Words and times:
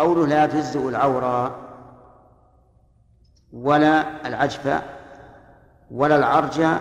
قوله 0.00 0.26
لا 0.26 0.46
تجزئ 0.46 0.88
العورة 0.88 1.56
ولا 3.52 4.26
العجفة 4.26 4.82
ولا 5.90 6.16
العرجة 6.16 6.80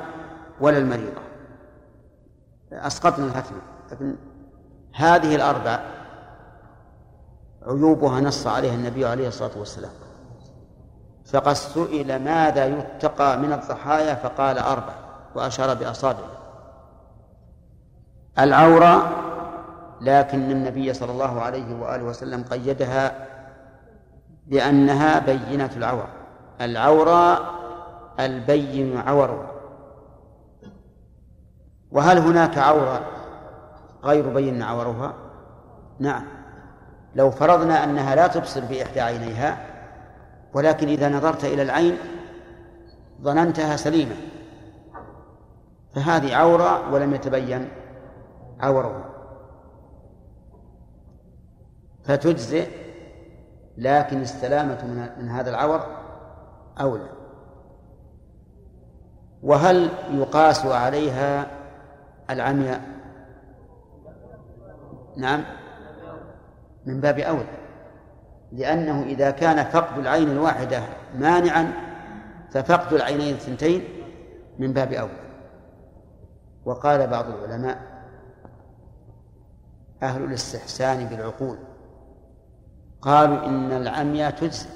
ولا 0.62 0.78
المريضة. 0.78 1.22
أسقطنا 2.72 3.26
الهتم. 3.26 3.56
لكن 3.92 4.16
هذه 4.96 5.36
الأربع 5.36 5.80
عيوبها 7.68 8.22
نص 8.22 8.48
عليها 8.48 8.76
النبي 8.76 9.06
عليه 9.06 9.28
الصلاة 9.28 9.58
والسلام. 9.58 9.92
فقد 11.26 11.54
سئل 11.54 12.24
ماذا 12.24 12.66
يتقى 12.66 13.38
من 13.38 13.54
الضحايا؟ 13.54 14.16
فقال 14.16 14.58
أربع 14.58 14.94
وأشار 15.36 15.74
بأصابعه. 15.74 16.40
العورة 18.40 19.29
لكن 20.02 20.52
النبي 20.52 20.94
صلى 20.94 21.12
الله 21.12 21.42
عليه 21.42 21.80
وآله 21.82 22.04
وسلم 22.04 22.44
قيدها 22.44 23.28
بأنها 24.48 25.20
بينة 25.20 25.70
العورة. 25.78 26.08
العورة 26.62 27.40
البين 28.20 28.98
عورها 28.98 29.52
وهل 31.92 32.18
هناك 32.18 32.58
عورة 32.58 33.02
غير 34.04 34.30
بين 34.30 34.62
عورها؟ 34.62 35.14
نعم. 36.00 36.26
لو 37.16 37.32
فرضنا 37.32 37.84
أنها 37.84 38.16
لا 38.16 38.28
تبصر 38.28 38.66
بإحدى 38.66 39.02
عينيها 39.02 39.58
ولكن 40.54 40.88
إذا 40.88 41.10
نظرت 41.10 41.46
إلى 41.46 41.62
العين 41.62 41.98
ظننتها 43.22 43.76
سليمة 43.76 44.16
فهذه 45.96 46.36
عورة 46.36 46.94
ولم 46.94 47.14
يتبين 47.14 47.70
عورها. 48.60 49.19
فتجزئ 52.10 52.68
لكن 53.78 54.22
السلامة 54.22 54.86
من 55.20 55.30
هذا 55.30 55.50
العور 55.50 55.86
أولى. 56.82 57.10
وهل 59.44 59.90
يقاس 60.12 60.66
عليها 60.66 61.48
العمياء 62.30 62.82
نعم. 65.18 65.44
من 66.86 67.02
باب 67.02 67.20
أولى. 67.20 67.58
لأنه 68.52 69.04
إذا 69.04 69.32
كان 69.32 69.64
فقد 69.66 69.98
العين 69.98 70.32
الواحدة 70.32 70.84
مانعا 71.16 71.74
ففقد 72.52 72.94
العينين 72.94 73.34
الثنتين 73.34 73.84
من 74.60 74.74
باب 74.74 74.94
أولى. 74.94 75.30
وقال 76.66 77.08
بعض 77.08 77.26
العلماء 77.26 77.78
أهل 80.04 80.24
الاستحسان 80.24 81.06
بالعقول 81.06 81.69
قالوا 83.02 83.46
إن 83.46 83.72
العمياء 83.72 84.32
تجزي. 84.32 84.70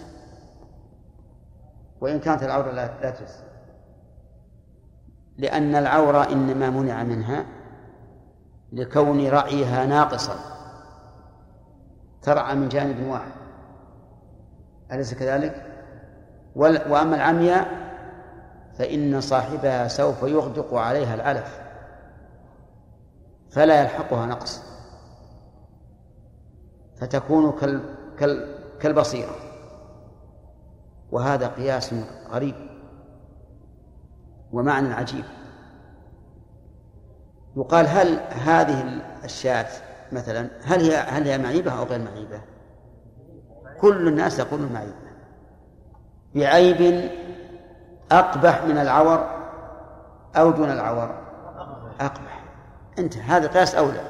وإن 2.02 2.20
كانت 2.20 2.44
العورة 2.44 2.72
لا 2.72 3.12
تجزي. 3.12 3.44
لأن 5.38 5.76
العورة 5.76 6.32
إنما 6.32 6.70
منع 6.70 7.04
منها 7.04 7.46
لكون 8.72 9.28
رعيها 9.28 9.86
ناقصا. 9.86 10.36
ترعى 12.22 12.56
من 12.56 12.70
جانب 12.70 13.08
واحد. 13.08 13.32
أليس 14.92 15.14
كذلك؟ 15.14 15.74
وأما 16.56 17.16
العمياء 17.16 17.84
فإن 18.78 19.22
صاحبها 19.22 19.88
سوف 19.88 20.24
يغدق 20.24 20.74
عليها 20.74 21.16
العلف 21.16 21.60
فلا 23.52 23.82
يلحقها 23.82 24.26
نقص 24.26 24.62
فتكون 26.96 27.52
كالبصيرة. 28.80 29.36
وهذا 31.11 31.47
قياس 31.47 31.94
غريب 32.30 32.55
ومعنى 34.53 34.94
عجيب. 34.94 35.25
يقال 37.58 37.88
هل 37.88 38.20
هذه 38.30 39.02
الشاة 39.23 39.67
مثلا 40.11 40.49
هل 40.64 40.82
هي 40.82 40.95
هل 40.95 41.27
هي 41.27 41.38
معيبة 41.38 41.71
أو 41.80 41.83
غير 41.83 41.99
معيبة؟ 41.99 42.42
كل 43.82 44.08
الناس 44.08 44.39
يقول 44.39 44.61
معيبة. 44.73 44.93
بعيب 46.36 47.11
أقبح 48.11 48.64
من 48.64 48.77
العور 48.77 49.27
أو 50.36 50.52
دون 50.52 50.71
العور. 50.71 51.15
أقبح. 51.99 52.43
أنت 52.99 53.17
هذا 53.17 53.48
قياس 53.48 53.76
أولى. 53.76 54.02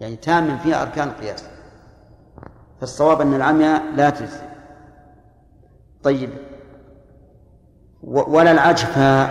يعني 0.00 0.16
تام 0.16 0.58
فيها 0.58 0.82
أركان 0.82 1.08
القياس. 1.08 1.53
فالصواب 2.80 3.20
أن 3.20 3.34
العمياء 3.34 3.82
لا 3.96 4.10
تجزي. 4.10 4.42
طيب. 6.02 6.30
ولا 8.02 8.52
العجفة 8.52 9.22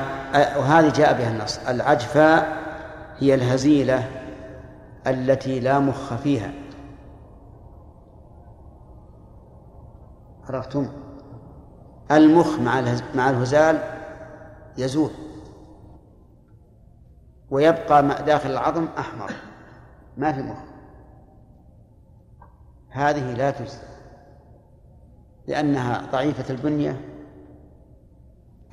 وهذه 0.60 0.92
جاء 0.92 1.18
بها 1.18 1.32
النص. 1.32 1.58
العجفة 1.58 2.40
هي 3.18 3.36
الهزيلة 3.36 4.10
التي 5.08 5.60
لا 5.60 5.80
مخ 5.80 6.14
فيها. 6.14 6.52
عرفتم؟ 10.50 10.88
المخ 12.12 12.60
مع 12.60 12.82
مع 13.16 13.30
الهزال 13.30 13.80
يزول. 14.78 15.12
ويبقى 17.50 18.24
داخل 18.26 18.52
العظم 18.52 18.88
أحمر. 18.98 19.32
ما 20.18 20.32
في 20.32 20.42
مخ. 20.42 20.73
هذه 22.94 23.34
لا 23.34 23.52
تجزى 23.52 23.78
لأنها 25.48 26.10
ضعيفة 26.12 26.54
البنية 26.54 27.02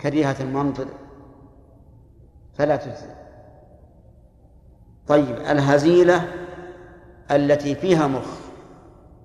كريهة 0.00 0.36
المنظر 0.40 0.86
فلا 2.54 2.76
تجزي 2.76 3.14
طيب 5.06 5.36
الهزيلة 5.36 6.24
التي 7.30 7.74
فيها 7.74 8.06
مخ 8.06 8.50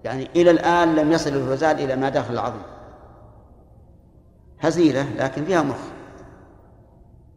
يعني 0.04 0.30
إلى 0.36 0.52
الآن 0.52 0.96
لم 0.96 1.12
يصل 1.12 1.30
الهزال 1.30 1.80
إلى 1.80 1.96
ما 1.96 2.10
داخل 2.10 2.34
العظم. 2.34 2.62
هزيلة 4.60 5.16
لكن 5.16 5.46
فيها 5.46 5.62
مخ 5.62 5.78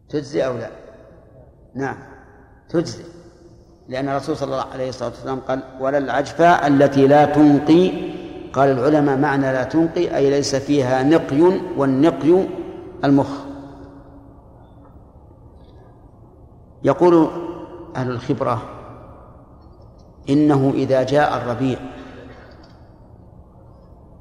تجزي 0.09 0.45
أو 0.45 0.57
لا؟ 0.57 0.69
نعم 1.75 1.97
تجزي. 2.69 3.03
لأن 3.89 4.09
الرسول 4.09 4.37
صلى 4.37 4.53
الله 4.53 4.65
عليه 4.73 4.89
الصلاة 4.89 5.09
والسلام 5.09 5.39
قال 5.39 5.63
ولا 5.79 5.97
العجفاء 5.97 6.67
التي 6.67 7.07
لا 7.07 7.25
تنقي. 7.25 7.91
قال 8.53 8.69
العلماء 8.69 9.17
معنى 9.17 9.53
لا 9.53 9.63
تنقي 9.63 10.15
أي 10.15 10.29
ليس 10.29 10.55
فيها 10.55 11.03
نقي 11.03 11.41
والنقي 11.77 12.47
المخ. 13.03 13.27
يقول 16.83 17.29
أهل 17.95 18.11
الخبرة 18.11 18.61
إنه 20.29 20.71
إذا 20.75 21.03
جاء 21.03 21.37
الربيع 21.37 21.79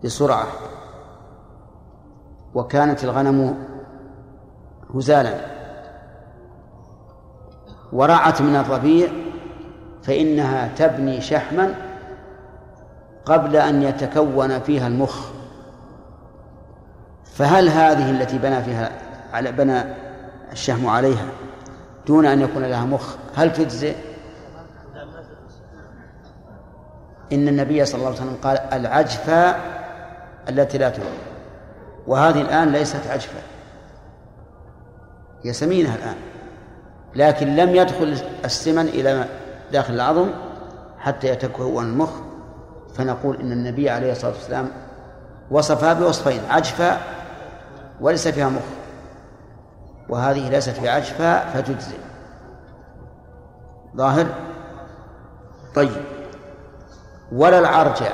بسرعة 0.05 0.47
وكانت 2.55 3.05
الغنم 3.05 3.65
هزالا 4.95 5.35
ورعت 7.93 8.43
من 8.43 8.57
الربيع 8.57 9.09
فإنها 10.09 10.69
تبني 10.77 11.21
شحما 11.21 11.75
قبل 13.25 13.57
أن 13.57 13.83
يتكون 13.83 14.61
فيها 14.61 14.87
المخ. 14.87 15.27
فهل 17.25 17.69
هذه 17.69 18.11
التي 18.11 18.39
بنى 18.39 18.63
فيها 18.63 18.91
على 19.33 19.53
بنى 19.53 19.85
الشهم 20.53 20.87
عليها 20.87 21.27
دون 22.07 22.27
أن 22.27 22.41
يكون 22.41 22.65
لها 22.65 22.85
مخ 22.85 23.17
هل 23.37 23.53
تجزئ؟ 23.53 23.95
إن 27.33 27.49
النبي 27.49 27.85
صلى 27.85 27.99
الله 27.99 28.07
عليه 28.07 28.21
وسلم 28.21 28.37
قال 28.43 28.59
العجفة 28.59 29.57
التي 30.49 30.79
لا 30.79 30.89
تؤكل 30.89 31.09
وهذه 32.07 32.41
الآن 32.41 32.73
ليست 32.73 33.07
عجفة. 33.11 33.41
هي 35.45 35.53
سمينة 35.53 35.95
الآن 35.95 36.17
لكن 37.17 37.57
لم 37.57 37.77
يدخل 37.77 38.17
السمن 38.45 38.87
إلى 38.87 39.25
داخل 39.73 39.95
العظم 39.95 40.31
حتى 40.99 41.29
يتكون 41.29 41.85
المخ 41.85 42.11
فنقول 42.95 43.41
إن 43.41 43.53
النبي 43.53 43.91
عليه 43.91 44.13
الصلاة 44.13 44.33
والسلام 44.33 44.71
وصفها 45.51 45.93
بوصفين 45.93 46.41
عجفة 46.51 46.97
وليس 48.01 48.29
فيها 48.29 48.49
مخ 48.49 48.63
وهذه 50.09 50.49
ليست 50.49 50.81
بعجفة 50.81 51.51
فتجزئ. 51.51 51.97
ظاهر؟ 53.97 54.27
طيب. 55.75 56.03
ولا 57.33 57.59
العرجع 57.59 58.13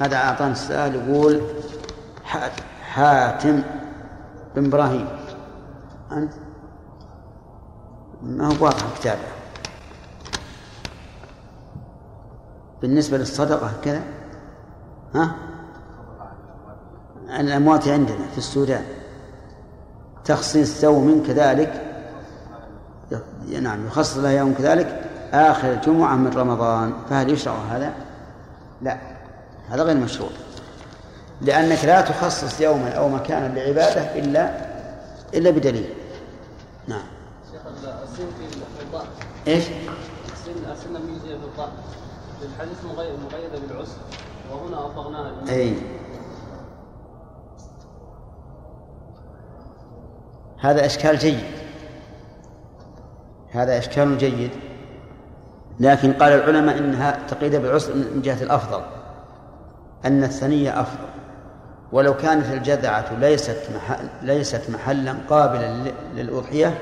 هذا 0.00 0.16
أعطانا 0.16 0.52
السؤال 0.52 0.94
يقول 0.94 1.42
حاتم 2.82 3.62
بن 4.56 4.66
إبراهيم 4.66 5.08
أنت؟ 6.12 6.32
ما 8.22 8.46
هو 8.46 8.64
واضح 8.64 8.98
كتابه 8.98 9.20
بالنسبة 12.82 13.18
للصدقة 13.18 13.72
كذا؟ 13.82 14.02
ها؟ 15.14 15.34
الأموات 17.40 17.88
عندنا 17.88 18.26
في 18.32 18.38
السودان. 18.38 18.84
تخصيص 20.24 20.84
يوم 20.84 21.22
كذلك. 21.26 21.82
نعم 23.60 23.86
يخصص 23.86 24.16
له 24.16 24.30
يوم 24.30 24.54
كذلك. 24.54 25.10
آخر 25.32 25.74
جمعة 25.74 26.16
من 26.16 26.32
رمضان. 26.32 26.92
فهل 27.10 27.30
يشرع 27.30 27.54
هذا؟ 27.54 27.94
لا 28.82 28.98
هذا 29.68 29.82
غير 29.82 29.96
مشروع. 29.96 30.30
لأنك 31.40 31.84
لا 31.84 32.00
تخصص 32.00 32.60
يوما 32.60 32.90
أو 32.90 33.08
مكانا 33.08 33.58
لعبادة 33.58 34.18
إلا 34.18 34.66
إلا 35.34 35.50
بدليل. 35.50 35.94
نعم. 36.88 37.02
إيش؟ 39.46 39.64
الحديث 42.42 42.84
مقيدة 42.84 43.58
بالعسر 43.68 43.98
وهنا 44.52 44.86
أطلقناها 44.86 45.32
أي. 45.48 45.74
هذا 50.60 50.86
إشكال 50.86 51.18
جيد. 51.18 51.44
هذا 53.50 53.78
إشكال 53.78 54.18
جيد. 54.18 54.50
لكن 55.80 56.12
قال 56.12 56.32
العلماء 56.32 56.78
إنها 56.78 57.18
تقيد 57.28 57.56
بالعسر 57.56 57.94
من 57.94 58.22
جهة 58.22 58.42
الأفضل. 58.42 58.82
أن 60.04 60.24
الثنية 60.24 60.80
أفضل. 60.80 61.08
ولو 61.92 62.16
كانت 62.16 62.46
الجذعة 62.52 63.18
ليست 63.18 63.58
محل 63.74 64.08
ليست 64.22 64.70
محلا 64.70 65.14
قابلا 65.30 65.92
للأضحية 66.14 66.78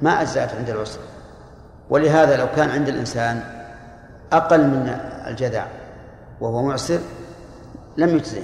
ما 0.00 0.22
أجزأت 0.22 0.54
عند 0.54 0.70
العسر. 0.70 1.00
ولهذا 1.90 2.36
لو 2.36 2.46
كان 2.56 2.70
عند 2.70 2.88
الإنسان 2.88 3.42
أقل 4.32 4.66
من 4.66 4.88
الجذع 5.26 5.66
وهو 6.40 6.62
معسر 6.62 6.98
لم 7.96 8.08
يجزه 8.08 8.42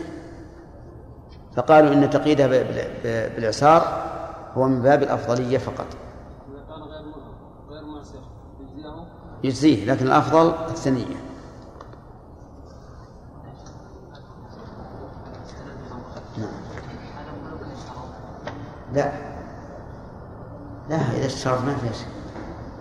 فقالوا 1.56 1.92
إن 1.92 2.10
تقييدها 2.10 2.46
بالإعصار 3.36 4.02
هو 4.54 4.68
من 4.68 4.82
باب 4.82 5.02
الأفضلية 5.02 5.58
فقط. 5.58 5.86
يجزيه 9.44 9.92
لكن 9.92 10.06
الأفضل 10.06 10.54
الثنية. 10.70 11.16
لا 18.94 19.12
لا 20.90 20.96
إذا 21.16 21.26
اشترط 21.26 21.60
ما 21.60 21.74
في 21.76 21.98
شيء 21.98 22.06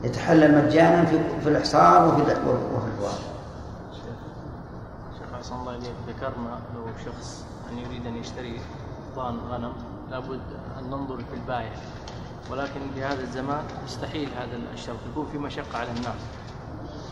يتحلل 0.04 0.66
مجانا 0.66 1.06
في 1.06 1.20
في 1.44 1.50
الإحصار 1.50 2.08
وفي 2.08 2.22
وفي 2.22 2.88
البواب. 2.88 3.20
شيخ 5.20 5.34
أحسن 5.38 5.56
الله 5.56 5.76
إليك 5.76 5.94
ذكرنا 6.08 6.60
لو 6.76 6.86
شخص 7.06 7.44
أن 7.72 7.78
يريد 7.78 8.08
أن 8.08 8.16
يشتري 8.16 8.60
ضان 9.16 9.38
غنم 9.52 9.74
لابد 10.12 10.42
أن 10.80 10.84
ننظر 10.90 11.18
في 11.18 11.34
البايع 11.34 11.72
ولكن 12.52 12.80
في 12.96 13.04
هذا 13.04 13.22
الزمان 13.22 13.64
مستحيل 13.86 14.30
هذا 14.38 14.60
الشرط 14.74 14.96
يكون 15.12 15.28
في 15.32 15.38
مشقة 15.38 15.78
على 15.78 15.90
الناس 15.90 16.22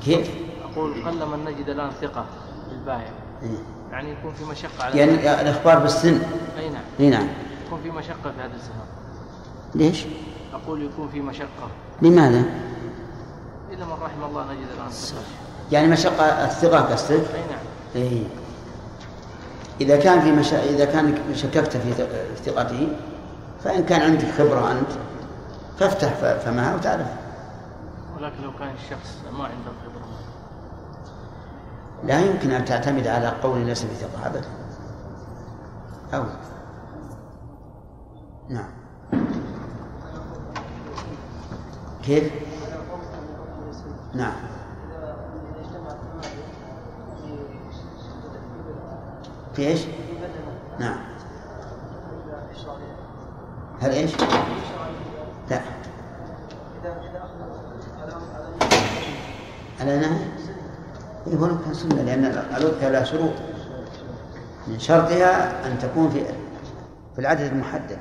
كيف؟ 0.06 0.32
أقول 0.72 0.94
قل 1.06 1.26
من 1.28 1.46
نجد 1.46 1.70
الآن 1.70 1.92
ثقة 2.02 2.26
في 2.70 2.76
البايع 2.76 3.10
إيه؟ 3.44 3.58
يعني 3.92 4.12
يكون 4.12 4.34
في 4.34 4.44
مشقة 4.46 4.84
على 4.84 5.00
يعني 5.00 5.12
الناس. 5.12 5.40
الإخبار 5.40 5.80
بالسن 5.80 6.22
أي 6.58 6.70
نعم 6.70 6.84
أي 7.00 7.10
نعم 7.10 7.28
يكون 7.72 7.84
في 7.84 7.92
مشقة 7.92 8.32
في 8.32 8.42
هذا 8.42 8.56
الزمان؟ 8.56 8.88
ليش؟ 9.76 10.06
أقول 10.54 10.84
يكون 10.84 11.10
في 11.10 11.22
مشقة. 11.22 11.68
لماذا؟ 12.02 12.44
إلا 13.72 13.86
من 13.86 13.94
رحم 14.02 14.24
الله 14.24 14.44
نجد 14.44 14.68
الآن. 14.76 14.90
يعني 15.72 15.88
مشقة 15.88 16.24
الثقة 16.46 16.80
قصدك؟ 16.80 17.12
أي 17.12 17.42
نعم. 17.50 17.60
إيه 17.96 18.24
إذا 19.82 19.98
كان 19.98 20.22
في 20.22 20.32
مشا... 20.32 20.64
إذا 20.64 20.86
كان 20.86 21.36
شككت 21.36 21.78
في 21.78 21.94
ثقته 22.46 22.88
فإن 23.64 23.84
كان 23.84 24.02
عندك 24.02 24.32
خبرة 24.32 24.72
أنت 24.72 24.92
فافتح 25.80 26.14
فمها 26.14 26.76
وتعرف. 26.76 27.08
ولكن 28.18 28.44
لو 28.44 28.52
كان 28.60 28.70
الشخص 28.84 29.18
ما 29.38 29.44
عنده 29.44 29.72
خبرة. 29.86 30.08
لا 32.04 32.20
يمكن 32.20 32.52
أن 32.52 32.66
تعتمد 32.66 33.08
على 33.08 33.28
قول 33.44 33.60
ليس 33.60 33.84
بثقة 33.84 34.28
أبدا. 34.28 34.48
أو. 36.14 36.24
نعم. 38.52 38.70
كيف؟ 42.04 42.32
نعم. 44.14 44.34
في 49.54 49.68
إيش؟ 49.68 49.82
نعم. 50.80 50.98
هل 53.82 53.92
إيش؟ 53.92 54.12
لا. 55.50 55.62
على 59.80 59.98
نهي؟ 60.00 60.18
إيه 61.28 61.36
هو 61.36 61.48
كان 61.48 61.74
سنة 61.74 62.02
لأن 62.02 62.26
الأضحية 62.26 62.90
لها 62.90 63.04
شروط. 63.04 63.34
من 64.68 64.80
شرطها 64.80 65.68
أن 65.68 65.80
تكون 65.80 66.10
في 66.10 66.26
في 67.16 67.20
العدد 67.20 67.42
المحدد. 67.42 67.98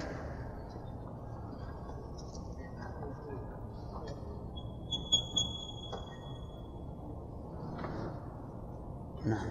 نعم 9.25 9.47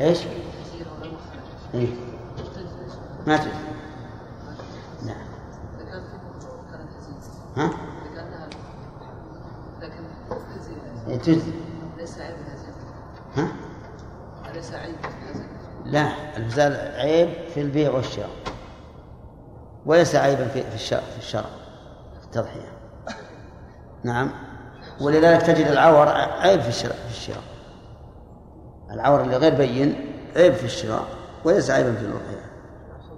إيش؟ 0.00 0.18
إيه؟ 1.74 1.88
ما 3.26 3.36
تجزي 3.36 3.50
نعم 5.06 5.26
ها؟ 7.56 7.70
إيه 11.08 11.16
تجزي 11.18 11.52
ليس 11.98 12.18
عيب 12.18 12.36
ها؟ 13.36 13.52
أليس 14.50 14.72
عيب 14.72 14.94
لا 15.84 16.36
الفزال 16.36 16.72
عيب 17.00 17.48
في 17.54 17.60
البيع 17.60 17.90
والشراء 17.90 18.30
وليس 19.86 20.14
عيبا 20.14 20.48
في 20.48 20.62
في 20.62 20.74
الشرع 20.74 21.00
في 21.00 21.18
الشرع 21.18 21.50
في 22.20 22.24
التضحية 22.24 22.72
نعم 24.04 24.30
ولذلك 25.02 25.42
تجد 25.42 25.66
العور 25.66 26.08
عيب 26.40 26.60
في 26.60 26.68
الشراء 26.68 26.96
في 27.08 27.10
الشراء 27.10 27.42
العور 28.90 29.20
اللي 29.20 29.36
غير 29.36 29.54
بين 29.54 29.94
عيب 30.36 30.54
في 30.54 30.64
الشراء 30.64 31.06
وليس 31.44 31.70
عيبا 31.70 31.92
في 31.92 32.00
الأضحية 32.00 32.52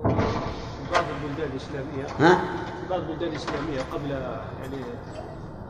في 0.02 0.92
بعض 0.92 1.04
البلدان 1.22 1.50
الإسلامية 1.52 2.06
ها؟ 2.20 2.34
في 2.80 2.88
بعض 2.90 3.00
البلدان 3.00 3.28
الإسلامية 3.28 3.80
قبل 3.92 4.10
يعني 4.10 4.84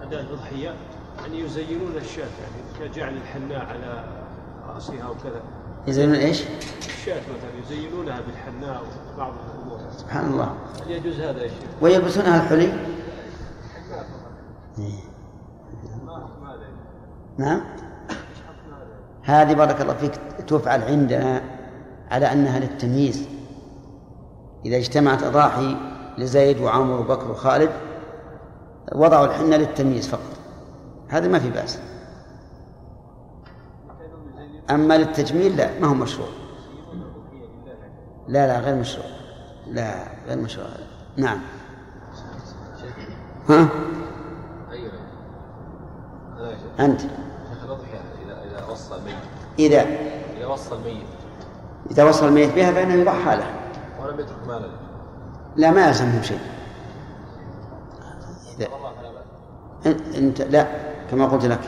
أداء 0.02 0.21
الأضحية 0.21 0.75
يعني 1.23 1.40
يزينون 1.40 1.97
الشاة 1.97 2.23
يعني 2.23 2.90
كجعل 2.90 3.16
الحناء 3.16 3.66
على 3.66 4.04
رأسها 4.68 5.09
وكذا 5.09 5.42
يزينون 5.87 6.14
إيش؟ 6.14 6.42
الشاة 6.78 7.21
مثلا 7.21 7.61
يزينونها 7.64 8.21
بالحناء 8.21 8.83
وبعض 9.14 9.33
الأمور 9.33 9.78
سبحان 9.99 10.26
الله 10.26 10.54
هل 10.87 10.90
يجوز 10.90 11.21
هذا 11.21 11.42
يا 11.42 11.49
شيخ؟ 11.49 11.68
ويلبسونها 11.80 12.42
الحلي؟ 12.42 12.73
نعم. 17.38 17.60
هذه 19.22 19.54
بارك 19.54 19.80
الله 19.80 19.94
فيك 19.94 20.14
تفعل 20.46 20.82
عندنا 20.82 21.42
على 22.10 22.32
أنها 22.32 22.58
للتمييز. 22.58 23.28
إذا 24.66 24.76
اجتمعت 24.76 25.22
أضاحي 25.22 25.76
لزيد 26.18 26.60
وعمر 26.60 27.00
وبكر 27.00 27.30
وخالد 27.30 27.70
وضعوا 28.94 29.26
الحنة 29.26 29.56
للتمييز 29.56 30.08
فقط. 30.08 30.38
هذا 31.08 31.28
ما 31.28 31.38
في 31.38 31.50
بأس. 31.50 31.78
أما 34.70 34.98
للتجميل 34.98 35.56
لا 35.56 35.80
ما 35.80 35.86
هو 35.86 35.94
مشروع. 35.94 36.28
لا 38.28 38.46
لا 38.46 38.60
غير 38.60 38.74
مشروع. 38.74 39.06
لا 39.66 39.94
غير 40.26 40.38
مشروع. 40.38 40.66
نعم. 41.16 41.38
ها؟ 43.48 43.68
أنت. 46.80 47.00
وصى 47.00 47.04
الميت 47.04 47.24
إذا 49.58 49.80
إذا 50.37 50.46
وصى 50.46 50.75
الميت 50.75 51.06
إذا 51.90 52.04
وصى 52.04 52.26
الميت 52.26 52.54
بها 52.54 52.73
فإنه 52.73 52.94
يضحى 52.94 53.37
له 53.37 53.46
ولم 54.02 54.20
يترك 54.20 54.46
مالا. 54.46 54.68
لا 55.56 55.70
ما 55.70 55.87
يلزمه 55.87 56.23
شيء. 56.23 56.38
إذا 58.58 58.68
أنت 60.18 60.40
لا 60.40 60.66
كما 61.11 61.26
قلت 61.26 61.44
لك. 61.44 61.61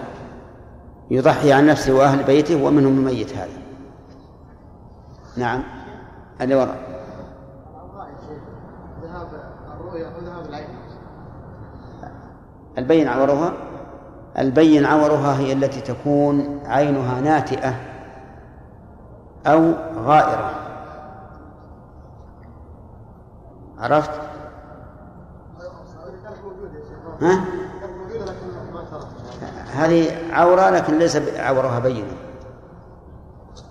يضحي 1.11 1.53
عن 1.53 1.67
نفسه 1.67 1.95
وأهل 1.95 2.23
بيته 2.25 2.65
ومنهم 2.65 2.99
الميت 2.99 3.37
هذا. 3.37 3.63
نعم. 5.37 5.63
اللي 6.41 6.55
وراء. 6.55 6.79
ذهاب 9.03 9.29
الرؤيا 9.81 10.13
وذهاب 10.19 10.47
العين. 10.49 10.69
البين 12.79 13.09
عورها 13.09 13.53
البين 14.39 14.85
عورها 14.87 15.39
هي 15.39 15.53
التي 15.53 15.81
تكون 15.81 16.61
عينها 16.67 17.21
ناتئة 17.21 17.75
أو 19.47 19.75
غائرة. 19.97 20.55
عرفت؟ 23.79 24.11
ها؟ 27.23 27.45
هذه 29.73 30.33
عورة 30.33 30.71
لكن 30.71 30.99
ليس 30.99 31.17
عورها 31.37 31.79
بينة. 31.79 32.17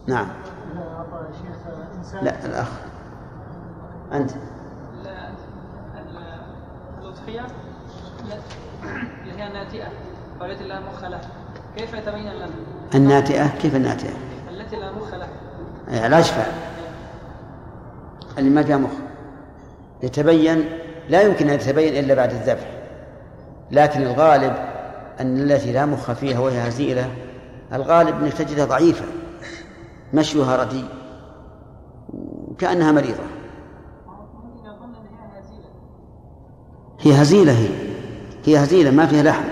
نعم. 0.08 0.28
لا 2.22 2.46
الأخ. 2.46 2.68
أنت. 4.14 4.32
الأضحية 7.02 7.46
اللي 9.24 9.34
هي 9.44 9.48
الناتئة 9.48 9.88
والتي 10.42 10.64
لا 10.64 10.80
مخ 10.80 11.04
لها 11.04 11.22
كيف 11.78 11.94
يتبين 11.94 12.34
لنا؟ 12.34 12.50
الناتئة 12.96 13.48
كيف 13.48 13.76
الناتئة؟ 13.76 14.14
التي 14.50 14.76
لا 14.76 14.92
مخ 14.92 15.14
لها 15.14 16.08
لا 16.08 16.20
يشفع 16.20 16.46
اللي 18.38 18.50
ما 18.50 18.64
فيها 18.64 18.78
مخ. 18.78 18.92
يتبين 20.04 20.66
لا 21.10 21.22
يمكن 21.22 21.50
أن 21.50 21.56
يتبين 21.56 22.04
إلا 22.04 22.14
بعد 22.14 22.32
الذبح. 22.32 22.70
لكن 23.72 24.02
الغالب 24.02 24.54
أن 25.20 25.38
التي 25.38 25.72
لا 25.72 25.86
مخ 25.86 26.12
فيها 26.12 26.40
وهي 26.40 26.68
هزيلة 26.68 27.12
الغالب 27.74 28.24
أنك 28.24 28.34
تجدها 28.34 28.66
ضعيفة 28.66 29.06
مشيها 30.14 30.58
رديء 30.58 30.88
كأنها 32.58 32.92
مريضة. 32.92 33.24
هي 37.02 37.22
هزيلة 37.22 37.52
هي. 37.52 37.70
هي 38.46 38.64
هزيلة 38.64 38.92
ما 38.92 39.06
فيها 39.06 39.24
لحم. 39.24 39.44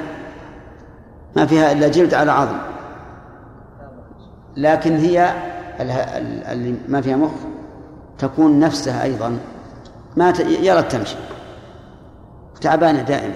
ما 1.35 1.45
فيها 1.45 1.71
إلا 1.71 1.87
جلد 1.87 2.13
على 2.13 2.31
عظم 2.31 2.57
لكن 4.57 4.97
هي 4.97 5.33
اللي 6.51 6.75
ما 6.87 7.01
فيها 7.01 7.15
مخ 7.15 7.31
تكون 8.17 8.59
نفسها 8.59 9.03
أيضا 9.03 9.39
ما 10.17 10.33
يرى 10.39 10.83
تمشي 10.83 11.15
تعبانة 12.61 13.01
دائما 13.01 13.35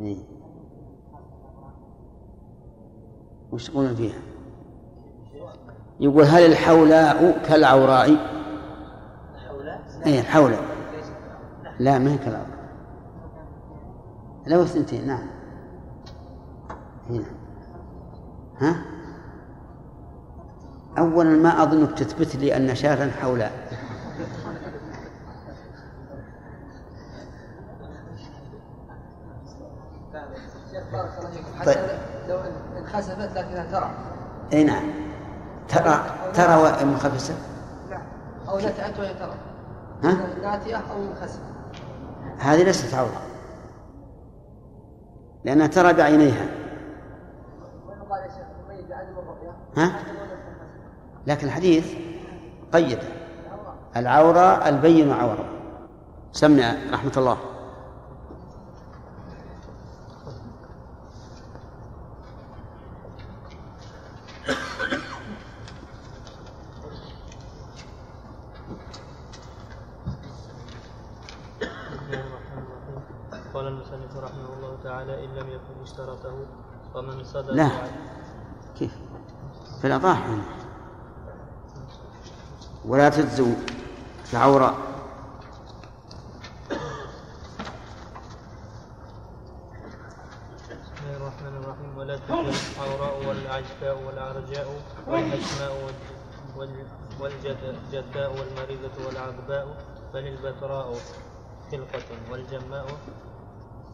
إيه. 0.00 0.16
وش 3.52 3.68
تقولون 3.68 3.94
فيها؟ 3.94 4.18
يقول 6.00 6.24
هل 6.24 6.46
الحولاء 6.46 7.42
كالعوراء؟ 7.48 8.41
اي 10.06 10.20
الحولاء 10.20 10.62
لا 11.78 11.98
ما 11.98 12.12
هي 12.12 12.18
كالعوراء 12.18 12.62
لو 14.46 14.62
اثنتين 14.62 15.06
نعم. 15.06 15.26
هنا 17.10 17.24
ها؟ 18.58 18.82
أولا 20.98 21.30
ما 21.30 21.62
أظنك 21.62 21.98
تثبت 21.98 22.36
لي 22.36 22.56
أن 22.56 22.74
شاة 22.74 23.10
حولاء 23.10 23.52
طيب. 31.66 31.78
لو 32.28 32.38
انخسفت 32.78 33.38
لكنها 33.38 33.64
ترى. 33.72 33.90
اي 34.52 34.64
نعم. 34.64 34.84
ترى 35.68 36.04
ترى 36.34 36.84
منخفسة 36.84 37.34
نعم. 37.90 38.02
أو 38.48 38.58
نتأت 38.58 38.98
وهي 38.98 39.14
ترى. 39.14 39.51
ناتئة 40.42 40.76
أو 40.76 40.98
منخسفة 40.98 41.44
هذه 42.38 42.62
ليست 42.62 42.94
عورة. 42.94 43.22
لأنها 45.44 45.66
ترى 45.66 45.92
بعينيها. 45.92 46.46
ها؟ 49.76 49.92
لكن 51.26 51.46
الحديث 51.46 51.94
قيد. 52.72 52.98
العورة 53.96 54.68
البين 54.68 55.12
عورة. 55.12 55.48
سمع 56.32 56.74
رحمة 56.92 57.12
الله 57.16 57.38
قال 73.54 73.66
المصنف 73.66 74.16
رحمه 74.16 74.52
الله 74.56 74.78
تعالى 74.84 75.24
إن 75.24 75.30
لم 75.34 75.48
يكن 75.48 75.81
اشترطه 75.96 76.34
ومن 76.94 77.24
صدق 77.24 77.50
لا. 77.52 77.70
كيف؟ 78.78 78.92
في 79.80 79.86
الأضاحي 79.86 80.38
ولا 82.84 83.08
تجزو 83.08 83.46
العورة 84.32 84.76
بسم 90.62 91.04
الله 91.04 91.16
الرحمن 91.16 91.54
الرحيم. 91.62 91.90
ولا 91.98 92.14
الحوراء 92.14 93.14
والعجفاء 93.28 93.96
والعرجاء 94.06 94.66
والحشماء 95.08 95.72
وال- 96.56 96.86
والجداء 97.20 98.30
والمريضة 98.38 98.96
والعذباء 99.06 99.66
بل 100.14 100.26
البتراء 100.26 100.94
خلقة 101.72 102.08
والجماء 102.30 102.86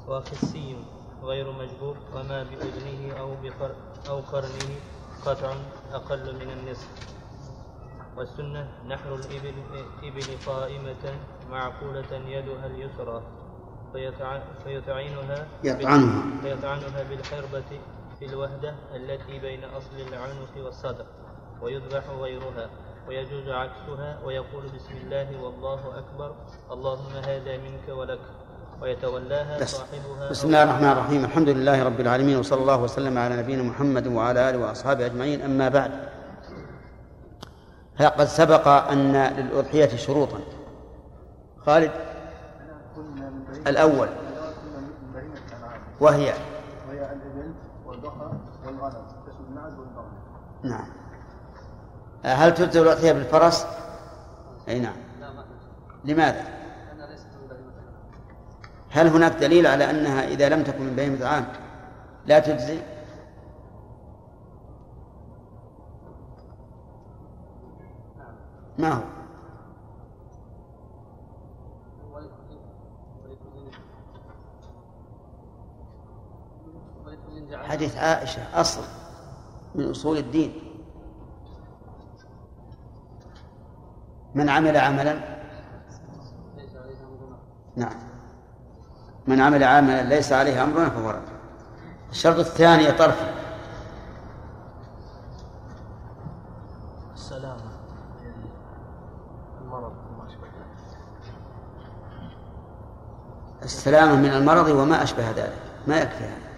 وخسي 0.09 0.77
غير 1.23 1.53
مجبور 1.53 1.97
وما 2.15 2.43
بأذنه 2.43 3.19
أو 3.21 3.35
بقر 3.43 3.75
أو 4.09 4.21
قرنه 4.21 4.71
قطع 5.27 5.53
أقل 5.93 6.35
من 6.35 6.51
النصف. 6.51 6.89
والسنة 8.17 8.69
نحر 8.89 9.15
الإبل 9.15 9.55
إبل 10.03 10.27
قائمة 10.47 11.05
معقولة 11.51 12.13
يدها 12.13 12.67
اليسرى 12.67 13.23
فيتعينها 14.65 15.47
يطعنها. 15.65 16.41
فيطعنها 16.43 17.03
بالحربة 17.03 17.81
في 18.19 18.25
الوهدة 18.27 18.75
التي 18.95 19.39
بين 19.39 19.65
أصل 19.65 19.97
العنق 20.09 20.65
والصدر 20.65 21.07
ويذبح 21.63 22.09
غيرها 22.11 22.71
ويجوز 23.09 23.49
عكسها 23.49 24.19
ويقول 24.25 24.63
بسم 24.75 24.97
الله 24.97 25.43
والله 25.43 25.99
أكبر 25.99 26.35
اللهم 26.71 27.13
هذا 27.25 27.57
منك 27.57 27.89
ولك. 27.89 28.21
ويتولاها 28.83 29.61
بس. 29.61 29.71
صاحبها 29.71 30.31
بسم 30.31 30.47
الله 30.47 30.63
الرحمن 30.63 30.89
الرحيم 30.89 31.25
الحمد 31.25 31.49
لله 31.49 31.83
رب 31.83 32.01
العالمين 32.01 32.37
وصلى 32.37 32.61
الله 32.61 32.83
وسلم 32.83 33.19
على 33.19 33.37
نبينا 33.37 33.63
محمد 33.63 34.07
وعلى 34.07 34.51
آله 34.51 34.59
وأصحابه 34.59 35.07
أجمعين 35.07 35.43
أما 35.43 35.69
بعد 35.69 35.91
فقد 37.99 38.25
سبق 38.25 38.69
أن 38.69 39.13
للأضحية 39.13 39.97
شروطا 39.97 40.39
خالد 41.67 41.91
الأول 43.67 44.09
وهي 46.01 46.33
وهي 46.89 47.13
الإبل 47.13 47.53
والبقر 47.87 48.33
والغنم 48.67 49.03
المعز 49.51 49.73
والبقر 49.73 50.09
نعم 50.63 50.89
هل 52.23 52.55
تجزي 52.55 52.81
الأضحية 52.81 53.13
بالفرس؟ 53.13 53.67
أي 54.69 54.81
نعم 54.81 54.97
لماذا؟ 56.05 56.58
هل 58.91 59.09
هناك 59.09 59.33
دليل 59.33 59.67
على 59.67 59.91
أنها 59.91 60.29
إذا 60.29 60.49
لم 60.49 60.63
تكن 60.63 60.85
من 60.85 60.97
بهيمة 60.97 61.17
العام 61.17 61.47
لا 62.27 62.39
تجزي؟ 62.39 62.79
ما 68.79 68.93
هو؟ 68.93 69.03
حديث 77.69 77.97
عائشة 77.97 78.61
أصل 78.61 78.83
من 79.75 79.91
أصول 79.91 80.17
الدين 80.17 80.53
من 84.35 84.49
عمل 84.49 84.77
عملا 84.77 85.21
نعم 87.77 88.09
من 89.39 89.45
عمل 89.45 89.65
عملا 89.65 90.03
ليس 90.03 90.33
عليه 90.33 90.65
أمرنا 90.65 90.89
فهو 90.89 91.11
رد. 91.11 91.23
الشرط 92.11 92.39
الثاني 92.39 92.93
طرف. 92.93 93.23
السلامة 97.15 97.63
المرض. 99.63 99.93
السلامة 103.63 104.15
من 104.15 104.33
المرض 104.33 104.69
وما 104.69 105.03
أشبه 105.03 105.31
ذلك. 105.31 105.59
ما 105.87 105.97
يكفي 105.97 106.25
هذا. 106.25 106.49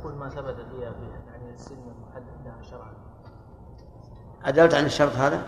أقول 0.00 0.14
ما 0.14 0.28
ثبت 0.28 0.56
فيها 0.70 0.92
يعني 1.32 1.54
السن 1.54 1.74
المحدد 1.74 2.44
لها 2.44 2.62
شرعا. 2.70 2.92
عدلت 4.44 4.74
عن 4.74 4.84
الشرط 4.84 5.16
هذا؟ 5.16 5.42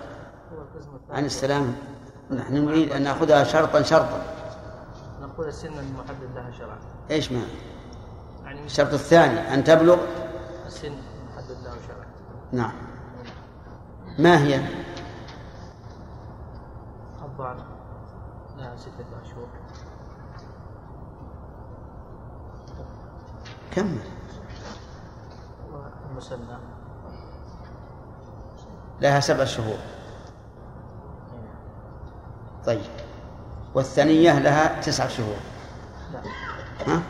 عن 1.11 1.25
السلامة. 1.25 1.73
نحن 2.31 2.55
نريد 2.55 2.93
أن 2.93 3.03
نأخذها 3.03 3.45
شرطا 3.45 3.83
شرطا. 3.83 4.36
نقول 5.37 5.49
السن 5.49 5.79
المحدد 5.79 6.35
لها 6.35 6.51
شرعا؟ 6.51 6.79
إيش 7.11 7.33
ما 7.33 7.43
يعني 8.45 8.65
الشرط 8.65 8.93
الثاني 8.93 9.55
أن 9.55 9.65
تبلغ؟ 9.65 9.99
السن 10.67 10.93
المحدد 10.93 11.51
له 11.65 11.77
شرعا. 11.87 12.07
نعم. 12.53 12.73
ما 14.19 14.43
هي؟ 14.43 14.61
الضعن 17.25 17.57
لها 18.57 18.77
ستة 18.77 19.23
أشهر. 19.23 19.49
كمل. 23.71 23.99
والمسنة. 25.73 26.61
لها 29.01 29.21
سبع 29.21 29.45
شهور. 29.45 29.79
طيب. 32.67 33.06
والثانية 33.77 34.39
لها 34.39 34.81
تسع 34.81 35.09
شهور. 35.09 35.37
لا 36.13 36.21
ها؟ 36.87 37.03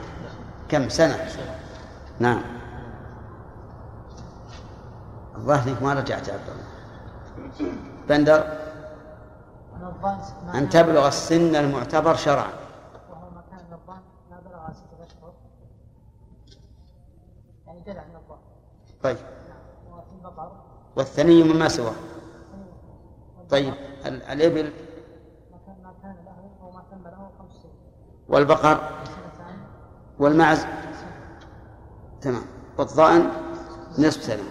كم 0.69 0.89
سنة؟ 0.89 1.29
نعم. 2.19 2.43
الظاهر 5.37 5.77
ما 5.83 5.95
رجعت 5.95 6.29
يا 6.29 6.35
عبد 6.35 6.49
الله. 6.49 7.73
بندر 8.09 8.59
أن 10.55 10.69
تبلغ 10.69 11.09
السن 11.09 11.57
المعتبر 11.57 12.17
شرعا. 12.17 12.51
يعني 17.87 18.01
طيب. 19.03 19.17
والثني 20.97 21.43
مما 21.43 21.69
سواه؟ 21.69 21.93
طيب. 23.51 23.75
ال- 24.07 24.23
الإبل 24.23 24.73
مكان 25.53 25.83
ما 25.83 25.93
كان 26.03 26.17
له 26.25 26.51
أو 26.63 26.71
ما 26.71 26.83
تم 26.91 27.03
له 27.05 27.31
خمس 27.39 27.53
سنين 27.63 27.75
والبقر 28.29 28.91
والمعز. 30.19 30.67
تمام. 32.21 32.43
والضأن 32.79 33.31
نصف 33.99 34.23
سنة 34.23 34.43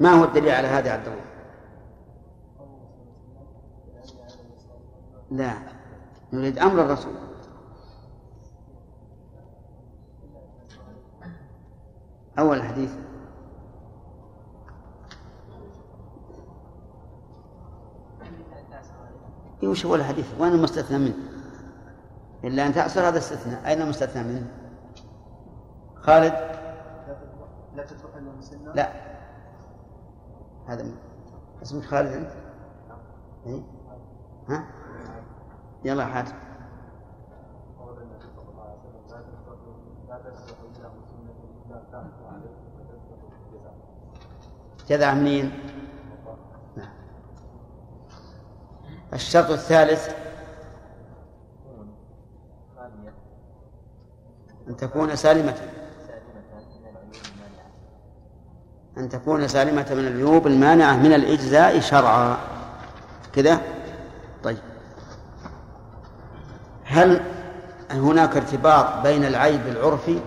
ما 0.00 0.10
هو 0.10 0.24
الدليل 0.24 0.50
على 0.50 0.68
هذا 0.68 0.88
يا 0.88 0.92
عبد 0.92 1.06
الله؟ 1.06 1.24
لا. 5.30 5.58
نريد 6.32 6.58
أمر 6.58 6.82
الرسول. 6.82 7.12
أول 12.38 12.56
الحديث 12.56 12.90
إيه 19.62 19.68
وش 19.68 19.86
هو 19.86 19.94
الحديث؟ 19.94 20.26
وين 20.40 20.52
المستثنى 20.52 20.98
منه؟ 20.98 21.14
إلا 22.44 22.66
أن 22.66 22.72
تعصر 22.72 23.08
هذا 23.08 23.18
استثناء، 23.18 23.66
أين 23.66 23.82
المستثنى 23.82 24.22
منه؟ 24.22 24.46
خالد 25.96 26.32
لا 27.76 27.84
تترك 27.84 28.16
مسنه 28.38 28.72
لا 28.74 28.92
هذا. 30.66 30.86
اسمك 31.62 31.84
خالد 31.84 32.12
أنت؟ 32.12 32.30
إيه؟ 33.46 33.62
ها؟ 34.48 34.64
يلا 35.84 36.06
حاتم 36.06 36.34
جذع 44.88 45.14
منين؟ 45.14 45.52
نعم. 46.76 46.88
الشرط 49.12 49.50
الثالث 49.50 50.14
أن 54.68 54.76
تكون 54.76 55.16
سالمة. 55.16 55.54
أن 58.98 59.08
تكون 59.08 59.48
سالمة 59.48 59.86
من 59.90 60.06
العيوب 60.06 60.46
المانعة 60.46 60.96
من 60.96 61.12
الإجزاء 61.12 61.80
شرعا. 61.80 62.36
كذا 63.32 63.60
طيب. 64.44 64.58
هل 66.84 67.20
هناك 67.90 68.36
ارتباط 68.36 69.02
بين 69.02 69.24
العيب 69.24 69.66
العرفي 69.66 70.20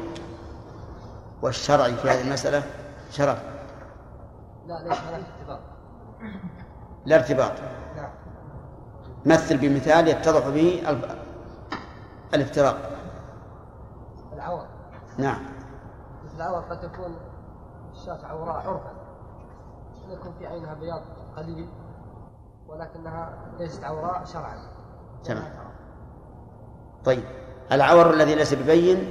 والشرعي 1.41 1.95
في 1.95 2.09
هذه 2.09 2.21
المسألة؟ 2.21 2.63
شرف 3.11 3.37
لا 4.67 4.83
ليس 4.83 4.97
هناك 4.97 5.23
اتفاق 5.39 5.59
لا 7.05 7.15
ارتباط. 7.15 7.51
نعم. 7.95 8.09
مثل 9.25 9.57
بمثال 9.57 10.07
يتضح 10.07 10.47
به 10.47 10.83
ال- 10.89 11.19
الافتراق. 12.33 12.89
العور. 14.33 14.65
نعم. 15.17 15.41
مثل 16.25 16.35
العور 16.35 16.61
قد 16.61 16.79
تكون 16.81 17.15
الشاة 17.93 18.19
عوراء 18.25 18.55
عرفا. 18.55 18.91
يكون 20.09 20.33
في 20.39 20.47
عينها 20.47 20.73
بياض 20.73 21.01
قليل 21.37 21.67
ولكنها 22.67 23.33
ليست 23.59 23.83
عوراء 23.83 24.25
شرعا. 24.25 24.57
تمام. 25.23 25.53
طيب. 27.05 27.23
العور 27.71 28.13
الذي 28.13 28.35
ليس 28.35 28.53
ببين 28.53 29.09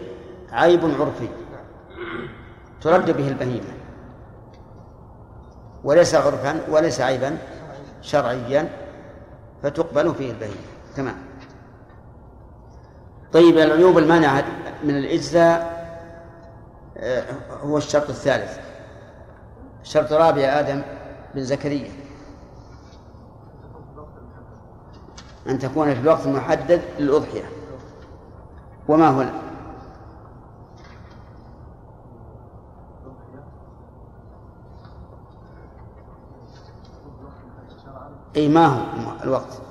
عيب 0.53 0.81
عرفي. 1.01 1.29
ترد 2.81 3.11
به 3.11 3.29
البهيمة. 3.29 3.75
وليس 5.85 6.15
عرفا 6.15 6.61
وليس 6.71 7.01
عيبا 7.01 7.39
شرعيا. 8.01 8.82
فتقبل 9.63 10.15
فيه 10.15 10.31
البهيمة 10.31 10.57
تمام. 10.97 11.17
طيب 13.33 13.59
العيوب 13.59 13.99
المانعة 13.99 14.45
من 14.85 14.97
الإجزاء 14.97 15.83
آه، 16.97 17.25
هو 17.63 17.79
الشرط 17.79 18.09
الثالث. 18.09 18.59
الشرط 19.83 20.13
الرابع 20.13 20.43
آدم 20.43 20.83
بن 21.35 21.45
زكريا. 21.45 21.91
أن 25.49 25.59
تكون 25.59 25.95
في 25.95 26.01
الوقت 26.01 26.27
المحدد 26.27 26.83
للأضحية. 26.99 27.45
وما 28.89 29.09
هو 29.09 29.25
أي 38.37 38.49
ما 38.49 38.67
هو؟ 38.67 39.12
الوقت. 39.25 39.63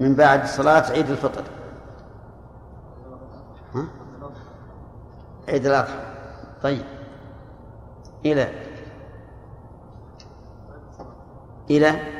من 0.00 0.14
بعد 0.14 0.46
صلاة 0.46 0.90
عيد 0.90 1.10
الفطر. 1.10 1.42
ها؟ 3.74 3.86
عيد 5.48 5.66
الأضحى. 5.66 5.98
طيب. 6.62 6.84
إلى. 8.24 8.48
إلى. 11.70 12.14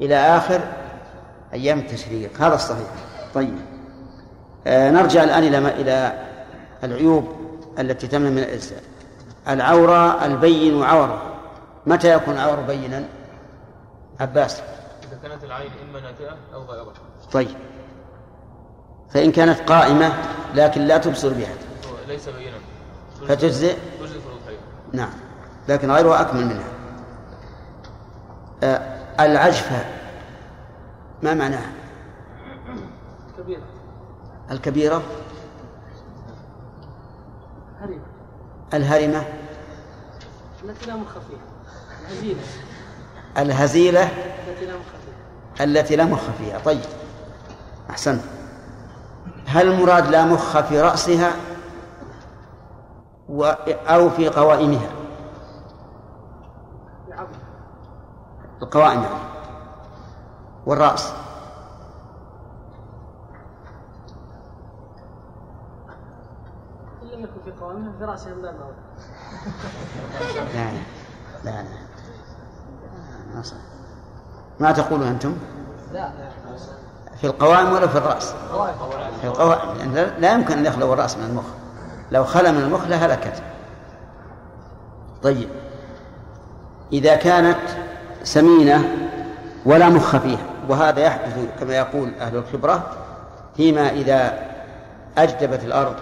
إلى 0.00 0.16
آخر 0.16 0.60
أيام 1.52 1.78
التشريق. 1.78 2.42
هذا 2.42 2.54
الصحيح. 2.54 2.88
طيب. 3.34 3.58
آه 4.66 4.90
نرجع 4.90 5.24
الآن 5.24 5.42
إلى 5.42 5.58
إلى 5.58 6.26
العيوب 6.84 7.32
التي 7.78 8.06
تمنع 8.06 8.30
من 8.30 8.38
الإجزاء 8.38 8.82
العورة 9.48 10.24
البين 10.24 10.82
عورة. 10.82 11.22
متى 11.86 12.14
يكون 12.14 12.34
العور 12.34 12.60
بينا؟ 12.60 13.04
عباس. 14.20 14.60
إذا 15.02 15.18
كانت 15.22 15.44
العين 15.44 15.70
إما 15.88 16.00
ناتئة 16.00 16.36
أو 16.54 16.62
غائرة 16.62 16.92
طيب. 17.32 17.56
فإن 19.10 19.32
كانت 19.32 19.60
قائمة 19.60 20.12
لكن 20.54 20.80
لا 20.80 20.98
تبصر 20.98 21.28
بها. 21.28 21.54
ليس 22.08 22.28
بينا. 22.28 22.56
فتجزئ؟ 23.28 23.76
تجزئ 24.00 24.20
في 24.20 24.26
الأضحية 24.26 24.58
نعم. 24.92 25.12
لكن 25.68 25.90
غيرها 25.90 26.20
أكمل 26.20 26.46
منها. 26.46 26.68
آه 28.62 28.80
العجفة. 29.20 29.84
ما 31.22 31.34
معناها؟ 31.34 31.72
كبيرة. 33.38 33.62
الكبيرة؟ 34.50 35.02
الهرمة. 38.76 39.24
التي 40.64 40.86
لا 40.86 40.96
مخ 40.96 41.12
فيها 41.18 41.38
الهزيلة. 42.08 42.40
الهزيلة. 43.38 44.08
التي 44.50 44.66
لا 44.66 44.74
مخ 44.74 44.86
فيها 45.56 45.64
التي 45.64 45.96
لا 45.96 46.04
مخ 46.04 46.20
فيها 46.38 46.58
طيب. 46.58 46.80
أحسنت 47.90 48.20
هل 49.46 49.68
المراد 49.68 50.06
لا 50.06 50.24
مخ 50.24 50.60
في 50.60 50.80
رأسها 50.80 51.32
و... 53.28 53.44
أو 53.88 54.10
في 54.10 54.28
قوائمها؟ 54.28 54.88
القوائم 58.62 59.02
يعني. 59.02 59.14
والرأس 60.66 61.12
إن 67.02 67.08
لم 67.08 67.20
يكن 67.24 67.40
في 67.44 67.45
قوامهم 67.60 67.92
فراسهم 68.00 68.42
باب 68.42 68.54
أولى 68.60 68.74
لا 70.54 70.70
لا 71.44 71.50
لا. 71.62 71.68
ما 73.34 73.42
صح. 73.42 73.56
ما 74.60 74.72
تقولون 74.72 75.06
أنتم؟ 75.08 75.36
لا. 75.92 76.10
في 77.20 77.26
القوائم 77.26 77.72
ولا 77.72 77.86
في 77.86 77.98
الرأس؟ 77.98 78.32
في 79.20 79.26
القوائم. 79.26 79.78
لأن 79.94 80.10
لا- 80.18 80.32
يمكن 80.32 80.58
أن 80.58 80.66
يخلو 80.66 80.92
الرأس 80.92 81.16
من 81.16 81.24
المخ. 81.24 81.44
لو 82.12 82.24
خلا 82.24 82.50
من 82.52 82.62
المخ 82.62 82.84
لهلكت. 82.86 83.42
طيب. 85.22 85.48
إذا 86.92 87.16
كانت 87.16 87.58
سمينة 88.24 88.84
ولا 89.66 89.88
مخ 89.88 90.16
فيها 90.16 90.46
وهذا 90.68 91.00
يحدث 91.00 91.38
كما 91.60 91.74
يقول 91.74 92.12
أهل 92.20 92.36
الخبرة 92.36 92.90
فيما 93.56 93.88
إذا 93.90 94.38
أجدبت 95.18 95.64
الأرض 95.64 95.94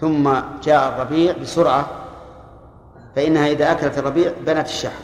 ثم 0.00 0.30
جاء 0.62 0.88
الربيع 0.88 1.34
بسرعة 1.42 1.86
فإنها 3.16 3.46
إذا 3.48 3.72
أكلت 3.72 3.98
الربيع 3.98 4.32
بنت 4.46 4.66
الشحم 4.66 5.02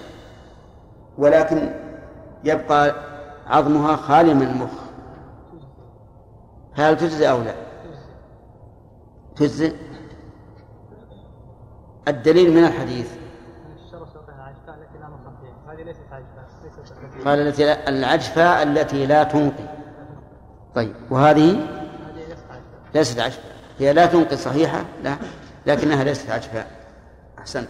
ولكن 1.18 1.74
يبقى 2.44 2.94
عظمها 3.46 3.96
خالي 3.96 4.34
من 4.34 4.42
المخ. 4.42 4.70
هل 6.74 6.96
تجزي 6.96 7.30
أو 7.30 7.42
لا؟ 7.42 7.54
تجزي 9.36 9.72
الدليل 12.08 12.50
من 12.52 12.64
الحديث. 12.64 13.10
قال 17.24 17.38
التي 17.48 17.64
لا- 17.64 17.88
العجفاء 17.88 18.62
التي 18.62 19.06
لا 19.06 19.22
تنقي. 19.24 19.68
طيب 20.74 20.94
وهذه؟ 21.10 21.66
ليست 22.94 23.20
عجفاء 23.20 23.53
هي 23.78 23.92
لا 23.92 24.06
تنقي 24.06 24.36
صحيحة 24.36 24.84
لا 25.02 25.16
لكنها 25.66 26.04
ليست 26.04 26.30
عجفاء 26.30 26.66
أحسنت. 27.38 27.68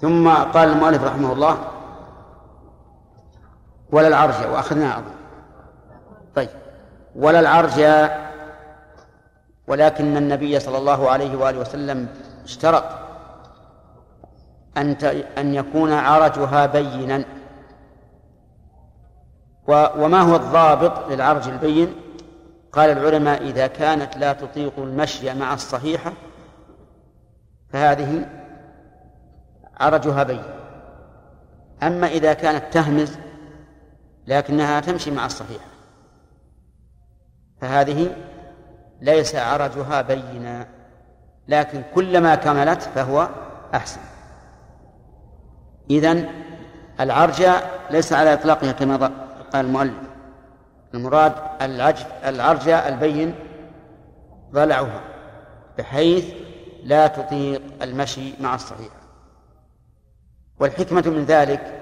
ثم 0.00 0.28
قال 0.28 0.68
المؤلف 0.68 1.04
رحمه 1.04 1.32
الله 1.32 1.58
ولا 3.92 4.08
العرجة 4.08 4.52
وأخذنا 4.52 4.98
أظن. 4.98 5.14
طيب. 6.34 6.48
ولا 7.16 7.40
العرجة 7.40 8.18
ولكن 9.66 10.16
النبي 10.16 10.60
صلى 10.60 10.78
الله 10.78 11.10
عليه 11.10 11.36
وآله 11.36 11.58
وسلم 11.58 12.08
اشترط 12.44 12.84
أن 14.76 14.96
أن 15.38 15.54
يكون 15.54 15.92
عرجها 15.92 16.66
بينا. 16.66 17.24
وما 19.68 20.20
هو 20.20 20.36
الضابط 20.36 21.08
للعرج 21.10 21.48
البين؟ 21.48 21.94
قال 22.72 22.90
العلماء 22.90 23.42
إذا 23.42 23.66
كانت 23.66 24.16
لا 24.16 24.32
تطيق 24.32 24.72
المشي 24.78 25.34
مع 25.34 25.54
الصحيحة 25.54 26.12
فهذه 27.72 28.28
عرجها 29.80 30.22
بين. 30.22 30.42
أما 31.82 32.06
إذا 32.06 32.32
كانت 32.32 32.64
تهمز 32.72 33.18
لكنها 34.26 34.80
تمشي 34.80 35.10
مع 35.10 35.26
الصحيحة 35.26 35.66
فهذه 37.60 38.16
ليس 39.00 39.34
عرجها 39.34 40.02
بينا 40.02 40.66
لكن 41.48 41.82
كلما 41.94 42.34
كملت 42.34 42.82
فهو 42.82 43.28
أحسن. 43.74 44.00
إذن 45.90 46.28
العرجة 47.00 47.54
ليس 47.90 48.12
على 48.12 48.32
إطلاقها 48.34 48.72
كما 48.72 48.96
قال 49.52 49.66
المؤلف. 49.66 50.08
المراد 50.94 51.32
العجف 51.62 52.06
العرجة 52.24 52.88
البين 52.88 53.34
ضلعها 54.52 55.00
بحيث 55.78 56.24
لا 56.84 57.06
تطيق 57.06 57.62
المشي 57.82 58.32
مع 58.40 58.54
الصحيح. 58.54 58.88
والحكمة 60.60 61.02
من 61.06 61.24
ذلك 61.24 61.74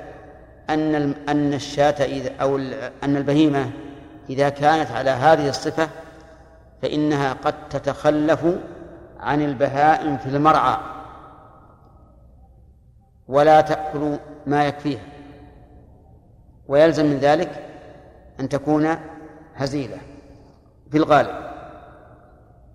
أن 0.70 1.14
أن 1.28 1.54
الشاة 1.54 2.04
إذا 2.04 2.30
أو 2.40 2.56
أن 3.04 3.16
البهيمة 3.16 3.70
إذا 4.30 4.48
كانت 4.48 4.90
على 4.90 5.10
هذه 5.10 5.48
الصفة 5.48 5.88
فإنها 6.82 7.32
قد 7.32 7.68
تتخلف 7.68 8.44
عن 9.20 9.42
البهائم 9.42 10.16
في 10.16 10.26
المرعى 10.26 10.76
ولا 13.28 13.60
تأكل 13.60 14.18
ما 14.46 14.66
يكفيها. 14.66 15.02
ويلزم 16.68 17.06
من 17.06 17.18
ذلك 17.18 17.65
أن 18.40 18.48
تكون 18.48 18.96
هزيلة 19.54 19.98
في 20.90 20.96
الغالب. 20.96 21.46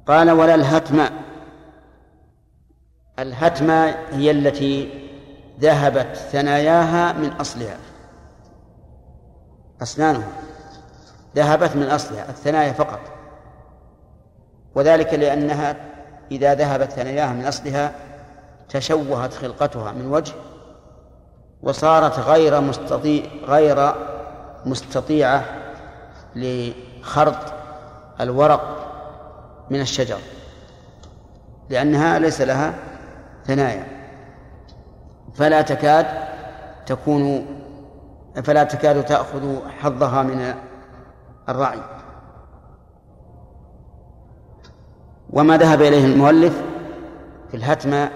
قال 0.08 0.32
ولا 0.32 0.56
الهتمة 0.56 1.12
الهتمة 3.20 3.86
هي 4.12 4.32
التي 4.32 4.90
ذهبت 5.60 6.16
ثناياها 6.16 7.14
من 7.14 7.30
أصلها. 7.30 7.78
أسنانها 9.82 10.28
ذهبت 11.36 11.76
من 11.76 11.84
أصلها 11.84 12.30
الثنايا 12.30 12.74
فقط. 12.74 13.00
وذلك 14.76 15.14
لأنها 15.14 15.76
إذا 16.32 16.54
ذهبت 16.54 16.92
ثناياها 16.92 17.34
من 17.34 17.46
أصلها 17.46 17.92
تشوهت 18.70 19.34
خلقتها 19.34 19.92
من 19.92 20.08
وجه 20.08 20.34
وصارت 21.64 22.20
غير 22.20 22.62
مستطيع 22.62 23.26
غير 23.48 23.94
مستطيعة 24.66 25.44
لخرط 26.36 27.54
الورق 28.22 28.92
من 29.70 29.82
الشجر 29.82 30.18
لأنها 31.70 32.20
ليس 32.20 32.42
لها 32.42 32.74
ثنايا. 33.46 33.88
فلا 35.34 35.62
تكاد 35.62 36.06
تكون 36.86 37.46
فلا 38.44 38.64
تكاد 38.64 39.06
تأخذ 39.06 39.70
حظها 39.70 40.24
من 40.24 40.54
الرعي. 41.50 41.82
وما 45.34 45.58
ذهب 45.58 45.82
إليه 45.82 46.06
المؤلف 46.06 46.62
في 47.52 47.58
الهتمة 47.58 48.12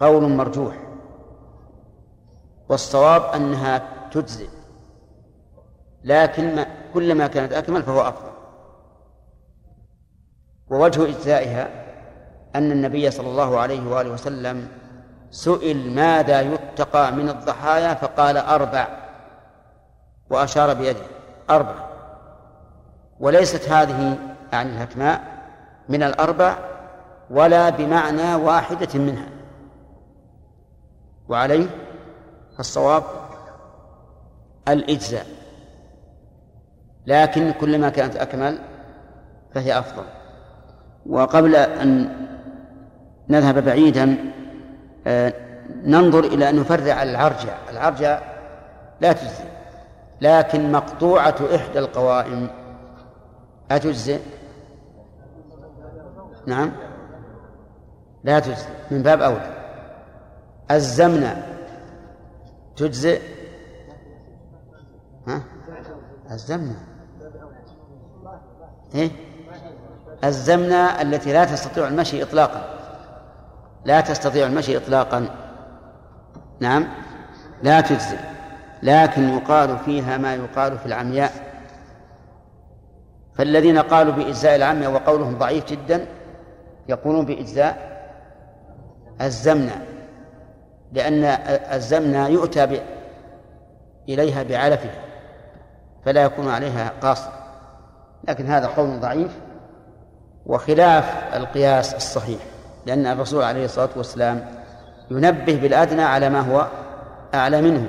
قول 0.00 0.30
مرجوح 0.30 0.74
والصواب 2.68 3.22
أنها 3.22 3.99
تجزئ. 4.10 4.48
لكن 6.04 6.56
ما 6.56 6.66
كلما 6.94 7.26
كانت 7.26 7.52
أكمل 7.52 7.82
فهو 7.82 8.00
أفضل. 8.00 8.30
ووجه 10.70 11.08
إجزائها 11.08 11.68
أن 12.54 12.72
النبي 12.72 13.10
صلى 13.10 13.28
الله 13.28 13.58
عليه 13.58 13.90
وآله 13.90 14.10
وسلم 14.10 14.68
سئل 15.30 15.94
ماذا 15.94 16.40
يتقى 16.40 17.12
من 17.12 17.28
الضحايا 17.28 17.94
فقال 17.94 18.36
أربع. 18.36 18.88
وأشار 20.30 20.74
بيده. 20.74 21.06
أربع. 21.50 21.74
وليست 23.20 23.68
هذه 23.68 24.18
عن 24.52 24.66
الهتماء 24.66 25.20
من 25.88 26.02
الأربع 26.02 26.56
ولا 27.30 27.70
بمعنى 27.70 28.34
واحدة 28.34 28.98
منها. 28.98 29.28
وعليه 31.28 31.66
فالصواب 32.56 33.02
الإجزاء. 34.72 35.26
لكن 37.06 37.52
كلما 37.52 37.88
كانت 37.88 38.16
أكمل 38.16 38.58
فهي 39.54 39.78
أفضل. 39.78 40.04
وقبل 41.06 41.56
أن 41.56 42.16
نذهب 43.28 43.64
بعيدا 43.64 44.16
آه، 45.06 45.32
ننظر 45.84 46.24
إلى 46.24 46.48
أن 46.50 46.60
نفرع 46.60 47.02
العرجة 47.02 47.54
العرجة 47.70 48.20
لا 49.00 49.12
تجزي 49.12 49.44
لكن 50.20 50.72
مقطوعة 50.72 51.34
إحدى 51.54 51.78
القوائم. 51.78 52.50
أتجزئ؟ 53.70 54.20
نعم. 56.46 56.72
لا 58.24 58.40
تجزئ. 58.40 58.68
من 58.90 59.02
باب 59.02 59.22
أولى. 59.22 59.50
الزمنة 60.70 61.42
تجزئ؟ 62.76 63.20
ها؟ 65.26 65.42
الزمنة 66.30 66.76
إيه؟ 68.94 69.10
الزمنة 70.24 71.02
التي 71.02 71.32
لا 71.32 71.44
تستطيع 71.44 71.88
المشي 71.88 72.22
إطلاقا. 72.22 72.78
لا 73.84 74.00
تستطيع 74.00 74.46
المشي 74.46 74.76
إطلاقا. 74.76 75.26
نعم؟ 76.60 76.88
لا 77.62 77.80
تجزئ 77.80 78.18
لكن 78.82 79.28
يقال 79.28 79.78
فيها 79.78 80.16
ما 80.18 80.34
يقال 80.34 80.78
في 80.78 80.86
العمياء. 80.86 81.32
فالذين 83.34 83.78
قالوا 83.78 84.12
بإجزاء 84.12 84.56
العمياء 84.56 84.92
وقولهم 84.92 85.38
ضعيف 85.38 85.64
جدا 85.66 86.06
يقولون 86.88 87.26
بإجزاء 87.26 87.90
الزمنة. 89.20 89.86
لأن 90.92 91.24
الزمنة 91.74 92.28
يؤتى. 92.28 92.82
إليها 94.08 94.42
بعلفها. 94.42 95.09
فلا 96.04 96.24
يكون 96.24 96.48
عليها 96.48 96.92
قاصر. 97.02 97.30
لكن 98.28 98.46
هذا 98.46 98.66
قول 98.66 99.00
ضعيف 99.00 99.30
وخلاف 100.46 101.34
القياس 101.34 101.94
الصحيح 101.94 102.40
لأن 102.86 103.06
الرسول 103.06 103.42
عليه 103.42 103.64
الصلاة 103.64 103.88
والسلام 103.96 104.48
ينبه 105.10 105.56
بالأدنى 105.56 106.02
على 106.02 106.30
ما 106.30 106.40
هو 106.40 106.66
أعلى 107.34 107.62
منه. 107.62 107.86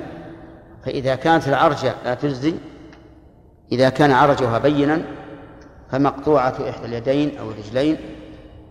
فإذا 0.84 1.14
كانت 1.14 1.48
العرجة 1.48 1.94
لا 2.04 2.14
تجزي 2.14 2.54
إذا 3.72 3.88
كان 3.88 4.12
عرجها 4.12 4.58
بينا 4.58 5.02
فمقطوعة 5.90 6.54
إحدى 6.70 6.84
اليدين 6.86 7.38
أو 7.38 7.50
الرجلين 7.50 7.96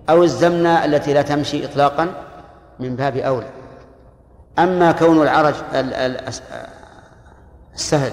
أو 0.09 0.23
الزمنة 0.23 0.85
التي 0.85 1.13
لا 1.13 1.21
تمشي 1.21 1.65
إطلاقا 1.65 2.07
من 2.79 2.95
باب 2.95 3.17
أولى. 3.17 3.49
أما 4.59 4.91
كون 4.91 5.21
العرج 5.21 5.55
السهل 7.73 8.11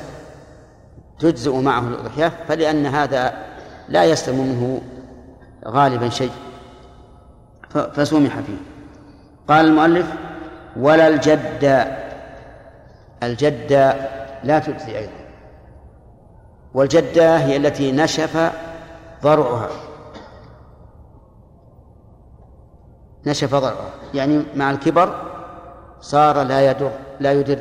تجزئ 1.19 1.57
معه 1.57 1.81
الأضحية 1.81 2.33
فلأن 2.49 2.87
هذا 2.87 3.47
لا 3.89 4.05
يسلم 4.05 4.39
منه 4.39 4.81
غالبا 5.67 6.09
شيء. 6.09 6.33
فسمح 7.71 8.41
فيه. 8.41 8.57
قال 9.49 9.67
المؤلف 9.67 10.13
ولا 10.77 11.09
الجدة 11.09 11.99
الجدة 13.23 13.97
لا 14.45 14.59
تجزي 14.59 14.99
أيضا. 14.99 15.13
والجدة 16.75 17.37
هي 17.37 17.57
التي 17.57 17.93
نشف 17.93 18.53
ضرعها. 19.23 19.69
نشف 23.27 23.55
ضرعها. 23.55 23.91
يعني 24.15 24.43
مع 24.57 24.71
الكبر 24.71 25.15
صار 26.01 26.43
لا 26.43 26.71
يدر 26.71 26.91
لا 27.21 27.33
يدر. 27.33 27.59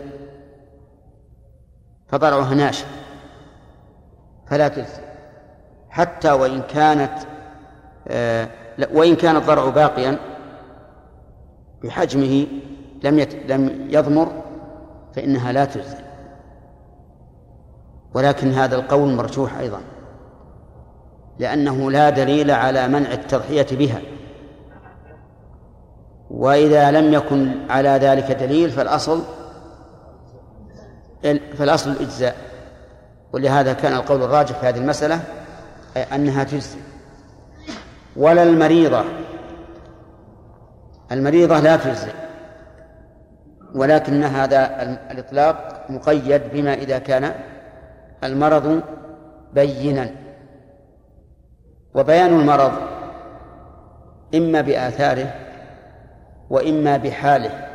فضرعها 2.07 2.55
ناشف. 2.55 2.96
فلا 4.49 4.67
تجزي. 4.67 5.01
حتى 5.89 6.31
وإن 6.31 6.61
كانت 6.61 7.13
آه 8.07 8.47
وإن 8.93 9.15
كان 9.15 9.35
الضرع 9.35 9.69
باقيا 9.69 10.17
بحجمه 11.83 12.47
لم 13.03 13.19
لم 13.47 13.87
يضمر 13.89 14.31
فإنها 15.15 15.51
لا 15.51 15.65
تجزي. 15.65 15.97
ولكن 18.13 18.51
هذا 18.51 18.75
القول 18.75 19.13
مرجوح 19.13 19.57
أيضا 19.57 19.81
لأنه 21.39 21.91
لا 21.91 22.09
دليل 22.09 22.51
على 22.51 22.87
منع 22.87 23.11
التضحية 23.11 23.67
بها. 23.71 24.01
وإذا 26.31 26.91
لم 26.91 27.13
يكن 27.13 27.51
على 27.69 27.89
ذلك 27.89 28.31
دليل 28.31 28.69
فالأصل 28.69 29.21
فالأصل 31.57 31.91
الإجزاء. 31.91 32.35
ولهذا 33.33 33.73
كان 33.73 33.93
القول 33.93 34.23
الراجح 34.23 34.59
في 34.59 34.65
هذه 34.65 34.77
المسألة 34.77 35.19
أنها 36.13 36.43
تجزي 36.43 36.77
ولا 38.15 38.43
المريضة. 38.43 39.03
المريضة 41.11 41.59
لا 41.59 41.75
تجزي 41.75 42.11
ولكن 43.75 44.23
هذا 44.23 44.81
الإطلاق 45.11 45.85
مقيد 45.89 46.41
بما 46.53 46.73
إذا 46.73 46.99
كان 46.99 47.31
المرض 48.23 48.81
بينا. 49.53 50.09
وبيان 51.95 52.39
المرض 52.39 52.71
إما 54.35 54.61
بآثاره 54.61 55.33
وإما 56.49 56.97
بحاله. 56.97 57.67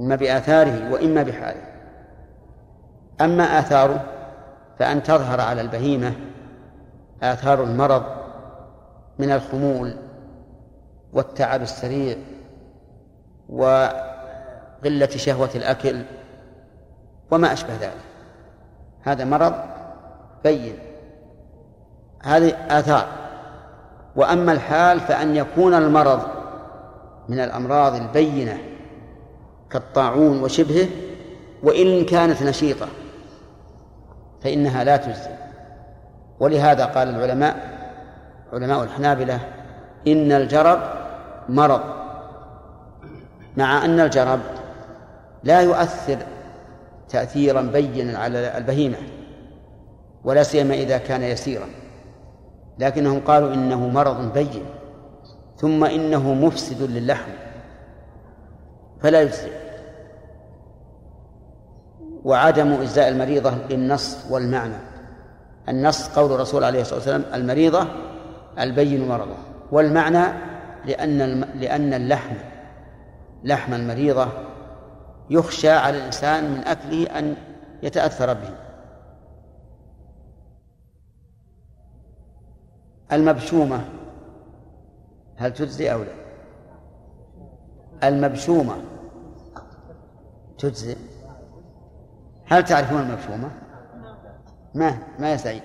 إما 0.00 0.16
بآثاره 0.16 0.92
وإما 0.92 1.22
بحاله. 1.22 1.69
أما 3.20 3.58
آثاره 3.58 4.04
فأن 4.78 5.02
تظهر 5.02 5.40
على 5.40 5.60
البهيمة 5.60 6.12
آثار 7.22 7.62
المرض 7.62 8.02
من 9.18 9.30
الخمول 9.30 9.96
والتعب 11.12 11.62
السريع 11.62 12.16
وقلة 13.48 15.06
شهوة 15.16 15.50
الأكل 15.54 16.02
وما 17.30 17.52
أشبه 17.52 17.74
ذلك. 17.80 17.92
هذا 19.02 19.24
مرض 19.24 19.54
بين. 20.44 20.78
هذه 22.22 22.56
آثار. 22.78 23.06
وأما 24.16 24.52
الحال 24.52 25.00
فأن 25.00 25.36
يكون 25.36 25.74
المرض 25.74 26.20
من 27.28 27.40
الأمراض 27.40 27.94
البينة 27.94 28.58
كالطاعون 29.70 30.42
وشبهه 30.42 30.88
وإن 31.62 32.04
كانت 32.04 32.42
نشيطة. 32.42 32.88
فإنها 34.40 34.84
لا 34.84 34.96
تجزي. 34.96 35.30
ولهذا 36.40 36.84
قال 36.84 37.08
العلماء 37.08 37.56
علماء 38.52 38.82
الحنابلة 38.82 39.40
إن 40.06 40.32
الجرب 40.32 40.80
مرض. 41.48 41.80
مع 43.56 43.84
أن 43.84 44.00
الجرب 44.00 44.40
لا 45.42 45.60
يؤثر 45.60 46.18
تأثيرا 47.08 47.62
بينا 47.62 48.18
على 48.18 48.58
البهيمة 48.58 48.96
ولا 50.24 50.42
سيما 50.42 50.74
إذا 50.74 50.98
كان 50.98 51.22
يسيرا. 51.22 51.66
لكنهم 52.78 53.20
قالوا 53.20 53.54
إنه 53.54 53.88
مرض 53.88 54.32
بين 54.32 54.64
ثم 55.56 55.84
إنه 55.84 56.34
مفسد 56.34 56.82
للحم 56.82 57.30
فلا 59.00 59.20
يجزئ 59.20 59.50
وعدم 62.24 62.72
إجزاء 62.72 63.08
المريضة 63.08 63.50
بالنص 63.68 64.26
والمعنى. 64.30 64.76
النص 65.68 66.08
قول 66.08 66.32
الرسول 66.32 66.64
عليه 66.64 66.80
الصلاة 66.80 66.96
والسلام 66.96 67.24
المريضة 67.34 67.86
البين 68.58 69.08
مرضه. 69.08 69.36
والمعنى 69.72 70.32
لأن 70.86 71.40
لأن 71.40 71.94
اللحم 71.94 72.34
لحم 73.44 73.74
المريضة 73.74 74.28
يخشى 75.30 75.70
على 75.70 75.98
الإنسان 75.98 76.50
من 76.50 76.58
أكله 76.58 77.18
أن 77.18 77.36
يتأثر 77.82 78.32
به. 78.34 78.50
المبشومة 83.12 83.84
هل 85.36 85.54
تجزي 85.54 85.92
أو 85.92 86.02
لا؟ 86.02 86.12
المبشومة 88.08 88.74
تجزي. 90.58 90.96
هل 92.50 92.64
تعرفون 92.64 93.00
المبشومة 93.00 93.50
ما 94.74 94.98
ما 95.18 95.32
يا 95.32 95.36
سعيد 95.36 95.62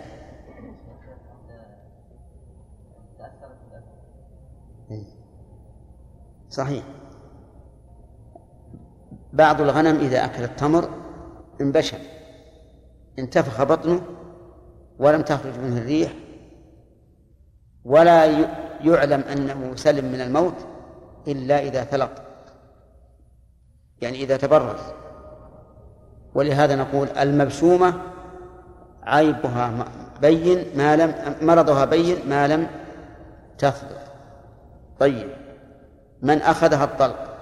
صحيح. 6.50 6.84
بعض 9.34 9.62
الغنم 9.62 10.00
إذا 10.00 10.26
أكل 10.26 10.44
التمر 10.44 10.90
انبشر 11.62 11.98
انتفخ 13.20 13.64
بطنه 13.64 14.02
ولم 15.00 15.22
تخرج 15.22 15.60
منه 15.60 15.78
الريح 15.78 16.14
ولا 17.86 18.26
يعلم 18.82 19.22
أنه 19.22 19.76
سلم 19.76 20.06
من 20.06 20.22
الموت 20.22 20.56
إلا 21.28 21.60
إذا 21.60 21.84
ثلق 21.84 22.26
يعني 24.02 24.24
إذا 24.24 24.38
تبرز. 24.38 25.05
ولهذا 26.36 26.76
نقول 26.76 27.08
المبشومة 27.08 27.94
عيبها 29.04 29.86
بين 30.22 30.78
ما 30.78 30.96
لم 30.96 31.14
مرضها 31.42 31.86
بين 31.86 32.30
ما 32.30 32.48
لم 32.48 32.68
تثبت 33.58 34.00
طيب. 35.00 35.30
من 36.22 36.42
أخذها 36.42 36.84
الطلق؟ 36.84 37.36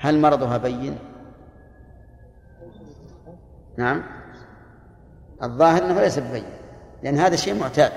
هل 0.00 0.20
مرضها 0.20 0.56
بين؟ 0.56 0.98
نعم. 3.76 4.02
الظاهر 5.42 5.84
أنه 5.84 6.00
ليس 6.00 6.18
ببين 6.18 6.44
لأن 7.02 7.18
هذا 7.18 7.36
شيء 7.36 7.54
معتاد. 7.60 7.92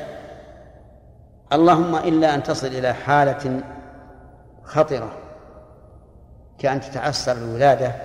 اللهم 1.54 1.96
إلا 1.96 2.36
أن 2.36 2.44
تصل 2.44 2.68
إلى 2.68 2.94
حالة 2.94 3.64
خطرة. 4.64 5.21
كأن 6.62 6.82
تتعسر 6.82 7.32
الولادة 7.32 7.96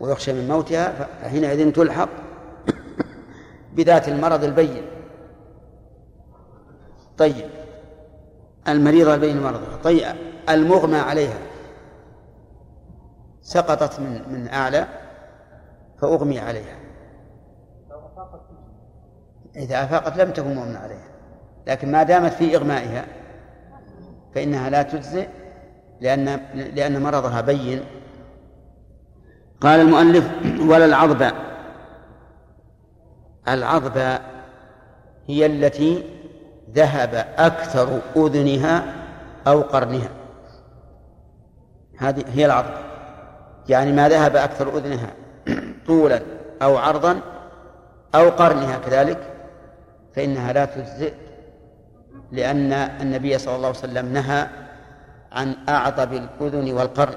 ويخشى 0.00 0.32
من 0.32 0.48
موتها 0.48 0.92
فحينئذ 0.92 1.72
تلحق 1.72 2.08
بذات 3.72 4.08
المرض 4.08 4.44
البين. 4.44 4.82
طيب 7.18 7.46
المريضة 8.68 9.14
البين 9.14 9.42
مرضها. 9.42 9.76
طيب 9.84 10.16
المغمى 10.48 10.98
عليها 10.98 11.38
سقطت 13.42 14.00
من 14.00 14.32
من 14.32 14.48
أعلى 14.48 14.86
فأغمي 16.02 16.38
عليها. 16.38 16.76
إذا 19.56 19.84
أفاقت 19.84 20.16
لم 20.16 20.30
تكن 20.30 20.54
مؤمن 20.54 20.76
عليها 20.76 21.08
لكن 21.66 21.92
ما 21.92 22.02
دامت 22.02 22.32
في 22.32 22.56
إغمائها 22.56 23.04
فإنها 24.34 24.70
لا 24.70 24.82
تجزئ 24.82 25.28
لأن 26.04 26.40
لأن 26.54 27.02
مرضها 27.02 27.40
بين. 27.40 27.80
قال 29.60 29.80
المؤلف 29.80 30.30
ولا 30.60 30.84
العظبة 30.84 31.32
العظبة 33.48 34.18
هي 35.26 35.46
التي 35.46 36.02
ذهب 36.74 37.26
أكثر 37.38 38.00
أذنها 38.16 38.84
أو 39.46 39.60
قرنها. 39.60 40.08
هذه 41.98 42.24
هي 42.34 42.46
العظمة 42.46 42.78
يعني 43.68 43.92
ما 43.92 44.08
ذهب 44.08 44.36
أكثر 44.36 44.78
أذنها 44.78 45.10
طولا 45.86 46.22
أو 46.62 46.76
عرضا 46.76 47.20
أو 48.14 48.30
قرنها 48.30 48.78
كذلك 48.78 49.18
فإنها 50.16 50.52
لا 50.52 50.64
تجزئ 50.64 51.12
لأن 52.32 52.72
النبي 52.72 53.38
صلى 53.38 53.56
الله 53.56 53.68
عليه 53.68 53.78
وسلم 53.78 54.12
نهى 54.12 54.63
عن 55.34 55.56
أعضب 55.68 56.12
الأذن 56.12 56.72
والقرن 56.72 57.14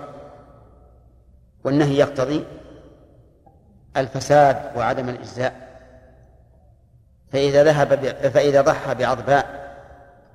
والنهي 1.63 1.97
يقتضي 1.97 2.45
الفساد 3.97 4.77
وعدم 4.77 5.09
الإجزاء. 5.09 5.67
فإذا 7.31 7.63
ذهب 7.63 8.05
فإذا 8.29 8.61
ضحى 8.61 8.95
بعضباء 8.95 9.67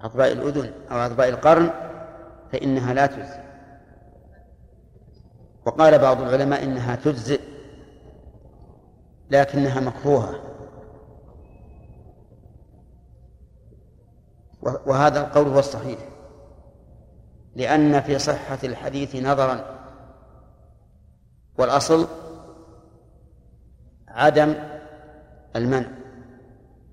عضباء 0.00 0.32
الأذن 0.32 0.72
أو 0.90 0.98
عضباء 0.98 1.28
القرن 1.28 1.70
فإنها 2.52 2.94
لا 2.94 3.06
تجزئ. 3.06 3.42
وقال 5.66 5.98
بعض 5.98 6.20
العلماء 6.20 6.64
إنها 6.64 6.96
تجزئ 6.96 7.40
لكنها 9.30 9.80
مكروهة. 9.80 10.34
وهذا 14.62 15.20
القول 15.20 15.48
هو 15.48 15.58
الصحيح. 15.58 15.98
لأن 17.56 18.00
في 18.00 18.18
صحة 18.18 18.58
الحديث 18.64 19.16
نظرا. 19.16 19.64
والأصل 21.58 22.08
عدم 24.08 24.54
المنع 25.56 25.88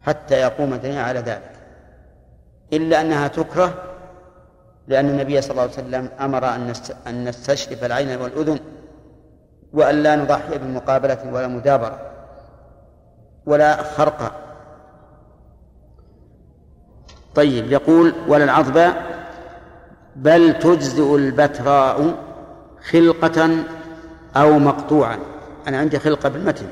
حتى 0.01 0.35
يقوم 0.35 0.73
الدليل 0.73 0.97
على 0.97 1.19
ذلك. 1.19 1.51
إلا 2.73 3.01
أنها 3.01 3.27
تكره 3.27 3.73
لأن 4.87 5.09
النبي 5.09 5.41
صلى 5.41 5.51
الله 5.51 5.61
عليه 5.61 5.71
وسلم 5.71 6.09
أمر 6.19 6.55
أن 7.07 7.25
نستشرف 7.25 7.83
العين 7.83 8.21
والأذن 8.21 8.59
وأن 9.73 10.03
لا 10.03 10.15
نضحي 10.15 10.57
بالمقابلة 10.57 11.33
ولا 11.33 11.47
مدابرة 11.47 11.99
ولا 13.45 13.83
خرقة 13.83 14.31
طيب 17.35 17.71
يقول 17.71 18.13
ولا 18.27 18.43
العظبة 18.43 18.93
بل 20.19 20.59
تجزئ 20.59 21.15
البتراء 21.15 22.15
خلقة 22.91 23.63
أو 24.35 24.59
مقطوعا. 24.59 25.19
أنا 25.67 25.77
عندي 25.77 25.99
خلقة 25.99 26.29
بالمتن. 26.29 26.67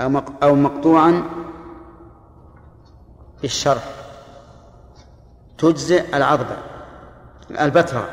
أو 0.00 0.22
أو 0.42 0.54
مقطوعا 0.54 1.22
في 3.38 3.44
الشرح 3.44 3.84
تجزئ 5.58 6.16
العظبة 6.16 6.56
البتراء 7.60 8.08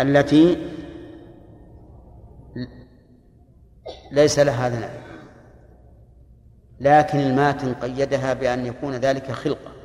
التي 0.00 0.72
ليس 4.12 4.38
لها 4.38 4.68
ذنب. 4.68 4.90
لكن 6.80 7.18
الماتن 7.20 7.74
قيدها 7.74 8.34
بأن 8.34 8.66
يكون 8.66 8.94
ذلك 8.94 9.32
خلقة. 9.32 9.79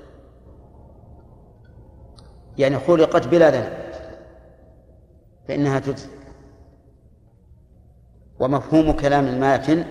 يعني 2.58 2.80
خلقت 2.80 3.28
بلا 3.28 3.50
ذنب 3.50 3.74
فإنها 5.48 5.80
تجزي 5.80 6.10
ومفهوم 8.40 8.92
كلام 8.92 9.28
الماتن 9.28 9.86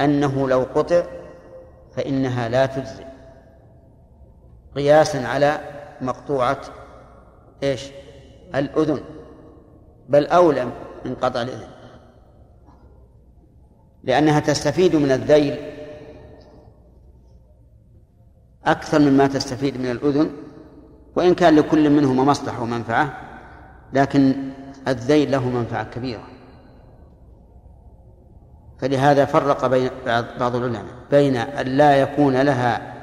أنه 0.00 0.48
لو 0.48 0.62
قطع 0.62 1.02
فإنها 1.96 2.48
لا 2.48 2.66
تجزي 2.66 3.04
قياسا 4.74 5.18
على 5.18 5.60
مقطوعة 6.00 6.60
إيش؟ 7.62 7.90
الأذن. 8.54 9.00
بل 10.08 10.26
أولى 10.26 10.64
من 11.04 11.14
قطع 11.14 11.42
الأذن. 11.42 11.68
لأنها 14.04 14.40
تستفيد 14.40 14.96
من 14.96 15.12
الذيل 15.12 15.56
أكثر 18.64 18.98
مما 18.98 19.26
تستفيد 19.26 19.76
من 19.76 19.90
الأذن. 19.90 20.45
وإن 21.16 21.34
كان 21.34 21.56
لكل 21.56 21.90
منهما 21.90 22.24
مصلحة 22.24 22.62
ومنفعة 22.62 23.12
لكن 23.92 24.34
الذيل 24.88 25.30
له 25.30 25.48
منفعة 25.48 25.84
كبيرة. 25.84 26.22
فلهذا 28.78 29.24
فرق 29.24 29.66
بين 29.66 29.90
بعض 30.40 30.56
العلماء 30.56 30.84
بين 31.10 31.36
أن 31.36 31.66
لا 31.66 31.96
يكون 31.96 32.36
لها 32.36 32.94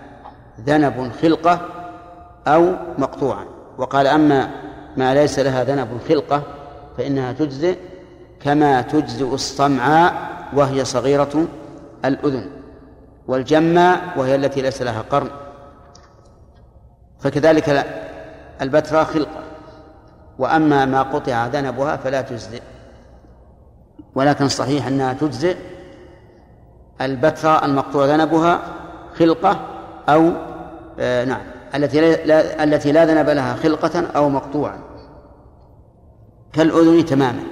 ذنب 0.61 1.11
خلقة 1.21 1.61
أو 2.47 2.75
مقطوعا 2.97 3.45
وقال 3.77 4.07
أما 4.07 4.49
ما 4.97 5.13
ليس 5.13 5.39
لها 5.39 5.63
ذنب 5.63 5.97
خلقة 6.09 6.43
فإنها 6.97 7.33
تجزئ 7.33 7.77
كما 8.41 8.81
تجزئ 8.81 9.33
الصمعاء 9.33 10.13
وهي 10.53 10.85
صغيرة 10.85 11.47
الأذن 12.05 12.49
والجمة 13.27 14.01
وهي 14.17 14.35
التي 14.35 14.61
ليس 14.61 14.81
لها 14.81 15.01
قرن. 15.01 15.29
فكذلك 17.23 17.85
البتراء 18.61 19.03
خلقة. 19.03 19.43
وأما 20.39 20.85
ما 20.85 21.01
قطع 21.01 21.47
ذنبها 21.47 21.97
فلا 21.97 22.21
تجزئ. 22.21 22.61
ولكن 24.15 24.45
الصحيح 24.45 24.87
أنها 24.87 25.13
تجزئ. 25.13 25.57
البتراء 27.01 27.65
المقطوع 27.65 28.05
ذنبها 28.05 28.59
خلقة 29.15 29.59
أو 30.09 30.31
آه 30.99 31.25
نعم. 31.25 31.41
التي 31.75 32.15
لا 32.25 32.63
التي 32.63 32.91
لا 32.91 33.05
ذنب 33.05 33.29
لها 33.29 33.55
خلقة 33.55 34.07
أو 34.15 34.29
مقطوعا 34.29 34.79
كالأذن 36.53 37.05
تماما. 37.05 37.43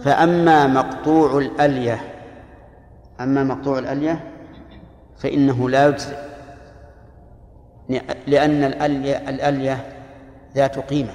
فأما 0.00 0.66
مقطوع 0.66 1.38
الألية 1.38 2.00
أما 3.20 3.44
مقطوع 3.44 3.78
الألية 3.78 4.30
فإنه 5.18 5.70
لا 5.70 5.88
يجزئ. 5.88 6.16
لأن 8.26 8.64
الألية, 8.64 9.16
الألية 9.16 9.86
ذات 10.54 10.78
قيمة 10.78 11.12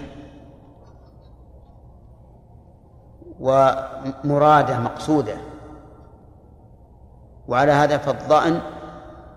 ومرادة 3.39 4.79
مقصودة. 4.79 5.35
وعلى 7.47 7.71
هذا 7.71 7.97
فالضأن 7.97 8.61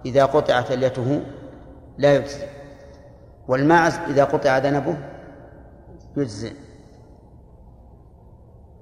إذا 0.07 0.25
قطعت 0.25 0.71
أليته 0.71 1.23
لا 1.99 2.15
يجزئ 2.15 2.47
والماعز 3.49 3.99
إذا 3.99 4.25
قطع 4.25 4.59
ذنبه 4.59 4.97
يجزئ 6.17 6.53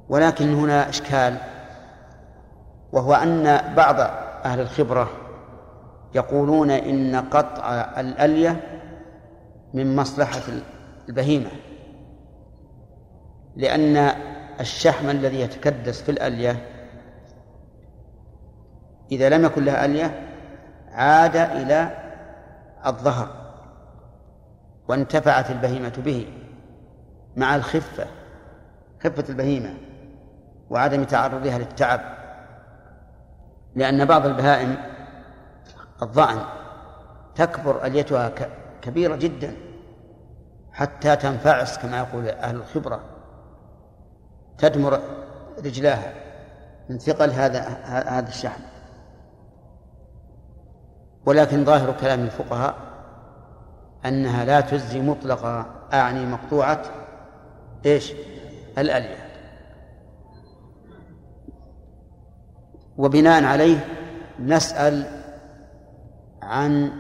ولكن 0.09 0.55
هنا 0.55 0.89
إشكال 0.89 1.37
وهو 2.93 3.15
أن 3.15 3.75
بعض 3.77 4.01
أهل 4.45 4.61
الخبرة 4.61 5.11
يقولون 6.15 6.71
إن 6.71 7.17
قطع 7.17 7.73
الألية 8.01 8.61
من 9.75 9.97
مصلحة 9.97 10.41
البهيمة 11.09 11.51
لأن 13.57 13.97
الشحم 14.61 15.11
الذي 15.11 15.41
يتكدس 15.41 16.03
في 16.03 16.11
الألية 16.11 16.67
إذا 19.13 19.29
لم 19.29 19.45
يكن 19.45 19.65
لها 19.65 19.85
ألية 19.85 20.29
عاد 20.93 21.37
إلى 21.37 21.91
الظهر 22.87 23.29
وانتفعت 24.89 25.51
البهيمة 25.51 25.93
به 26.05 26.27
مع 27.37 27.57
الخفة 27.57 28.07
خفة 29.05 29.25
البهيمة 29.29 29.75
وعدم 30.71 31.05
تعرضها 31.05 31.59
للتعب 31.59 32.01
لأن 33.77 34.05
بعض 34.05 34.27
البهائم 34.27 34.92
الظأن 36.03 36.39
تكبر 37.35 37.87
أليتها 37.87 38.33
كبيرة 38.83 39.17
جدا 39.17 39.57
حتى 40.73 41.17
تنفعس 41.17 41.79
كما 41.79 41.99
يقول 41.99 42.29
أهل 42.29 42.57
الخبرة. 42.57 43.01
تدمر 44.59 45.01
رجلاها 45.59 46.13
من 46.89 46.99
ثقل 46.99 47.31
هذا 47.31 47.61
هذا 47.85 48.29
الشحم. 48.29 48.63
ولكن 51.27 51.65
ظاهر 51.65 51.93
كلام 52.01 52.21
الفقهاء 52.21 52.75
أنها 54.07 54.45
لا 54.45 54.61
تجزي 54.61 55.01
مطلقا 55.01 55.67
أعني 55.93 56.27
مقطوعة 56.27 56.83
إيش؟ 57.87 58.13
الألية. 58.79 59.29
وبناء 62.97 63.45
عليه 63.45 63.87
نسأل 64.41 65.22
عن 66.43 66.93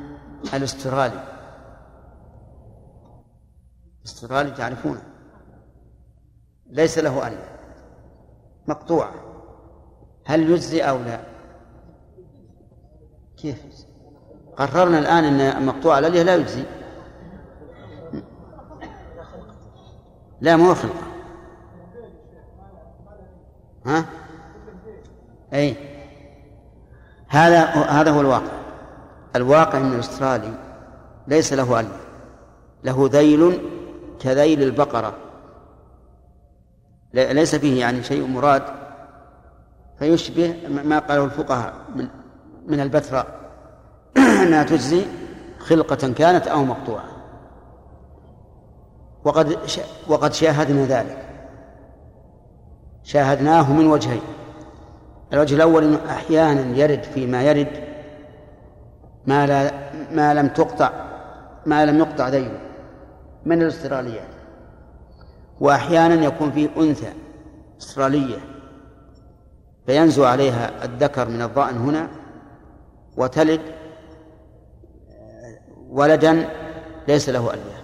الاسترالي. 0.55 1.24
الاسترالي 4.01 4.51
تعرفونه. 4.51 5.03
ليس 6.66 6.99
له 6.99 7.28
ألية 7.28 7.59
مقطوعة 8.66 9.14
هل 10.24 10.51
يجزي 10.51 10.80
أو 10.82 10.99
لا؟ 10.99 11.20
كيف 13.36 13.62
قررنا 14.57 14.99
الآن 14.99 15.24
أن 15.24 15.66
مقطوع 15.66 15.99
الألية 15.99 16.22
لا 16.22 16.34
يجزي. 16.34 16.64
لا 20.40 20.57
مو 20.57 20.74
خلقة. 20.74 21.07
ها؟ 23.86 24.05
أي. 25.53 25.76
هذا 27.28 27.64
هذا 27.64 28.11
هو 28.11 28.20
الواقع. 28.20 28.61
الواقع 29.36 29.78
أن 29.78 29.92
الأسترالي 29.92 30.54
ليس 31.28 31.52
له 31.52 31.80
ألف 31.80 32.02
له 32.84 33.08
ذيل 33.12 33.60
كذيل 34.20 34.62
البقرة. 34.62 35.14
ليس 37.14 37.54
فيه 37.54 37.80
يعني 37.80 38.02
شيء 38.02 38.26
مراد. 38.26 38.62
فيشبه 39.98 40.54
ما 40.68 40.98
قاله 40.98 41.24
الفقهاء 41.24 41.74
من 41.96 42.08
من 42.66 42.80
البتراء. 42.80 43.26
أنها 44.42 44.62
تجزي 44.62 45.04
خلقة 45.58 46.12
كانت 46.12 46.46
أو 46.46 46.64
مقطوعة. 46.64 47.04
وقد 49.24 49.58
وقد 50.08 50.32
شاهدنا 50.32 50.84
ذلك. 50.84 51.28
شاهدناه 53.02 53.72
من 53.72 53.86
وجهين. 53.86 54.22
الوجه 55.32 55.54
الأول 55.54 55.84
أنه 55.84 56.00
أحيانا 56.10 56.76
يرد 56.76 57.02
فيما 57.02 57.42
يرد. 57.42 57.91
ما 59.26 59.46
لا 59.46 59.72
ما 60.12 60.34
لم 60.34 60.48
تقطع 60.48 60.90
ما 61.66 61.86
لم 61.86 61.98
يقطع 61.98 62.28
ذيله 62.28 62.60
من 63.44 63.62
الاستراليات 63.62 64.28
وأحيانا 65.60 66.14
يكون 66.14 66.52
فيه 66.52 66.68
أنثى 66.76 67.12
أسترالية 67.80 68.38
فينزو 69.86 70.24
عليها 70.24 70.84
الذكر 70.84 71.28
من 71.28 71.42
الضأن 71.42 71.76
هنا 71.76 72.08
وتلد 73.16 73.60
ولدا 75.90 76.48
ليس 77.08 77.28
له 77.28 77.54
ألية 77.54 77.82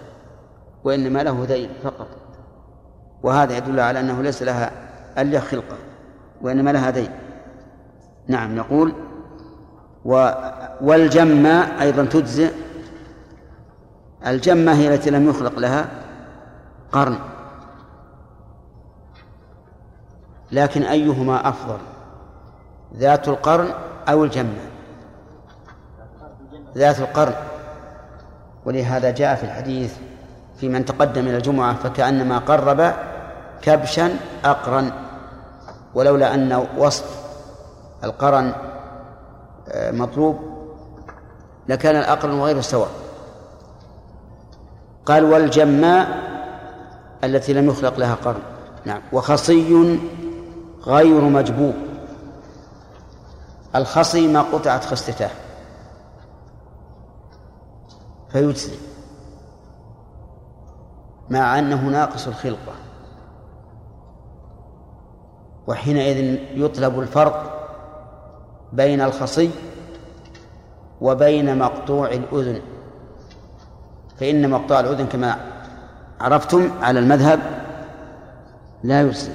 وإنما 0.83 1.23
له 1.23 1.45
ذيل 1.47 1.69
فقط. 1.83 2.07
وهذا 3.23 3.57
يدل 3.57 3.79
على 3.79 3.99
أنه 3.99 4.21
ليس 4.21 4.43
لها 4.43 4.71
ألية 5.17 5.39
خلقة 5.39 5.77
وإنما 6.41 6.69
لها 6.69 6.91
ذيل 6.91 7.11
نعم 8.27 8.55
نقول 8.55 8.93
والجمة 10.81 11.81
أيضا 11.81 12.05
تجزئ. 12.05 12.51
الجمة 14.27 14.73
هي 14.73 14.93
التي 14.93 15.09
لم 15.09 15.29
يخلق 15.29 15.59
لها 15.59 15.85
قرن. 16.91 17.19
لكن 20.51 20.83
أيهما 20.83 21.49
أفضل؟ 21.49 21.77
ذات 22.95 23.27
القرن 23.27 23.67
أو 24.09 24.23
الجمة؟ 24.23 24.69
ذات 26.77 26.99
القرن. 26.99 27.33
ولهذا 28.65 29.11
جاء 29.11 29.35
في 29.35 29.43
الحديث 29.43 29.97
في 30.57 30.69
من 30.69 30.85
تقدم 30.85 31.27
إلى 31.27 31.37
الجمعة 31.37 31.73
فكأنما 31.73 32.37
قرب 32.37 32.93
كبشا 33.61 34.15
أقرن 34.45 34.91
ولولا 35.93 36.33
أن 36.33 36.67
وصف 36.77 37.29
القرن 38.03 38.53
مطلوب 39.75 40.39
لكان 41.67 41.95
الأقرن 41.95 42.41
غير 42.41 42.61
سواء. 42.61 42.89
قال 45.05 45.23
والجماء 45.23 46.07
التي 47.23 47.53
لم 47.53 47.69
يخلق 47.69 47.99
لها 47.99 48.15
قرن. 48.15 48.41
نعم. 48.85 49.01
وخصي 49.13 49.99
غير 50.85 51.21
مجبوب 51.21 51.73
الخصي 53.75 54.27
ما 54.27 54.41
قطعت 54.41 54.85
خستته 54.85 55.29
فيجزي. 58.29 58.75
مع 61.29 61.59
أنه 61.59 61.89
ناقص 61.89 62.27
الخلقة 62.27 62.73
وحينئذ 65.67 66.39
يطلب 66.53 66.99
الفرق 66.99 67.58
بين 68.73 69.01
الخصي 69.01 69.49
وبين 71.01 71.57
مقطوع 71.57 72.11
الأذن. 72.11 72.61
فإن 74.17 74.49
مقطوع 74.49 74.79
الأذن 74.79 75.05
كما 75.05 75.37
عرفتم 76.19 76.71
على 76.81 76.99
المذهب 76.99 77.39
لا 78.83 79.01
يجزي. 79.01 79.31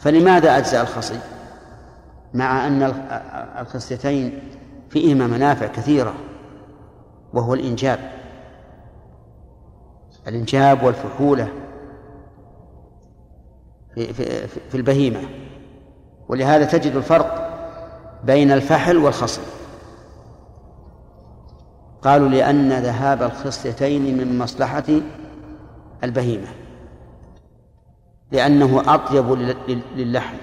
فلماذا 0.00 0.58
أجزأ 0.58 0.82
الخصي؟ 0.82 1.18
مع 2.34 2.66
أن 2.66 2.82
الخصيتين 3.60 4.42
فيهما 4.90 5.26
منافع 5.26 5.66
كثيرة 5.66 6.14
وهو 7.32 7.54
الإنجاب. 7.54 7.98
الإنجاب 10.28 10.82
والفحولة 10.82 11.48
في, 13.94 14.12
في, 14.12 14.46
في 14.46 14.74
البهيمة. 14.74 15.20
ولهذا 16.28 16.64
تجد 16.64 16.96
الفرق 16.96 17.47
بين 18.24 18.52
الفحل 18.52 18.96
والخصي 18.96 19.40
قالوا 22.02 22.28
لأن 22.28 22.72
ذهاب 22.72 23.22
الخصيتين 23.22 24.18
من 24.18 24.38
مصلحة 24.38 24.84
البهيمة 26.04 26.48
لأنه 28.32 28.94
أطيب 28.94 29.32
للحم. 29.96 30.36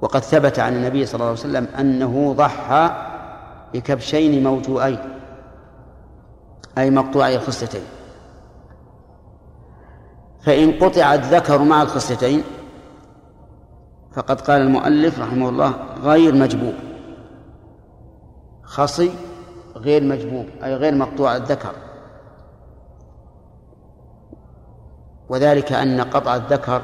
وقد 0.00 0.20
ثبت 0.20 0.58
عن 0.58 0.76
النبي 0.76 1.06
صلى 1.06 1.14
الله 1.14 1.26
عليه 1.26 1.38
وسلم 1.38 1.66
أنه 1.78 2.32
ضحى 2.32 2.90
بكبشين 3.74 4.44
موجوعين 4.44 4.98
أي 6.78 6.90
مقطوعي 6.90 7.36
الخصيتين 7.36 7.82
فإن 10.42 10.72
قطع 10.72 11.14
الذكر 11.14 11.62
مع 11.62 11.82
الخصيتين 11.82 12.42
فقد 14.14 14.40
قال 14.40 14.60
المؤلف 14.62 15.20
رحمه 15.20 15.48
الله 15.48 15.74
غير 16.02 16.34
مجبوب. 16.34 16.74
خصي 18.62 19.10
غير 19.76 20.04
مجبوب 20.04 20.46
أي 20.64 20.74
غير 20.74 20.94
مقطوع 20.94 21.36
الذكر. 21.36 21.72
وذلك 25.28 25.72
أن 25.72 26.00
قطع 26.00 26.36
الذكر 26.36 26.82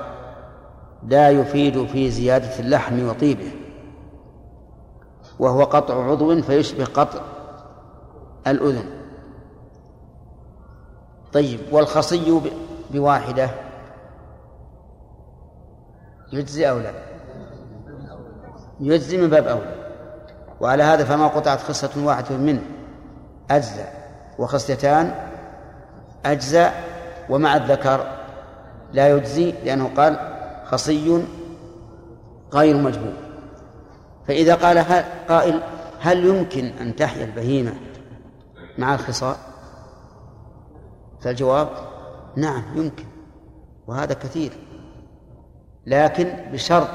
لا 1.08 1.30
يفيد 1.30 1.86
في 1.86 2.10
زيادة 2.10 2.58
اللحم 2.58 3.08
وطيبه. 3.08 3.52
وهو 5.38 5.64
قطع 5.64 6.10
عضو 6.10 6.42
فيشبه 6.42 6.84
قطع 6.84 7.20
الأذن. 8.46 8.84
طيب 11.32 11.60
والخصي 11.72 12.40
بواحدة 12.90 13.50
يجزي 16.32 16.70
أو 16.70 16.78
لا؟ 16.78 17.09
يجزي 18.80 19.16
من 19.16 19.30
باب 19.30 19.46
أولى. 19.46 19.80
وعلى 20.60 20.82
هذا 20.82 21.04
فما 21.04 21.26
قطعت 21.26 21.60
خصة 21.60 21.90
واحدة 21.96 22.36
منه 22.36 22.62
أجزى 23.50 23.84
وخصيتان 24.38 25.14
أجزى 26.24 26.70
ومع 27.28 27.56
الذكر 27.56 28.06
لا 28.92 29.08
يجزي 29.08 29.54
لأنه 29.64 29.90
قال 29.96 30.18
خصي 30.64 31.24
غير 32.52 32.76
مجبور 32.76 33.12
فإذا 34.28 34.54
قال 34.54 34.78
قائل 35.28 35.62
هل 36.00 36.24
يمكن 36.24 36.64
أن 36.64 36.96
تحيا 36.96 37.24
البهيمة 37.24 37.72
مع 38.78 38.94
الخصاء 38.94 39.36
فالجواب 41.20 41.68
نعم 42.36 42.62
يمكن 42.76 43.04
وهذا 43.86 44.14
كثير. 44.14 44.52
لكن 45.86 46.34
بشرط 46.52 46.88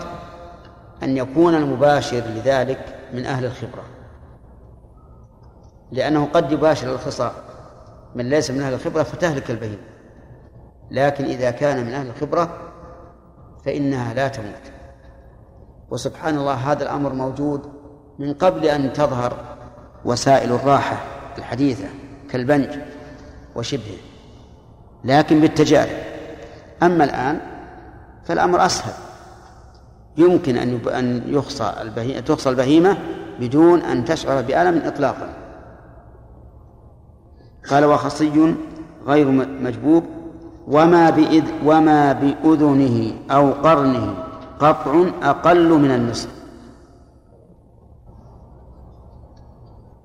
أن 1.03 1.17
يكون 1.17 1.55
المباشر 1.55 2.23
لذلك 2.35 2.99
من 3.13 3.25
أهل 3.25 3.45
الخبرة. 3.45 3.83
لأنه 5.91 6.25
قد 6.25 6.51
يباشر 6.51 6.93
الخصاء 6.93 7.33
من 8.15 8.29
ليس 8.29 8.51
من 8.51 8.61
أهل 8.61 8.73
الخبرة 8.73 9.03
فتهلك 9.03 9.51
البهيمة. 9.51 9.83
لكن 10.91 11.25
إذا 11.25 11.51
كان 11.51 11.85
من 11.85 11.93
أهل 11.93 12.07
الخبرة 12.07 12.57
فإنها 13.65 14.13
لا 14.13 14.27
تموت. 14.27 14.71
وسبحان 15.89 16.37
الله 16.37 16.53
هذا 16.53 16.83
الأمر 16.83 17.13
موجود 17.13 17.61
من 18.19 18.33
قبل 18.33 18.65
أن 18.65 18.93
تظهر 18.93 19.57
وسائل 20.05 20.51
الراحة 20.51 20.97
الحديثة 21.37 21.87
كالبنج 22.31 22.69
وشبهه. 23.55 23.97
لكن 25.03 25.41
بالتجارب. 25.41 25.97
أما 26.83 27.03
الآن 27.03 27.39
فالأمر 28.23 28.65
أسهل. 28.65 29.04
يمكن 30.17 30.57
أن 30.57 30.79
أن 30.87 31.23
يخصى 31.27 31.73
البهيمة 31.81 32.19
تخصى 32.19 32.49
البهيمة 32.49 32.97
بدون 33.39 33.81
أن 33.81 34.05
تشعر 34.05 34.41
بألم 34.41 34.81
إطلاقا. 34.85 35.33
قال 37.69 37.85
وخصي 37.85 38.55
غير 39.07 39.31
مجبوب 39.61 40.03
وما 40.67 41.09
بإذ 41.09 41.43
وما 41.65 42.13
بأذنه 42.13 43.13
أو 43.31 43.51
قرنه 43.51 44.13
قطع 44.59 45.05
أقل 45.23 45.69
من 45.69 45.91
النصف. 45.91 46.29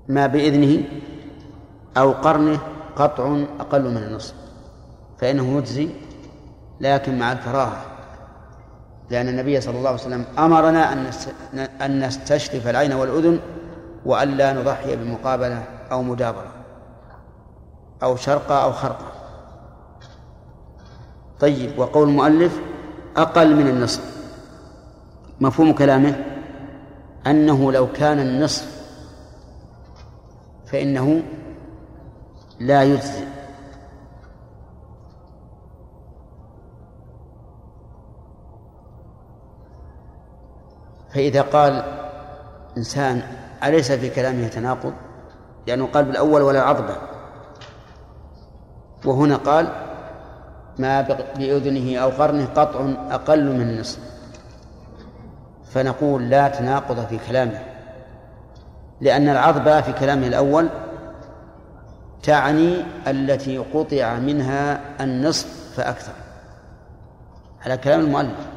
ما 0.09 0.27
بإذنه 0.27 0.85
أو 1.97 2.13
قرنه 2.13 2.59
قطع 2.97 3.43
أقل 3.61 3.91
من 3.91 3.97
النصف 3.97 4.35
فإنه 5.19 5.59
يجزي 5.59 5.89
لكن 6.81 7.19
مع 7.19 7.33
الكراهة. 7.33 7.90
لأن 9.11 9.29
النبي 9.29 9.61
صلى 9.61 9.79
الله 9.79 9.89
عليه 9.91 10.01
وسلم 10.01 10.25
أمرنا 10.39 10.93
أن 11.81 12.07
نستشرف 12.07 12.69
العين 12.69 12.93
والأذن 12.93 13.41
وألا 14.05 14.53
نضحي 14.53 14.97
بمقابلة 14.97 15.65
أو 15.93 16.03
مدابرة 16.03 16.53
أو 18.03 18.17
شرقة 18.17 18.65
أو 18.65 18.73
خرقة 18.73 19.13
طيب 21.41 21.79
وقول 21.79 22.09
المؤلف 22.09 22.61
أقل 23.17 23.57
من 23.57 23.69
النصف. 23.69 24.21
مفهوم 25.41 25.73
كلامه؟ 25.73 26.25
أنه 27.27 27.73
لو 27.73 27.93
كان 27.93 28.21
النصف 28.21 28.81
فإنه 30.67 31.23
لا 32.61 32.83
يجزي 32.83 33.25
فإذا 41.15 41.43
قال 41.43 41.83
إنسان 42.77 43.23
أليس 43.65 43.93
في 43.93 44.11
كلامه 44.11 44.49
تناقض؟ 44.49 44.93
لأنه 45.67 45.87
قال 45.87 46.05
بالأول 46.05 46.43
ولا 46.43 46.63
عضبة 46.63 46.97
وهنا 49.05 49.37
قال 49.37 49.73
ما 50.79 51.01
بأذنه 51.37 51.99
أو 51.99 52.09
قرنه 52.09 52.47
قطع 52.47 52.81
أقل 53.11 53.53
من 53.53 53.61
النصف. 53.61 53.99
فنقول 55.71 56.31
لا 56.31 56.49
تناقض 56.49 57.07
في 57.07 57.19
كلامه. 57.29 57.61
لأن 59.01 59.29
العضبة 59.29 59.81
في 59.81 59.93
كلامه 59.93 60.27
الأول 60.27 60.69
تعني 62.23 62.85
التي 63.07 63.59
قطع 63.59 64.19
منها 64.19 64.81
النصف 65.01 65.75
فأكثر. 65.77 66.13
على 67.65 67.77
كلام 67.77 68.01
المؤلف. 68.01 68.50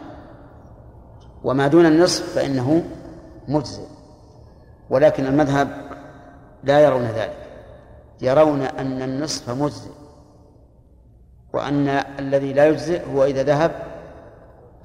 وما 1.44 1.68
دون 1.68 1.86
النصف 1.86 2.36
فإنه 2.36 2.84
مجزئ. 3.48 3.84
ولكن 4.90 5.26
المذهب 5.26 5.68
لا 6.64 6.80
يرون 6.80 7.04
ذلك. 7.04 7.44
يرون 8.22 8.62
أن 8.62 9.02
النصف 9.02 9.50
مجزئ 9.50 9.92
وأن 11.54 11.88
الذي 12.20 12.54
لا 12.54 12.68
يجزئ 12.68 13.14
هو 13.14 13.24
إذا 13.26 13.44
ذهب 13.44 13.72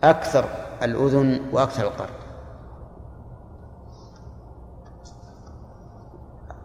أكثر 0.04 0.44
الأذن 0.82 1.40
وأكثر 1.52 1.82
القرن 1.82 2.18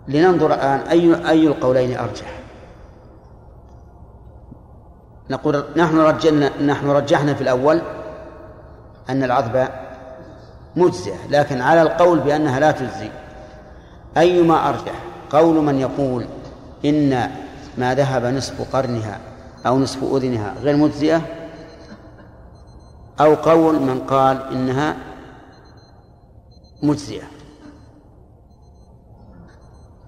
لننظر 0.08 0.54
الآن 0.54 0.80
أي 0.80 1.30
أي 1.30 1.48
القولين 1.48 1.98
أرجح. 1.98 2.40
نقول 5.30 5.64
نحن 5.78 5.98
رجلنا 5.98 6.62
نحن 6.62 6.90
رجحنا 6.90 7.34
في 7.34 7.42
الأول 7.42 7.82
أن 9.10 9.24
العظبة 9.24 9.83
مجزئة 10.76 11.28
لكن 11.30 11.62
على 11.62 11.82
القول 11.82 12.20
بأنها 12.20 12.60
لا 12.60 12.72
تجزي. 12.72 13.10
أيما 14.18 14.70
أرجح 14.70 15.04
قول 15.30 15.56
من 15.56 15.80
يقول 15.80 16.26
إن 16.86 17.32
ما 17.78 17.96
ذهب 17.96 18.26
نصف 18.26 18.76
قرنها 18.76 19.20
أو 19.66 19.80
نصف 19.80 20.04
أذنها 20.04 20.54
غير 20.62 20.76
مجزئة 20.76 21.22
أو 23.22 23.36
قول 23.36 23.80
من 23.80 24.00
قال 24.00 24.52
إنها 24.52 24.98
مجزئة. 26.84 27.24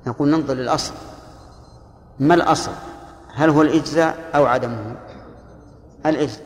نقول 0.08 0.30
ننظر 0.30 0.54
للأصل. 0.54 0.94
ما 2.20 2.34
الأصل؟ 2.34 2.72
هل 3.36 3.50
هو 3.50 3.62
الإجزاء 3.62 4.16
أو 4.36 4.46
عدمه؟ 4.46 4.96
الإجزاء. 6.06 6.46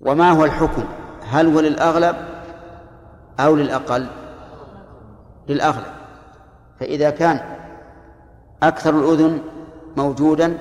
وما 0.00 0.30
هو 0.30 0.44
الحكم؟ 0.44 0.84
هل 1.30 1.54
هو 1.54 1.60
للأغلب؟ 1.60 2.33
أو 3.40 3.56
للأقل 3.56 4.06
للأغلب 5.48 5.94
فإذا 6.80 7.10
كان 7.10 7.40
أكثر 8.62 8.98
الأذن 8.98 9.40
موجودا 9.96 10.58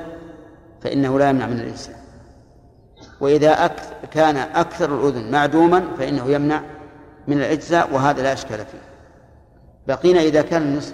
فإنه 0.82 1.20
لا 1.20 1.30
يمنع 1.30 1.46
من 1.46 1.60
الإجزاء 1.60 2.04
وإذا 3.20 3.66
أكثر 3.66 3.94
كان 4.12 4.38
أكثر 4.38 4.96
الأذن 4.96 5.32
معدوما 5.32 5.84
فإنه 5.98 6.26
يمنع 6.26 6.62
من 7.28 7.38
الإجزاء 7.38 7.94
وهذا 7.94 8.22
لا 8.22 8.34
إشكال 8.34 8.58
فيه. 8.58 8.82
بقينا 9.88 10.22
إذا 10.22 10.42
كان 10.42 10.62
النصف 10.62 10.94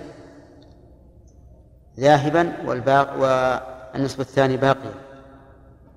ذاهبا 2.00 2.54
والباق 2.66 3.18
والنصف 3.20 4.20
الثاني 4.20 4.58
باقيا. 4.58 4.92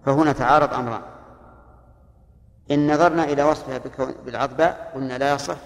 فهنا 0.07 0.33
تعارض 0.33 0.75
أمران. 0.75 1.03
إن 2.71 2.95
نظرنا 2.95 3.25
إلى 3.25 3.43
وصفها 3.43 3.81
بالعضباء 4.27 4.93
قلنا 4.95 5.19
لا 5.19 5.35
يصح 5.35 5.57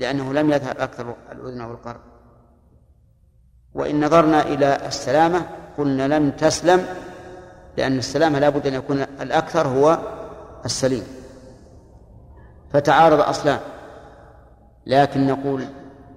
لأنه 0.00 0.32
لم 0.32 0.52
يذهب 0.52 0.76
أكثر 0.78 1.14
الأذن 1.32 1.60
والقرن 1.60 2.00
وإن 3.74 4.04
نظرنا 4.04 4.42
إلى 4.42 4.86
السلامة 4.86 5.46
قلنا 5.78 6.18
لم 6.18 6.30
تسلم 6.30 6.86
لأن 7.76 7.98
السلامة 7.98 8.38
لا 8.38 8.48
بد 8.48 8.66
أن 8.66 8.74
يكون 8.74 9.00
الأكثر 9.00 9.68
هو 9.68 9.98
السليم. 10.64 11.04
فتعارض 12.72 13.20
أصلان. 13.20 13.58
لكن 14.86 15.26
نقول 15.26 15.64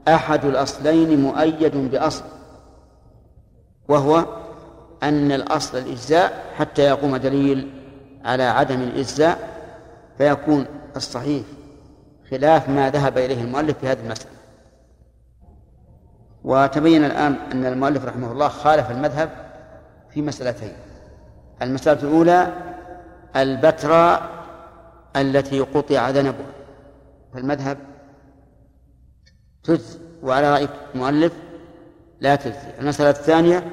أحد 0.07 0.45
الأصلين 0.45 1.21
مؤيد 1.21 1.77
بأصل 1.91 2.23
وهو 3.87 4.25
أن 5.03 5.31
الأصل 5.31 5.77
الإجزاء 5.77 6.43
حتى 6.57 6.81
يقوم 6.81 7.17
دليل 7.17 7.73
على 8.25 8.43
عدم 8.43 8.81
الإجزاء 8.81 9.49
فيكون 10.17 10.65
الصحيح. 10.95 11.43
خلاف 12.33 12.69
ما 12.69 12.89
ذهب 12.89 13.17
إليه 13.17 13.41
المؤلف 13.41 13.77
في 13.77 13.87
هذه 13.87 13.99
المسألة. 13.99 14.31
وتبين 16.43 17.03
الآن 17.03 17.33
أن 17.33 17.65
المؤلف 17.65 18.05
رحمه 18.05 18.31
الله 18.31 18.47
خالف 18.47 18.91
المذهب 18.91 19.29
في 20.09 20.21
مسألتين. 20.21 20.73
المسألة 21.61 22.01
الأولى 22.01 22.53
البتراء 23.35 24.29
التي 25.15 25.59
قطع 25.59 26.09
ذنبها 26.09 26.53
فالمذهب 27.33 27.77
تجزي 29.63 29.99
وعلى 30.23 30.53
رأي 30.53 30.67
المؤلف 30.95 31.33
لا 32.19 32.35
تجزي 32.35 32.79
المسألة 32.79 33.09
الثانية 33.09 33.71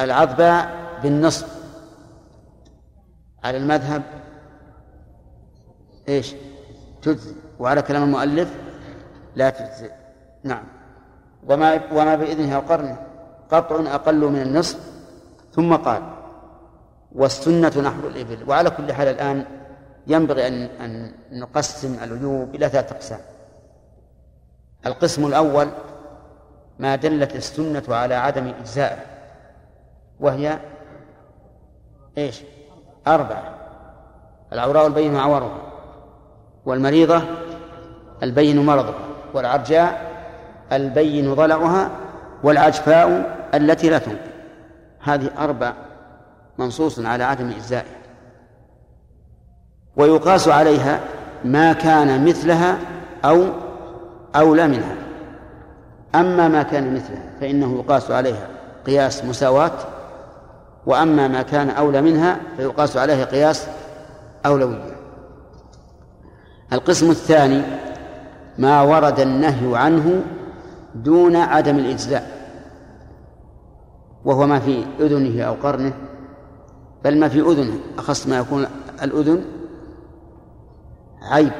العضباء 0.00 0.70
بالنصف 1.02 1.60
على 3.44 3.56
المذهب 3.56 4.02
إيش؟ 6.08 6.34
تجزي. 7.02 7.34
وعلى 7.58 7.82
كلام 7.82 8.02
المؤلف 8.02 8.54
لا 9.36 9.50
تجزي. 9.50 9.90
نعم. 10.44 10.64
وما 11.48 11.80
وما 11.92 12.14
بإذنها 12.14 12.58
وقرنه 12.58 12.98
قطع 13.50 13.94
أقل 13.94 14.24
من 14.24 14.42
النصف. 14.42 14.78
ثم 15.52 15.76
قال 15.76 16.02
والسنة 17.12 17.72
نحو 17.80 18.08
الإبل. 18.08 18.50
وعلى 18.50 18.70
كل 18.70 18.92
حال 18.92 19.08
الآن 19.08 19.44
ينبغي 20.06 20.48
أن 20.48 20.62
أن 20.62 21.12
نقسم 21.32 21.94
العيوب 22.02 22.54
إلى 22.54 22.68
ثلاثة 22.68 22.96
أقسام. 22.96 23.20
القسم 24.86 25.26
الأول 25.26 25.68
ما 26.78 26.96
دلت 26.96 27.36
السنة 27.36 27.82
على 27.88 28.14
عدم 28.14 28.46
إجزائه 28.46 28.98
وهي 30.20 30.58
إيش؟ 32.18 32.42
أربعة. 33.06 33.54
العوراء 34.52 34.86
البين 34.86 35.16
عورها. 35.16 35.69
والمريضة 36.64 37.22
البين 38.22 38.66
مرضها 38.66 38.94
والعرجاء 39.34 40.10
البين 40.72 41.34
ضلعها 41.34 41.90
والعجفاء 42.42 43.36
التي 43.54 43.90
لا 43.90 43.98
تنقل 43.98 44.30
هذه 45.00 45.30
أربع 45.38 45.72
منصوص 46.58 46.98
على 46.98 47.24
عدم 47.24 47.50
إجزائها. 47.50 48.00
ويقاس 49.96 50.48
عليها 50.48 51.00
ما 51.44 51.72
كان 51.72 52.24
مثلها 52.24 52.78
أو 53.24 53.44
أولى 54.36 54.68
منها. 54.68 54.94
أما 56.14 56.48
ما 56.48 56.62
كان 56.62 56.94
مثلها 56.94 57.22
فإنه 57.40 57.78
يقاس 57.78 58.10
عليها 58.10 58.48
قياس 58.86 59.24
مساواة 59.24 59.72
وأما 60.86 61.28
ما 61.28 61.42
كان 61.42 61.70
أولى 61.70 62.02
منها 62.02 62.40
فيقاس 62.56 62.96
عليه 62.96 63.24
قياس 63.24 63.66
أولوية. 64.46 64.99
القسم 66.72 67.10
الثاني 67.10 67.62
ما 68.58 68.82
ورد 68.82 69.20
النهي 69.20 69.76
عنه 69.76 70.22
دون 70.94 71.36
عدم 71.36 71.78
الإجزاء 71.78 72.40
وهو 74.24 74.46
ما 74.46 74.58
في 74.58 74.84
أذنه 75.00 75.42
أو 75.42 75.54
قرنه 75.54 75.92
بل 77.04 77.18
ما 77.18 77.28
في 77.28 77.40
أذنه 77.40 77.78
أخص 77.98 78.26
ما 78.26 78.38
يكون 78.38 78.66
الأذن 79.02 79.44
عيب 81.22 81.52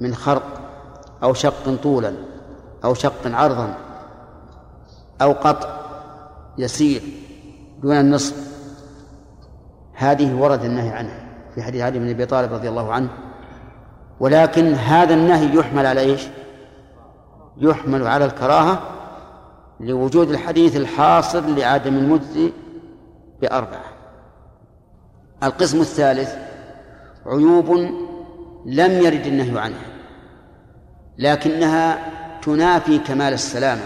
من 0.00 0.14
خرق 0.14 0.60
أو 1.22 1.34
شق 1.34 1.76
طولا 1.82 2.12
أو 2.84 2.94
شق 2.94 3.34
عرضا 3.34 3.74
أو 5.22 5.32
قطع 5.32 5.80
يسير 6.58 7.02
دون 7.82 7.96
النصف 7.96 8.46
هذه 9.94 10.34
ورد 10.34 10.64
النهي 10.64 10.88
عنها 10.88 11.26
في 11.54 11.62
حديث 11.62 11.82
علي 11.82 11.98
بن 11.98 12.10
أبي 12.10 12.26
طالب 12.26 12.52
رضي 12.52 12.68
الله 12.68 12.92
عنه. 12.92 13.08
ولكن 14.20 14.74
هذا 14.74 15.14
النهي 15.14 15.56
يحمل 15.56 15.86
على 15.86 16.00
إيش؟ 16.00 16.22
يحمل 17.56 18.06
على 18.06 18.24
الكراهة 18.24 18.82
لوجود 19.80 20.30
الحديث 20.30 20.76
الحاصل 20.76 21.58
لعدم 21.58 21.96
المجزي 21.96 22.52
بأربعة 23.40 23.84
القسم 25.42 25.80
الثالث 25.80 26.34
عيوب 27.26 27.70
لم 28.66 28.92
يرد 28.92 29.26
النهي 29.26 29.60
عنها 29.60 29.86
لكنها 31.18 31.98
تنافي 32.42 32.98
كمال 32.98 33.32
السلامة 33.32 33.82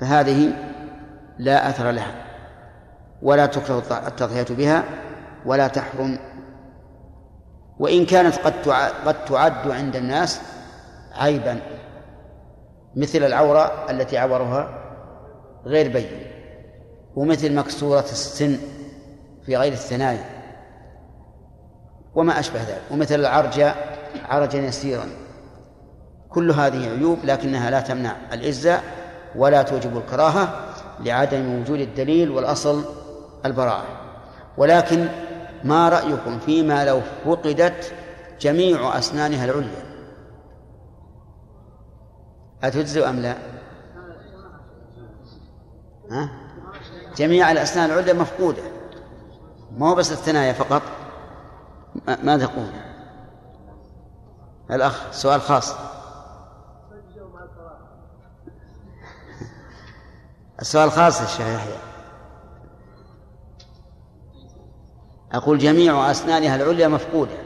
فهذه 0.00 0.52
لا 1.38 1.68
أثر 1.68 1.90
لها 1.90 2.14
ولا 3.22 3.46
تكره 3.46 3.82
التضحية 4.06 4.56
بها 4.56 4.84
ولا 5.46 5.68
تحرم 5.68 6.18
وإن 7.78 8.06
كانت 8.06 8.38
قد 8.38 8.52
قد 9.06 9.24
تعد 9.24 9.70
عند 9.70 9.96
الناس 9.96 10.40
عيبا 11.12 11.60
مثل 12.96 13.18
العورة 13.18 13.90
التي 13.90 14.18
عورها 14.18 14.68
غير 15.66 15.92
بين 15.92 16.10
ومثل 17.16 17.54
مكسورة 17.54 18.00
السن 18.00 18.58
في 19.46 19.56
غير 19.56 19.72
الثنايا 19.72 20.24
وما 22.14 22.40
أشبه 22.40 22.60
ذلك 22.60 22.82
ومثل 22.90 23.14
العرج 23.14 23.64
عرجا 24.24 24.58
يسيرا. 24.58 25.06
كل 26.28 26.50
هذه 26.50 26.90
عيوب 26.90 27.18
لكنها 27.24 27.70
لا 27.70 27.80
تمنع 27.80 28.16
العزة 28.32 28.80
ولا 29.36 29.62
توجب 29.62 29.96
الكراهة 29.96 30.48
لعدم 31.00 31.60
وجود 31.60 31.80
الدليل 31.80 32.30
والأصل 32.30 32.84
البراءة. 33.46 33.84
ولكن 34.56 35.08
ما 35.64 35.88
رأيكم 35.88 36.38
فيما 36.38 36.84
لو 36.84 37.00
فقدت 37.24 37.94
جميع 38.40 38.98
أسنانها 38.98 39.44
العليا؟ 39.44 39.92
أتجزئ 42.62 43.08
أم 43.08 43.20
لا؟ 43.20 43.36
ها؟ 46.10 46.30
جميع 47.16 47.52
الأسنان 47.52 47.90
العليا 47.90 48.12
مفقودة. 48.12 48.62
ما 49.76 49.90
هو 49.90 49.94
بس 49.94 50.12
الثنايا 50.12 50.52
فقط. 50.52 50.82
ما 52.22 52.38
تقول 52.38 52.70
الأخ 54.70 55.12
سؤال 55.12 55.40
خاص. 55.40 55.74
السؤال 60.60 60.90
خاص 60.90 61.20
يا 61.20 61.26
شيخ 61.26 61.46
يحيى. 61.46 61.91
أقول 65.32 65.58
جميع 65.58 66.10
أسنانها 66.10 66.56
العليا 66.56 66.88
مفقودة. 66.88 67.36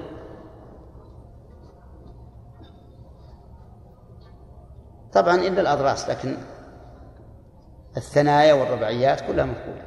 طبعا 5.12 5.34
إلا 5.34 5.60
الأضراس 5.60 6.08
لكن 6.08 6.36
الثنايا 7.96 8.54
والربعيات 8.54 9.20
كلها 9.20 9.44
مفقودة. 9.44 9.86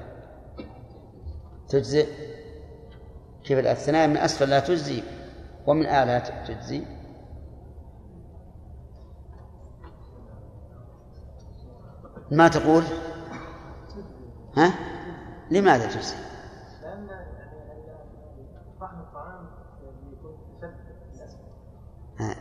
تجزئ؟ 1.70 2.08
كيف 3.44 3.60
الثنايا 3.60 4.08
من 4.08 4.18
أسفل 4.18 4.50
لا 4.50 4.60
تجزي 4.60 5.04
ومن 5.68 5.86
أعلى 5.86 6.22
تجزي. 6.48 6.86
ما 12.32 12.48
تقول؟ 12.48 12.84
ها؟ 14.58 14.74
لماذا 15.52 15.88
تجزي؟ 15.88 16.29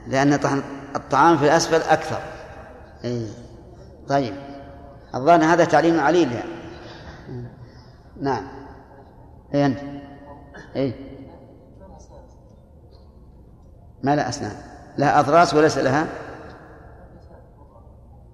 لأن 0.07 0.37
طحن 0.37 0.63
الطعام 0.97 1.37
في 1.37 1.45
الأسفل 1.45 1.83
أكثر. 1.83 2.21
أي 3.05 3.29
طيب. 4.09 4.35
الظاهر 5.15 5.45
هذا 5.45 5.65
تعليم 5.65 6.01
عليل 6.01 6.33
يعني. 6.33 6.51
نعم. 8.21 8.49
أي 9.55 9.67
أنت؟ 9.67 9.79
أي 10.77 10.95
ما 14.03 14.17
لها 14.17 14.29
أسنان. 14.29 14.57
لها 14.99 15.21
أضراس 15.21 15.55
وليس 15.55 15.79
لها؟ 15.79 16.07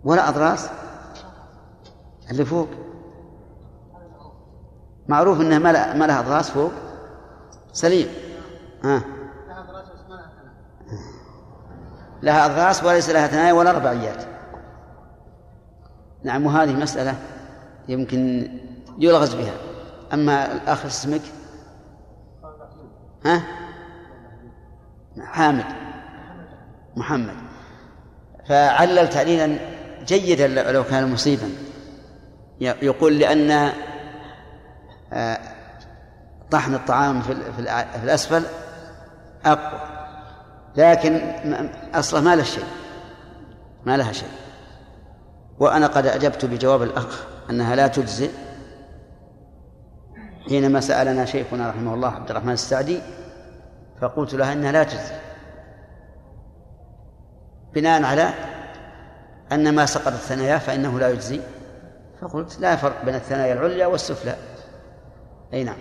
ولا 0.04 0.28
أضراس؟ 0.28 0.68
اللي 2.30 2.44
فوق. 2.44 2.68
معروف 5.08 5.40
إنها 5.40 5.58
ما 5.94 6.06
لها 6.06 6.20
أضراس 6.20 6.50
فوق. 6.50 6.72
سليم. 7.72 8.08
ها. 8.84 9.13
لها 12.24 12.46
اضراس 12.46 12.84
وليس 12.84 13.10
لها 13.10 13.26
ثنايا 13.26 13.52
ولا 13.52 13.72
رباعيات. 13.72 14.24
نعم 16.24 16.46
وهذه 16.46 16.72
مسألة 16.72 17.14
يمكن 17.88 18.50
يلغز 18.98 19.34
بها. 19.34 19.52
أما 20.12 20.52
الأخ 20.52 20.86
اسمك؟ 20.86 21.20
ها؟ 23.26 23.42
حامد. 25.20 25.64
محمد. 26.96 27.34
فعلل 28.48 29.08
تعليلا 29.08 29.58
جيدا 30.06 30.72
لو 30.72 30.84
كان 30.84 31.12
مصيبا. 31.12 31.50
يقول 32.60 33.18
لأن 33.18 33.72
آه، 35.12 35.38
طحن 36.50 36.74
الطعام 36.74 37.22
في 37.22 37.32
الأسفل 38.02 38.42
أقوى. 39.44 39.93
لكن 40.76 41.20
أصله 41.94 42.20
ما 42.20 42.36
له 42.36 42.42
شيء. 42.42 42.64
ما 43.86 43.96
لها 43.96 44.12
شيء. 44.12 44.28
وأنا 45.58 45.86
قد 45.86 46.06
أجبت 46.06 46.44
بجواب 46.44 46.82
الأخ 46.82 47.24
أنها 47.50 47.76
لا 47.76 47.86
تجزئ 47.86 48.30
حينما 50.48 50.80
سألنا 50.80 51.24
شيخنا 51.24 51.70
رحمه 51.70 51.94
الله 51.94 52.08
عبد 52.08 52.30
الرحمن 52.30 52.52
السعدي 52.52 53.00
فقلت 54.00 54.34
لها 54.34 54.52
إنها 54.52 54.72
لا 54.72 54.84
تجزئ. 54.84 55.14
بناء 57.74 58.02
على 58.02 58.30
أن 59.52 59.74
ما 59.74 59.86
سقط 59.86 60.06
الثنايا 60.06 60.58
فإنه 60.58 60.98
لا 60.98 61.08
يجزي. 61.08 61.40
فقلت 62.20 62.60
لا 62.60 62.76
فرق 62.76 63.04
بين 63.04 63.14
الثنايا 63.14 63.52
العليا 63.52 63.86
والسفلى. 63.86 64.36
أي 65.52 65.64
نعم. 65.64 65.78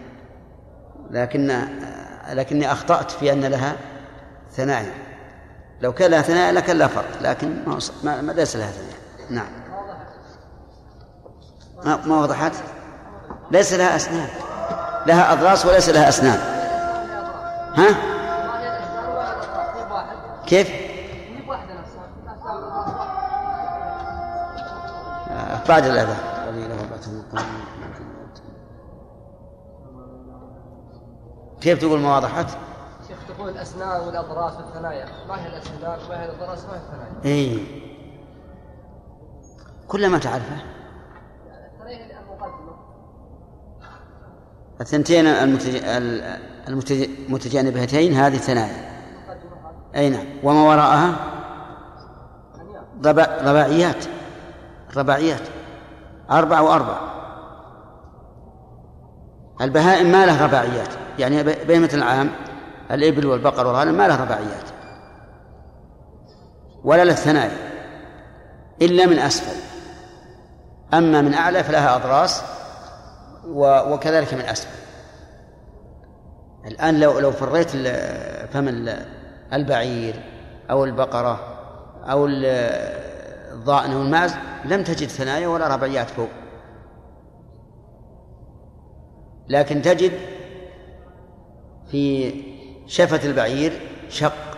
لكن 1.11 1.67
لكني 2.29 2.71
أخطأت 2.71 3.11
في 3.11 3.33
أن 3.33 3.45
لها 3.45 3.75
ثنايا. 4.55 4.93
لو 5.81 5.93
كان 5.93 6.11
لها 6.11 6.21
ثنايا 6.21 6.51
لكان 6.51 6.77
لا 6.77 6.87
فرق 6.87 7.21
لكن 7.21 7.63
ما 8.03 8.21
ما 8.21 8.31
ليس 8.31 8.55
لها 8.55 8.71
ثنايا. 8.71 8.97
نعم. 9.29 9.51
ما 11.85 11.95
ما 12.05 12.21
وضحت؟ 12.21 12.53
ليس 13.51 13.73
لها 13.73 13.95
أسنان. 13.95 14.29
لها 15.07 15.33
أضراس 15.33 15.65
وليس 15.65 15.89
لها 15.89 16.09
أسنان. 16.09 16.39
ها؟ 17.75 17.95
كيف؟ 20.45 20.83
بعد 25.69 25.85
الأذان. 25.85 26.17
كيف 31.61 31.79
تقول 31.79 31.99
ما 31.99 32.17
وضحت؟ 32.17 32.57
تقول 33.37 33.49
الاسنان 33.49 34.01
والاضراس 34.07 34.53
والثنايا 34.53 35.05
ما 35.27 35.43
هي 35.43 35.47
الاسنان 35.47 35.99
وما 36.05 36.21
هي 36.21 36.25
الاضراس 36.25 36.65
ما 36.65 36.73
هي 36.73 36.77
الثنايا. 36.77 37.35
اي 37.35 37.65
كل 39.87 40.09
ما 40.09 40.17
تعرفه. 40.17 40.57
الثنايا 41.73 42.19
المقدمة. 42.19 42.73
الثنتين 44.81 45.27
المتجانبتين 46.67 48.13
هذه 48.13 48.37
ثنايا 48.37 48.93
أي 49.95 50.09
نعم. 50.09 50.25
وما 50.43 50.63
وراءها؟ 50.63 51.15
رباعيات 53.45 54.05
رباعيات 54.97 55.41
أربعة 56.31 56.63
وأربعة 56.63 56.99
البهائم 59.61 60.11
ما 60.11 60.25
له 60.25 60.45
رباعيات 60.45 60.89
يعني 61.19 61.43
بهيمة 61.43 61.89
العام 61.93 62.29
الإبل 62.91 63.25
والبقر 63.25 63.67
والغنم 63.67 63.97
ما 63.97 64.07
له 64.07 64.23
رباعيات. 64.23 64.69
ولا 66.83 67.03
له 67.05 67.13
ثنايا 67.13 67.57
إلا 68.81 69.05
من 69.05 69.19
أسفل. 69.19 69.55
أما 70.93 71.21
من 71.21 71.33
أعلى 71.33 71.63
فلها 71.63 71.95
أضراس 71.95 72.43
وكذلك 73.91 74.33
من 74.33 74.41
أسفل. 74.41 74.83
الآن 76.67 76.99
لو 76.99 77.19
لو 77.19 77.31
فريت 77.31 77.69
فم 78.53 78.67
ال- 78.67 79.05
البعير 79.53 80.23
أو 80.71 80.85
البقرة 80.85 81.39
أو 82.03 82.25
ال- 82.25 82.45
الضأن 83.53 83.91
أو 83.91 84.01
الماعز 84.01 84.35
لم 84.65 84.83
تجد 84.83 85.07
ثنايا 85.07 85.47
ولا 85.47 85.67
ربعيات 85.75 86.09
فوق. 86.09 86.29
لكن 89.49 89.81
تجد 89.81 90.11
في 91.91 92.33
شفة 92.85 93.29
البعير 93.29 93.89
شق 94.09 94.57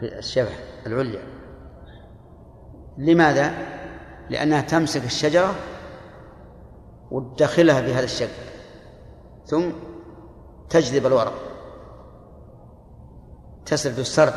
في 0.00 0.18
الشفة 0.18 0.54
العليا. 0.86 1.22
لماذا؟ 2.98 3.52
لأنها 4.30 4.60
تمسك 4.60 5.04
الشجرة 5.04 5.54
وتدخلها 7.10 7.80
بهذا 7.80 8.04
الشق 8.04 8.30
ثم 9.46 9.70
تجذب 10.70 11.06
الورق 11.06 11.34
تسرد 13.66 13.98
السرد 13.98 14.34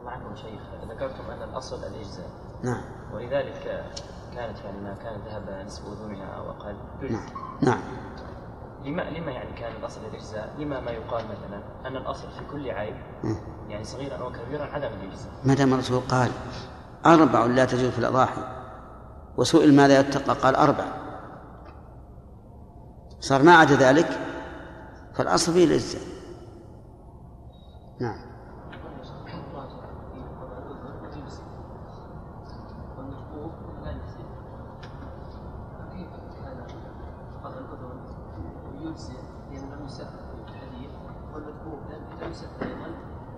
الله 0.00 0.10
عنكم 0.10 0.36
شيخ 0.36 0.60
ذكرتم 0.90 1.30
أن 1.30 1.42
الأصل 1.48 1.76
الإجزاء. 1.76 2.26
نعم. 2.62 2.82
ولذلك 3.14 3.84
كانت 4.34 4.58
يعني 4.64 4.80
ما 4.80 4.94
كان 4.94 5.20
ذهب 5.26 5.64
نصف 5.66 5.82
أذنها 5.86 6.26
أو 6.26 6.50
أقل. 6.50 6.76
نعم. 7.10 7.26
نعم. 7.62 7.80
لما 8.84 9.02
لما 9.02 9.32
يعني 9.32 9.52
كان 9.52 9.72
الأصل 9.76 10.00
الأجزاء؟ 10.04 10.54
لما 10.58 10.80
ما 10.80 10.90
يقال 10.90 11.24
مثلا 11.24 11.62
أن 11.86 11.96
الأصل 11.96 12.30
في 12.30 12.44
كل 12.52 12.70
عيب. 12.70 12.96
يعني 13.68 13.84
صغيرا 13.84 14.16
أو 14.16 14.32
كبيرا 14.32 14.64
عدم 14.64 14.88
الإجزاء. 14.88 15.32
ما 15.44 15.54
دام 15.54 15.74
الرسول 15.74 16.00
قال 16.00 16.30
أربع 17.06 17.44
لا 17.44 17.64
تجوز 17.64 17.90
في 17.90 17.98
الأضاحي 17.98 18.42
وسئل 19.36 19.76
ماذا 19.76 20.00
يتقى؟ 20.00 20.34
قال 20.34 20.56
أربع. 20.56 20.84
صار 23.20 23.42
ما 23.42 23.54
عدا 23.56 23.74
ذلك 23.74 24.08
فالأصل 25.14 25.52
فيه 25.52 25.64
الإجزاء. 25.64 26.02
نعم 28.00 28.34
والمشبوه 32.98 33.52
لا 33.84 33.90
يجزي 33.90 34.24
فكيف 35.78 36.10
كان 36.42 36.66
قطع 37.44 37.58
الأذن 37.58 38.00
يجزي 38.80 39.14
لأن 39.52 39.70
لم 39.70 39.84
يسف 39.84 40.08
في 40.08 40.52
الحديث 40.52 40.90
والمشبوه 41.34 41.78
لم 42.22 42.30
يسف 42.30 42.62
أيضا 42.62 42.88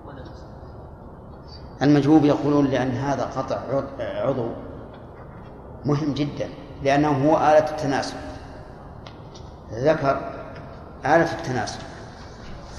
ولا 0.06 0.20
يجزي 0.20 0.46
المجهوب 1.86 2.24
يقولون 2.24 2.64
لأن 2.66 2.90
هذا 2.90 3.22
قطع 3.24 3.56
عض- 3.56 4.00
عضو 4.00 4.48
مهم 5.84 6.14
جدا 6.14 6.48
لأنه 6.82 7.08
هو 7.30 7.36
آلة 7.36 7.70
التناسل 7.70 8.16
ذكر 9.72 10.20
آلة 11.04 11.32
التناسل 11.32 11.80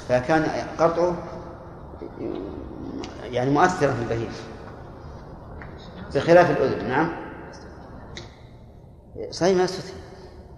فكان 0.09 0.43
قطعه 0.79 1.15
يعني 3.23 3.49
مؤثرا 3.51 3.91
في 3.93 4.01
البهيم 4.01 4.29
بخلاف 6.15 6.49
الأذن 6.51 6.87
نعم؟ 6.89 7.11
صحيح 9.31 9.57
ما 9.57 9.63
يستثني 9.63 9.97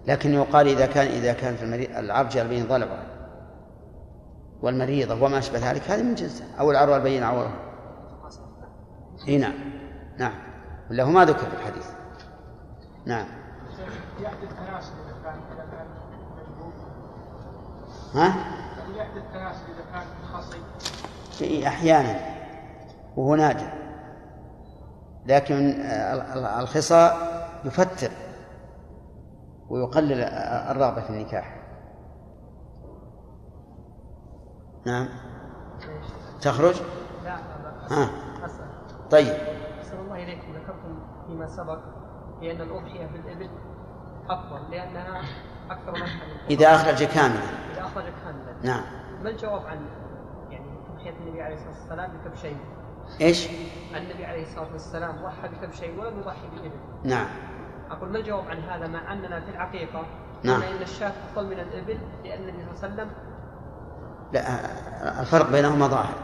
لكن 0.06 0.34
يقال 0.34 0.68
إذا 0.68 0.86
كان 0.86 1.06
إذا 1.06 1.32
كان 1.32 1.56
في 1.56 1.62
المريض 1.62 1.90
العرج 1.96 2.36
البين 2.36 2.66
ضلعه 2.68 3.02
والمريضة 4.62 5.24
وما 5.24 5.38
أشبه 5.38 5.70
ذلك 5.70 5.90
هذه 5.90 6.02
من 6.02 6.14
جنسه 6.14 6.44
أو 6.60 6.70
العروة 6.70 6.96
البين 6.96 7.22
عورها. 7.22 7.52
إي 9.28 9.38
نعم. 9.38 9.54
نعم. 10.18 10.34
ولا 10.90 11.02
هو 11.04 11.10
ما 11.10 11.24
ذكر 11.24 11.38
في 11.50 11.56
الحديث. 11.56 11.86
نعم. 13.06 13.26
يحدث 14.20 14.42
اذا 14.42 14.82
كان 15.24 15.40
اذا 15.52 15.66
كان 15.72 15.86
ها؟ 18.14 18.28
يحدث 18.96 19.34
اذا 19.34 19.84
كان 19.92 20.06
خصي 20.32 21.68
أحيانا. 21.68 22.20
وهو 23.16 23.34
نادر 23.34 23.72
لكن 25.26 25.54
ال- 25.54 26.20
ال- 26.20 26.46
الخصاء 26.46 27.16
يفتر 27.64 28.10
ويقلل 29.68 30.20
الرغبة 30.70 31.00
في 31.00 31.10
النكاح. 31.10 31.56
نعم. 34.86 35.08
تخرج؟ 36.40 36.74
ها؟ 37.90 38.10
طيب. 39.10 39.34
أحسن 39.78 39.98
الله 39.98 40.22
إليكم 40.22 40.52
ذكرتم 40.52 40.98
فيما 41.26 41.46
سبق 41.46 41.78
بأن 42.40 42.60
الأضحية 42.60 43.06
بالإبل 43.06 43.50
أفضل 44.30 44.70
لأنها 44.70 45.22
أكثر 45.70 45.92
نفعا 45.92 46.20
إذا 46.50 46.74
أخرج 46.74 47.04
كاملا. 47.04 47.40
إذا 47.72 47.80
أخرج 47.80 48.04
كاملا. 48.04 48.54
نعم. 48.62 48.82
ما 49.22 49.30
الجواب 49.30 49.66
عن 49.66 49.86
يعني 50.50 50.66
تضحية 50.88 51.14
النبي 51.20 51.42
عليه 51.42 51.54
الصلاة 51.54 51.70
والسلام 51.70 52.12
بكبشين 52.16 52.58
إيش؟ 53.20 53.48
النبي 53.96 54.24
عليه 54.24 54.42
الصلاة 54.42 54.72
والسلام 54.72 55.16
ضحى 55.22 55.48
بكبشين 55.48 55.98
ولم 55.98 56.18
يضحي 56.18 56.48
بالإبل 56.48 56.76
نعم. 57.04 57.26
أقول 57.90 58.08
ما 58.08 58.18
الجواب 58.18 58.48
عن 58.48 58.58
هذا؟ 58.58 58.86
مع 58.86 59.12
أننا 59.12 59.40
في 59.40 59.50
العقيقة 59.50 60.06
نعم. 60.44 60.62
إن 60.62 60.82
الشاة 60.82 61.12
أفضل 61.30 61.46
من 61.46 61.60
الإبل 61.60 61.98
لأن 62.24 62.48
النبي 62.48 62.76
صلى 62.76 62.88
الله 62.88 63.02
عليه 63.02 63.02
وسلم 63.02 63.10
لا 64.32 65.20
الفرق 65.20 65.50
بينهما 65.50 65.86
ظاهر. 65.86 66.14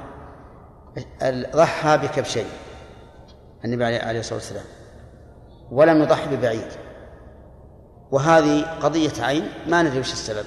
ضحى 1.56 1.98
بكبشين 1.98 2.46
النبي 3.64 3.84
عليه 3.84 4.20
الصلاة 4.20 4.38
والسلام. 4.38 4.64
ولم 5.70 6.02
يضحي 6.02 6.36
ببعيد. 6.36 6.68
وهذه 8.10 8.62
قضية 8.62 9.22
عين 9.22 9.48
ما 9.66 9.82
ندري 9.82 10.00
وش 10.00 10.12
السبب. 10.12 10.44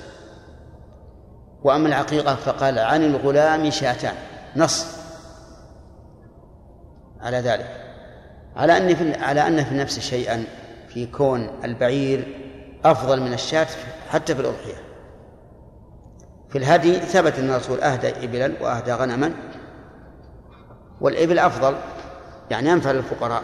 وأما 1.64 1.88
العقيقة 1.88 2.36
فقال 2.36 2.80
عن 2.80 3.04
الغلام 3.04 3.70
شاتان. 3.70 4.16
نص. 4.56 4.86
على 7.22 7.38
ذلك. 7.38 7.86
على 8.56 8.78
أن 8.78 8.96
في 8.96 9.14
على 9.14 9.48
أن 9.48 9.64
في 9.64 9.72
النفس 9.72 10.00
شيئا 10.00 10.44
في 10.88 11.06
كون 11.06 11.50
البعير 11.64 12.36
أفضل 12.86 13.22
من 13.22 13.34
الشاة 13.34 13.68
حتى 14.10 14.36
في 14.36 14.42
الأضحية. 14.42 14.76
في 16.50 16.58
الهدي 16.58 16.94
ثبت 16.94 17.40
أن 17.40 17.50
الرسول 17.50 17.82
أهدى 17.82 18.26
إبلا 18.26 18.54
وأهدى 18.62 18.94
غنما 18.94 19.34
والإبل 21.02 21.40
أفضل. 21.40 21.76
يعني 22.52 22.74
أنفع 22.74 22.92
للفقراء. 22.92 23.44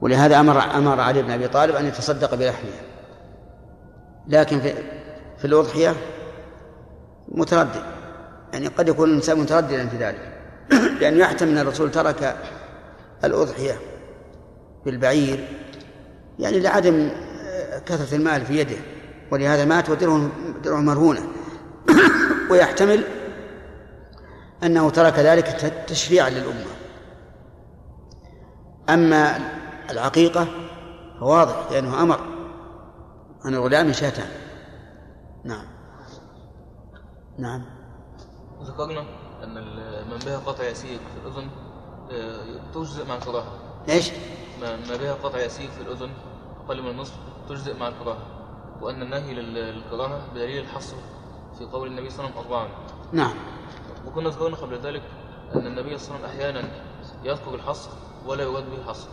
ولهذا 0.00 0.40
أمر 0.40 0.60
أمر 0.60 1.00
علي 1.00 1.22
بن 1.22 1.30
أبي 1.30 1.48
طالب 1.48 1.74
أن 1.74 1.86
يتصدق 1.86 2.34
بلحمها 2.34 2.80
لكن 4.28 4.60
في 4.60 4.74
في 5.38 5.44
الأضحية 5.44 5.94
متردد. 7.28 7.82
يعني 8.52 8.66
قد 8.66 8.88
يكون 8.88 9.10
الإنسان 9.10 9.38
مترددا 9.38 9.88
في 9.88 9.96
ذلك. 9.96 10.32
لأنه 11.00 11.18
يحتمل 11.18 11.48
أن 11.48 11.58
الرسول 11.58 11.90
ترك 11.90 12.36
الأضحية 13.24 13.76
بالبعير. 14.84 15.48
يعني 16.38 16.60
لعدم 16.60 17.10
كثرة 17.86 18.16
المال 18.16 18.46
في 18.46 18.58
يده. 18.58 18.76
ولهذا 19.30 19.64
مات 19.64 19.90
ودرعه 19.90 20.28
درعه 20.64 20.80
مرهونة. 20.80 21.20
ويحتمل 22.50 23.04
أنه 24.62 24.90
ترك 24.90 25.18
ذلك 25.18 25.46
تشريعا 25.88 26.30
للأمة. 26.30 26.66
أما 28.88 29.38
العقيقة 29.90 30.46
فواضح 31.20 31.70
لأنه 31.72 32.02
أمر 32.02 32.20
أن 33.44 33.54
الغلام 33.54 33.92
شاتان 33.92 34.28
نعم. 35.44 35.64
نعم. 37.38 37.64
ذكرنا 38.62 39.00
أن 39.44 39.54
من 40.10 40.18
بها 40.26 40.38
قطع 40.38 40.64
يسير 40.64 40.98
في 40.98 41.26
الأذن 41.26 41.50
آه، 42.10 42.72
تجزئ 42.74 43.04
مع 43.08 43.14
الكراهة 43.14 43.52
إيش؟ 43.88 44.10
ما 44.60 44.96
بها 44.96 45.14
قطع 45.14 45.38
يسير 45.40 45.70
في 45.70 45.80
الأذن 45.80 46.10
أقل 46.64 46.82
من 46.82 46.90
النصف 46.90 47.14
تجزئ 47.48 47.76
مع 47.78 47.88
الكراهة 47.88 48.18
وأن 48.80 49.02
النهي 49.02 49.34
لل- 49.34 49.54
للكراهة 49.54 50.20
بدليل 50.34 50.62
الحصر 50.64 50.96
في 51.58 51.64
قول 51.64 51.88
النبي 51.88 52.10
صلى 52.10 52.18
الله 52.26 52.30
عليه 52.36 52.40
وسلم 52.40 52.52
أربعا. 52.52 52.68
نعم. 53.12 53.34
وكنا 54.08 54.28
ذكرنا 54.28 54.56
قبل 54.56 54.78
ذلك 54.78 55.02
أن 55.54 55.66
النبي 55.66 55.98
صلى 55.98 56.16
الله 56.16 56.28
عليه 56.28 56.38
وسلم 56.38 56.40
أحيانا 56.40 56.68
يذكر 57.24 57.54
الحصر 57.54 57.90
ولا 58.26 58.42
يراد 58.42 58.70
به 58.70 58.76
الحصر 58.76 59.08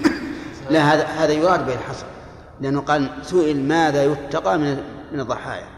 لا 0.70 0.94
هذا 0.94 1.04
هذا 1.04 1.32
يراد 1.32 1.66
به 1.66 1.74
الحصر 1.74 2.06
لأنه 2.60 2.80
قال 2.80 3.10
سئل 3.22 3.68
ماذا 3.68 4.04
يتقى 4.04 4.58
من 4.58 4.82
من 5.12 5.20
الضحايا 5.20 5.68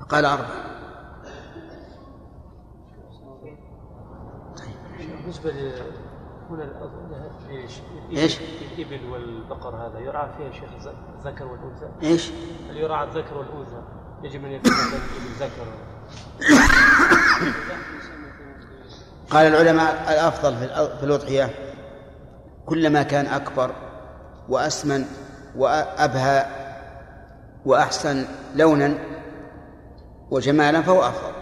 فقال 0.00 0.24
أربعة 0.24 0.72
بالنسبة 4.98 5.50
ل 5.50 5.72
هنا 6.50 6.72
إيش؟ 7.50 7.72
إيش؟ 8.10 8.38
الإبل 8.40 9.10
والبقر 9.10 9.76
هذا 9.76 9.98
يرعى 9.98 10.28
فيها 10.38 10.52
شيخ 10.52 10.70
الذكر 11.18 11.46
والأنثى؟ 11.46 11.88
إيش؟ 12.02 12.30
هل 12.70 12.76
يرعى 12.76 13.04
الذكر 13.04 13.38
والأنثى؟ 13.38 13.82
يجب 14.22 14.44
أن 14.44 14.52
يكون 14.52 14.72
الإبل 14.72 15.34
ذكر 15.40 15.66
قال 19.30 19.46
العلماء 19.46 19.92
الأفضل 20.12 20.56
في 20.56 20.66
الأ- 20.68 20.98
في 20.98 21.04
الأضحية 21.06 21.50
كلما 22.66 23.02
كان 23.02 23.26
أكبر 23.26 23.74
وأسمن 24.48 25.04
وأبهى 25.56 26.46
وأحسن 27.66 28.24
لونا 28.54 28.98
وجمالا 30.30 30.82
فهو 30.82 31.02
أفضل. 31.02 31.32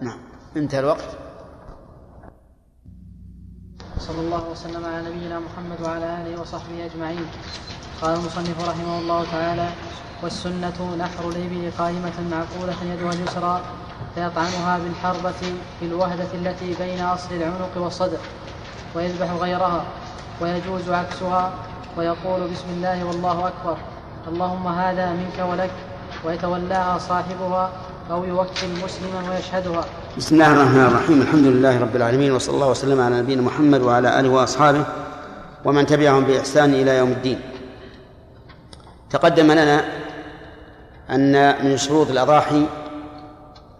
نعم 0.00 0.18
انتهى 0.56 0.80
الوقت. 0.80 1.04
صلى 3.98 4.20
الله 4.20 4.48
وسلم 4.50 4.84
على 4.84 5.08
نبينا 5.10 5.38
محمد 5.38 5.80
وعلى 5.80 6.22
آله 6.22 6.40
وصحبه 6.40 6.84
أجمعين. 6.86 7.26
قال 8.02 8.14
المصنف 8.14 8.68
رحمه 8.68 8.98
الله 8.98 9.24
تعالى 9.30 9.68
والسنة 10.22 10.96
نحر 10.98 11.28
الإبل 11.28 11.70
قائمة 11.78 12.12
معقولة 12.30 12.76
يدها 12.92 13.12
اليسرى 13.12 13.60
فيطعنها 14.14 14.78
بالحربة 14.78 15.40
في 15.80 15.86
الوهدة 15.86 16.26
التي 16.34 16.74
بين 16.80 17.00
أصل 17.00 17.34
العنق 17.34 17.70
والصدر 17.76 18.18
ويذبح 18.94 19.30
غيرها 19.40 19.84
ويجوز 20.40 20.90
عكسها 20.90 21.52
ويقول 21.96 22.40
بسم 22.40 22.64
الله 22.76 23.04
والله 23.04 23.48
أكبر 23.48 23.76
اللهم 24.28 24.66
هذا 24.66 25.10
منك 25.10 25.50
ولك 25.50 25.70
ويتولاها 26.24 26.98
صاحبها 26.98 27.70
أو 28.10 28.24
يوكل 28.24 28.68
مسلما 28.84 29.30
ويشهدها. 29.30 29.84
بسم 30.18 30.34
الله 30.34 30.52
الرحمن 30.52 30.84
الرحيم 30.84 31.22
الحمد 31.22 31.46
لله 31.46 31.80
رب 31.80 31.96
العالمين 31.96 32.32
وصلى 32.32 32.54
الله 32.54 32.70
وسلم 32.70 33.00
على 33.00 33.20
نبينا 33.20 33.42
محمد 33.42 33.80
وعلى 33.80 34.20
آله 34.20 34.28
وأصحابه 34.28 34.84
ومن 35.64 35.86
تبعهم 35.86 36.24
بإحسان 36.24 36.74
إلى 36.74 36.96
يوم 36.96 37.08
الدين. 37.08 37.40
تقدم 39.10 39.52
لنا 39.52 40.01
أن 41.10 41.64
من 41.64 41.76
شروط 41.76 42.10
الأضاحي 42.10 42.66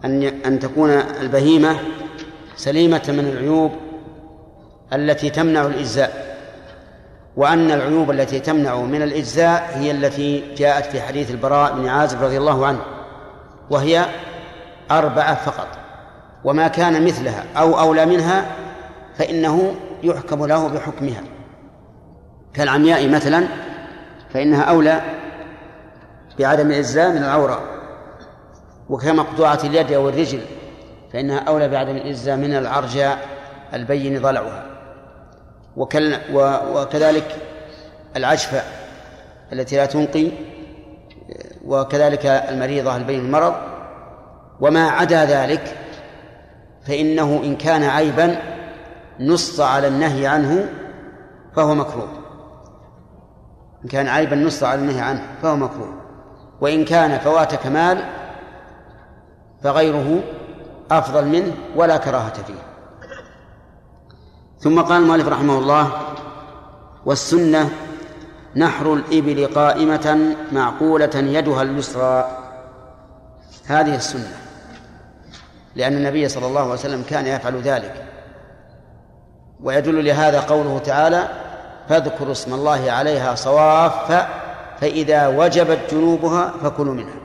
أن 0.05 0.23
أن 0.23 0.59
تكون 0.59 0.89
البهيمة 0.89 1.75
سليمة 2.55 3.03
من 3.07 3.19
العيوب 3.19 3.71
التي 4.93 5.29
تمنع 5.29 5.65
الإجزاء 5.65 6.37
وأن 7.37 7.71
العيوب 7.71 8.11
التي 8.11 8.39
تمنع 8.39 8.75
من 8.75 9.01
الإجزاء 9.01 9.71
هي 9.75 9.91
التي 9.91 10.55
جاءت 10.55 10.85
في 10.85 11.01
حديث 11.01 11.31
البراء 11.31 11.73
بن 11.73 11.87
عازب 11.87 12.23
رضي 12.23 12.37
الله 12.37 12.65
عنه 12.65 12.79
وهي 13.69 14.05
أربعة 14.91 15.35
فقط 15.35 15.67
وما 16.43 16.67
كان 16.67 17.05
مثلها 17.05 17.43
أو 17.57 17.79
أولى 17.79 18.05
منها 18.05 18.45
فإنه 19.17 19.75
يحكم 20.03 20.45
له 20.45 20.67
بحكمها. 20.67 21.23
كالعمياء 22.53 23.09
مثلا 23.09 23.47
فإنها 24.33 24.63
أولى 24.63 25.01
بعدم 26.39 26.67
الإجزاء 26.71 27.11
من 27.11 27.17
العورة 27.17 27.61
وكمقطوعة 28.89 29.59
اليد 29.63 29.91
أو 29.91 30.09
الرجل 30.09 30.41
فإنها 31.13 31.39
أولى 31.39 31.69
بعدم 31.69 31.95
الإجزاء 31.95 32.37
من 32.37 32.53
العرجاء 32.53 33.27
البين 33.73 34.21
ضلعها. 34.21 34.65
وكذلك 36.73 37.35
العجفة 38.15 38.61
التي 39.53 39.75
لا 39.75 39.85
تنقي 39.85 40.27
وكذلك 41.65 42.25
المريضة 42.25 42.95
البين 42.95 43.19
المرض. 43.19 43.53
وما 44.61 44.89
عدا 44.89 45.25
ذلك 45.25 45.77
فإنه 46.87 47.41
إن 47.43 47.55
كان 47.55 47.83
عيبا 47.83 48.35
نص 49.19 49.59
على 49.59 49.87
النهي 49.87 50.27
عنه 50.27 50.69
فهو 51.55 51.75
مكروه. 51.75 52.09
إن 53.83 53.89
كان 53.89 54.07
عيبا 54.07 54.35
نص 54.35 54.63
على 54.63 54.81
النهي 54.81 55.01
عنه 55.01 55.21
فهو 55.41 55.55
مكروه. 55.55 56.02
وإن 56.63 56.85
كان 56.85 57.19
فوات 57.19 57.55
كمال 57.55 58.05
فغيره 59.63 60.23
أفضل 60.91 61.25
منه 61.25 61.53
ولا 61.75 61.97
كراهة 61.97 62.33
فيه. 62.33 62.63
ثم 64.59 64.81
قال 64.81 65.01
المؤلف 65.01 65.27
رحمه 65.27 65.57
الله 65.57 65.91
والسنة 67.05 67.69
نحر 68.55 68.93
الإبل 68.93 69.53
قائمة 69.55 70.35
معقولة 70.51 71.11
يدها 71.15 71.61
اليسرى. 71.61 72.37
هذه 73.65 73.95
السنة 73.95 74.37
لأن 75.75 75.93
النبي 75.93 76.29
صلى 76.29 76.47
الله 76.47 76.61
عليه 76.61 76.73
وسلم 76.73 77.03
كان 77.09 77.27
يفعل 77.27 77.61
ذلك. 77.61 78.05
ويدل 79.63 80.05
لهذا 80.05 80.39
قوله 80.39 80.79
تعالى 80.79 81.27
فاذكروا 81.89 82.31
اسم 82.31 82.53
الله 82.53 82.91
عليها 82.91 83.35
صواف 83.35 84.42
فإذا 84.83 85.27
وجبت 85.27 85.79
جنوبها 85.91 86.53
فكلوا 86.63 86.93
منها. 86.93 87.15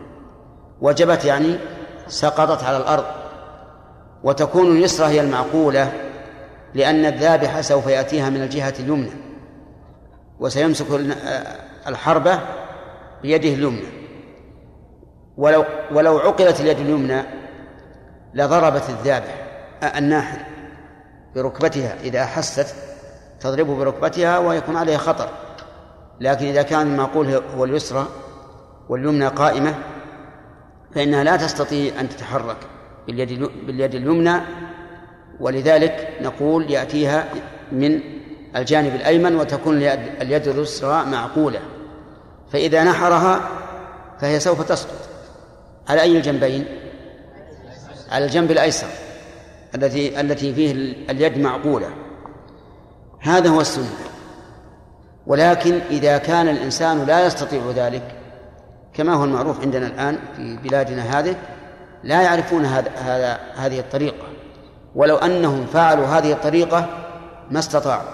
وجبت 0.81 1.25
يعني 1.25 1.59
سقطت 2.07 2.65
على 2.65 2.77
الأرض. 2.77 3.05
وتكون 4.23 4.77
اليسرى 4.77 5.07
هي 5.07 5.21
المعقولة 5.21 5.93
لأن 6.75 7.05
الذابح 7.05 7.61
سوف 7.61 7.87
يأتيها 7.87 8.31
من 8.31 8.43
الجهة 8.43 8.75
اليمنى. 8.81 9.11
وسيمسك 10.41 10.87
الحربة 11.87 12.41
بيده 13.23 13.49
اليمنى. 13.49 13.89
ولو 15.37 15.65
ولو 15.93 16.19
عقلت 16.19 16.61
اليد 16.61 16.79
اليمنى 16.79 17.23
لضربت 18.35 18.85
الذابح 18.89 19.35
الناحر 19.97 20.39
بركبتها. 21.35 21.95
إذا 22.03 22.23
أحست 22.23 22.75
تضربه 23.41 23.77
بركبتها 23.77 24.39
ويكون 24.39 24.77
عليها 24.77 24.99
خطر. 24.99 25.29
لكن 26.21 26.47
إذا 26.47 26.63
كان 26.63 26.87
المعقول 26.87 27.43
هو 27.57 27.65
اليسرى 27.65 28.07
واليمنى 28.89 29.27
قائمة 29.27 29.75
فإنها 30.95 31.25
لا 31.25 31.37
تستطيع 31.37 32.01
أن 32.01 32.09
تتحرك 32.09 32.57
باليد 33.07 33.51
باليد 33.67 33.95
اليمنى 33.95 34.41
ولذلك 35.41 36.09
نقول 36.21 36.71
يأتيها 36.71 37.29
من 37.73 38.01
الجانب 38.57 38.95
الأيمن 38.95 39.37
وتكون 39.37 39.77
اليد 40.23 40.49
اليسرى 40.49 41.05
معقولة. 41.05 41.61
فإذا 42.53 42.85
نحرها 42.85 43.49
فهي 44.21 44.41
سوف 44.41 44.63
تسقط. 44.63 45.09
على 45.89 46.03
أي 46.03 46.17
الجنبين؟ 46.17 46.65
على 48.11 48.25
الجنب 48.25 48.51
الأيسر 48.51 48.87
التي 49.75 50.21
التي 50.21 50.55
فيه 50.55 50.73
اليد 51.11 51.39
معقولة. 51.39 51.91
هذا 53.21 53.51
هو 53.51 53.61
السنة. 53.61 54.08
ولكن 55.29 55.81
إذا 55.91 56.19
كان 56.19 56.49
الإنسان 56.49 57.05
لا 57.05 57.27
يستطيع 57.27 57.63
ذلك 57.77 58.03
كما 58.95 59.15
هو 59.15 59.25
المعروف 59.25 59.61
عندنا 59.61 59.87
الآن 59.87 60.19
في 60.37 60.57
بلادنا 60.57 61.03
هذه 61.03 61.37
لا 62.03 62.23
يعرفون 62.23 62.65
هذا 62.65 62.91
هذا 62.91 63.39
هذه 63.57 63.81
الطريقة. 63.81 64.27
ولو 64.95 65.17
أنهم 65.17 65.67
فعلوا 65.67 66.07
هذه 66.07 66.33
الطريقة 66.33 66.87
ما 67.51 67.59
استطاعوا. 67.59 68.09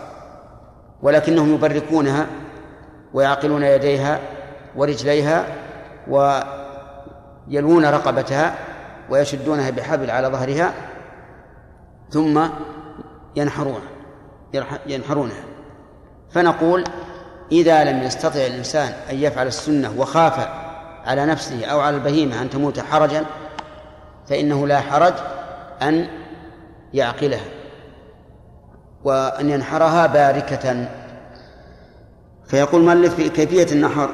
ولكنهم 1.02 1.54
يبركونها 1.54 2.26
ويعقلون 3.14 3.62
يديها 3.62 4.20
ورجليها 4.76 5.46
ويلوون 6.08 7.86
رقبتها 7.86 8.54
ويشدونها 9.10 9.70
بحبل 9.70 10.10
على 10.10 10.28
ظهرها 10.28 10.72
ثم 12.10 12.46
ينحرون 13.36 13.80
ينحرونها. 14.86 15.44
فنقول 16.30 16.84
إذا 17.52 17.84
لم 17.84 18.02
يستطع 18.02 18.40
الإنسان 18.40 18.92
أن 19.10 19.16
يفعل 19.16 19.46
السنة 19.46 19.94
وخاف 19.98 20.48
على 21.04 21.26
نفسه 21.26 21.64
أو 21.64 21.80
على 21.80 21.96
البهيمة 21.96 22.42
أن 22.42 22.50
تموت 22.50 22.80
حرجا 22.80 23.24
فإنه 24.28 24.66
لا 24.66 24.80
حرج 24.80 25.14
أن 25.82 26.08
يعقلها 26.94 27.44
وأن 29.04 29.50
ينحرها 29.50 30.06
باركة. 30.06 30.88
فيقول 32.46 32.80
المؤلف 32.80 33.14
في 33.14 33.28
كيفية 33.28 33.72
النحر 33.72 34.10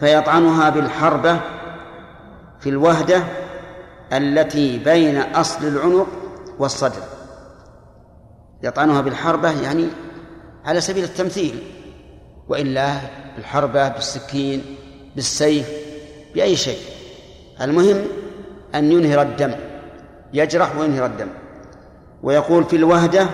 فيطعنها 0.00 0.70
بالحربة 0.70 1.40
في 2.60 2.68
الوهدة 2.68 3.22
التي 4.12 4.78
بين 4.78 5.18
أصل 5.18 5.66
العنق 5.66 6.06
والصدر. 6.58 7.02
يطعنها 8.62 9.00
بالحربة 9.00 9.50
يعني 9.60 9.88
على 10.64 10.80
سبيل 10.80 11.04
التمثيل. 11.04 11.79
وإلا 12.50 12.96
بالحربة 13.36 13.88
بالسكين 13.88 14.76
بالسيف 15.16 15.70
بأي 16.34 16.56
شيء. 16.56 16.78
المهم 17.60 18.04
أن 18.74 18.92
ينهر 18.92 19.22
الدم 19.22 19.54
يجرح 20.32 20.76
وينهر 20.76 21.06
الدم. 21.06 21.28
ويقول 22.22 22.64
في 22.64 22.76
الوهدة 22.76 23.26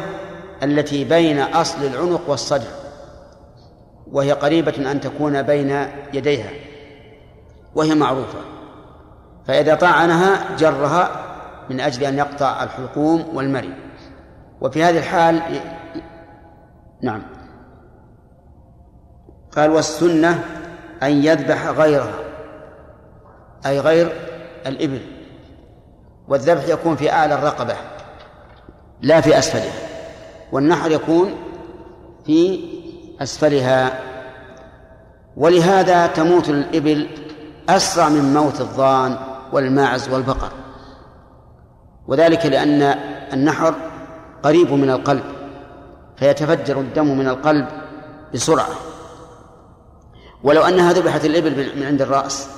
التي 0.63 1.05
بين 1.05 1.39
أصل 1.39 1.87
العنق 1.87 2.31
والصدر 2.31 2.69
وهي 4.13 4.33
قريبة 4.33 4.91
أن 4.91 5.01
تكون 5.01 5.43
بين 5.43 5.87
يديها 6.13 6.51
وهي 7.75 7.95
معروفة. 7.95 8.39
فإذا 9.47 9.75
طعنها 9.75 10.57
جرها 10.57 11.11
من 11.71 11.81
أجل 11.81 12.05
أن 12.05 12.19
يقطع 12.19 12.63
الحلقوم 12.63 13.37
والمري. 13.37 13.75
وفي 14.61 14.85
هذه 14.85 14.99
الحال 14.99 15.43
نعم. 17.03 17.36
قال 19.57 19.71
والسنة 19.71 20.45
أن 21.03 21.25
يذبح 21.25 21.67
غيرها 21.67 22.19
أي 23.67 23.81
غير 23.81 24.13
الإبل 24.67 25.01
والذبح 26.29 26.69
يكون 26.69 26.97
في 26.97 27.13
أعلى 27.13 27.35
الرقبة 27.35 27.75
لا 29.01 29.21
في 29.21 29.39
أسفلها 29.39 29.73
والنحر 30.53 30.91
يكون 30.91 31.35
في 32.27 32.61
أسفلها. 33.21 34.01
ولهذا 35.37 36.07
تموت 36.07 36.49
الإبل 36.49 37.09
أسرع 37.69 38.09
من 38.09 38.35
موت 38.35 38.61
الضان 38.61 39.17
والماعز 39.53 40.09
والبقر. 40.09 40.53
وذلك 42.07 42.47
لأن 42.47 42.83
النحر 43.33 43.75
قريب 44.43 44.73
من 44.73 44.91
القلب 44.91 45.25
فيتفجر 46.17 46.81
الدم 46.81 47.19
من 47.19 47.29
القلب 47.29 47.69
بسرعة. 48.35 48.86
ولو 50.47 50.63
أنها 50.63 50.93
ذبحت 50.93 51.25
الإبل 51.25 51.77
من 51.77 51.83
عند 51.83 52.03
الرأس 52.03 52.49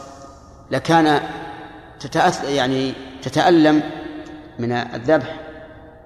لكان 0.70 1.20
تتأث 2.00 2.50
يعني 2.50 2.92
تتألم 3.22 3.82
من 4.58 4.72
الذبح 4.72 5.40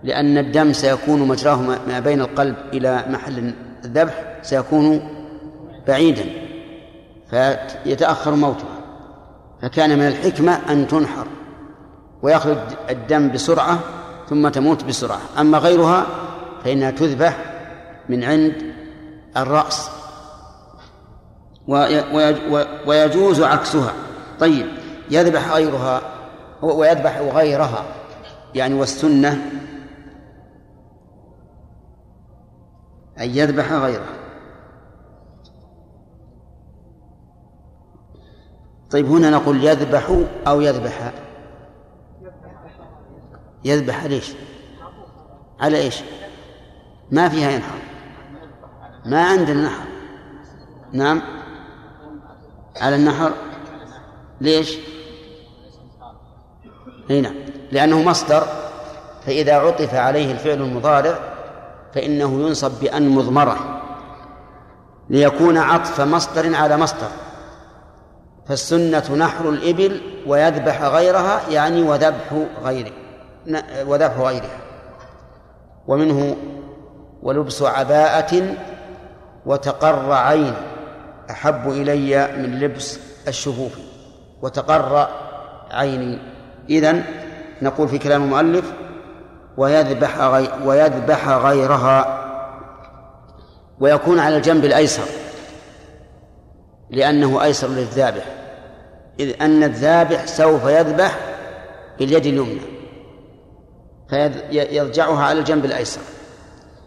لأن 0.02 0.38
الدم 0.38 0.72
سيكون 0.72 1.28
مجراه 1.28 1.56
ما 1.88 2.00
بين 2.00 2.20
القلب 2.20 2.56
إلى 2.72 3.04
محل 3.08 3.54
الذبح 3.84 4.24
سيكون 4.42 5.08
بعيدا 5.86 6.24
فيتأخر 7.30 8.34
موتها 8.34 8.78
فكان 9.62 9.98
من 9.98 10.06
الحكمة 10.06 10.60
أن 10.70 10.86
تنحر 10.86 11.26
ويخرج 12.22 12.58
الدم 12.90 13.32
بسرعة 13.32 13.78
ثم 14.28 14.48
تموت 14.48 14.84
بسرعة. 14.84 15.20
أما 15.38 15.58
غيرها 15.58 16.06
فإنها 16.64 16.90
تذبح 16.90 17.36
من 18.08 18.24
عند 18.24 18.54
الرأس. 19.36 19.90
ويجوز 22.86 23.42
عكسها. 23.42 23.92
طيب 24.40 24.66
يذبح 25.10 25.52
غيرها 25.52 26.02
ويذبح 26.62 27.18
غيرها. 27.18 27.84
يعني 28.54 28.74
والسنة 28.74 29.50
أن 33.18 33.30
يذبح 33.30 33.72
غيرها. 33.72 34.22
طيب 38.90 39.06
هنا 39.06 39.30
نقول 39.30 39.64
يذبح 39.64 40.18
أو 40.46 40.60
يذبح. 40.60 41.12
يذبح 43.64 44.04
ليش؟ 44.04 44.32
على 45.60 45.76
إيش؟ 45.76 46.02
ما 47.10 47.28
فيها 47.28 47.50
ينحر. 47.50 47.78
ما 49.06 49.24
عندنا 49.24 49.64
نحر. 49.64 49.86
نعم؟ 50.92 51.41
على 52.80 52.96
النحر. 52.96 53.30
ليش؟ 54.40 54.78
هنا 57.10 57.32
لأنه 57.72 58.02
مصدر 58.02 58.42
فإذا 59.26 59.54
عطف 59.54 59.94
عليه 59.94 60.32
الفعل 60.32 60.60
المضارع 60.60 61.18
فإنه 61.94 62.46
ينصب 62.46 62.80
بأن 62.80 63.08
مضمرة 63.08 63.82
ليكون 65.10 65.58
عطف 65.58 66.00
مصدر 66.00 66.54
على 66.54 66.76
مصدر. 66.76 67.08
فالسنة 68.48 69.14
نحر 69.16 69.48
الإبل 69.48 70.00
ويذبح 70.26 70.82
غيرها 70.82 71.48
يعني 71.48 71.82
وذبح 71.82 72.34
غيره 72.64 72.92
وذبح 73.86 74.18
غيرها. 74.18 74.60
ومنه 75.86 76.36
ولبس 77.22 77.62
عباءة 77.62 78.56
وتقر 79.46 80.12
عين. 80.12 80.54
أحب 81.32 81.70
إلي 81.70 82.28
من 82.36 82.60
لبس 82.60 82.98
الشفوف 83.28 83.72
وتقر 84.42 85.08
عيني. 85.70 86.18
إذن 86.70 87.04
نقول 87.62 87.88
في 87.88 87.98
كلام 87.98 88.22
المؤلف 88.22 88.72
ويذبح 89.56 90.18
غي 90.18 90.48
ويذبح 90.64 91.28
غيرها 91.28 92.18
ويكون 93.80 94.18
على 94.18 94.36
الجنب 94.36 94.64
الأيسر 94.64 95.04
لأنه 96.90 97.42
أيسر 97.42 97.68
للذابح. 97.68 98.24
إذ 99.20 99.42
أن 99.42 99.62
الذابح 99.62 100.26
سوف 100.26 100.64
يذبح 100.64 101.18
باليد 101.98 102.26
اليمنى 102.26 102.60
فيضجعها 104.08 105.24
على 105.24 105.38
الجنب 105.38 105.64
الأيسر 105.64 106.00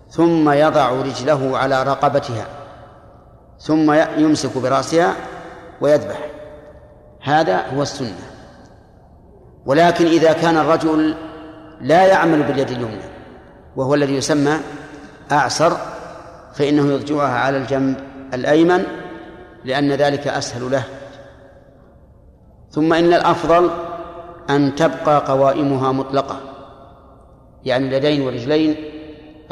ثم 0.09 0.49
يضع 0.49 0.89
رجله 0.89 1.57
على 1.57 1.83
رقبتها. 1.83 2.45
ثم 3.59 3.93
يمسك 4.17 4.57
برأسها 4.57 5.15
ويذبح. 5.81 6.19
هذا 7.21 7.67
هو 7.67 7.81
السنة. 7.81 8.35
ولكن 9.65 10.05
إذا 10.05 10.33
كان 10.33 10.57
الرجل 10.57 11.15
لا 11.81 12.05
يعمل 12.05 12.43
باليد 12.43 12.69
اليمنى 12.69 13.03
وهو 13.75 13.93
الذي 13.93 14.15
يسمى 14.15 14.57
أعسر 15.31 15.77
فإنه 16.53 16.93
يضجعها 16.93 17.39
على 17.39 17.57
الجنب 17.57 17.97
الأيمن 18.33 18.83
لأن 19.65 19.91
ذلك 19.91 20.27
أسهل 20.27 20.71
له. 20.71 20.83
ثم 22.71 22.93
إن 22.93 23.13
الأفضل 23.13 23.69
أن 24.49 24.75
تبقى 24.75 25.25
قوائمها 25.27 25.91
مطلقة. 25.91 26.39
يعني 27.63 27.87
اليدين 27.87 28.21
والرجلين 28.21 28.75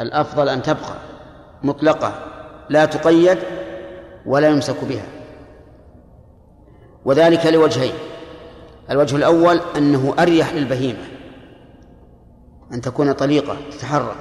الأفضل 0.00 0.48
أن 0.48 0.62
تبقى 0.62 0.94
مطلقة. 1.62 2.12
لا 2.68 2.84
تقيد 2.84 3.38
ولا 4.26 4.48
يمسك 4.48 4.84
بها. 4.84 5.06
وذلك 7.04 7.46
لوجهين. 7.46 7.94
الوجه 8.90 9.16
الأول 9.16 9.60
أنه 9.76 10.14
أريح 10.18 10.54
للبهيمة 10.54 11.04
أن 12.72 12.80
تكون 12.80 13.12
طليقة 13.12 13.56
تتحرك. 13.70 14.16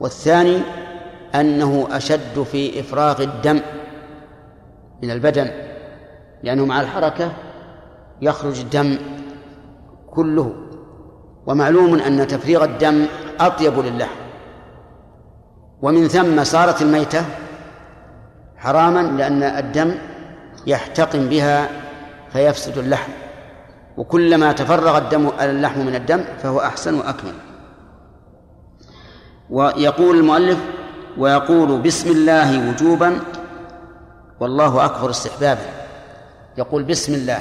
والثاني 0.00 0.58
أنه 1.34 1.88
أشد 1.90 2.42
في 2.42 2.80
إفراغ 2.80 3.22
الدم 3.22 3.60
من 5.02 5.10
البدن 5.10 5.50
لأنه 6.42 6.66
مع 6.66 6.80
الحركة 6.80 7.32
يخرج 8.22 8.60
الدم 8.60 8.98
كله. 10.10 10.54
ومعلوم 11.46 11.94
أن 11.94 12.26
تفريغ 12.26 12.64
الدم 12.64 13.06
أطيب 13.40 13.78
للحم. 13.78 14.20
ومن 15.82 16.08
ثم 16.08 16.44
صارت 16.44 16.82
الميتة 16.82 17.24
حراما 18.60 19.02
لأن 19.02 19.42
الدم 19.42 19.94
يحتقن 20.66 21.28
بها 21.28 21.68
فيفسد 22.32 22.78
اللحم. 22.78 23.12
وكلما 23.96 24.52
تفرغ 24.52 24.98
الدم 24.98 25.30
اللحم 25.40 25.80
من 25.80 25.94
الدم 25.94 26.24
فهو 26.42 26.60
أحسن 26.60 26.94
وأكمل. 26.94 27.32
ويقول 29.50 30.16
المؤلف 30.16 30.58
ويقول 31.18 31.80
بسم 31.80 32.10
الله 32.10 32.68
وجوبا 32.68 33.20
والله 34.40 34.84
أكبر 34.84 35.10
استحبابا. 35.10 35.66
يقول 36.58 36.82
بسم 36.84 37.14
الله 37.14 37.40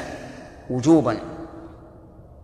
وجوبا 0.70 1.18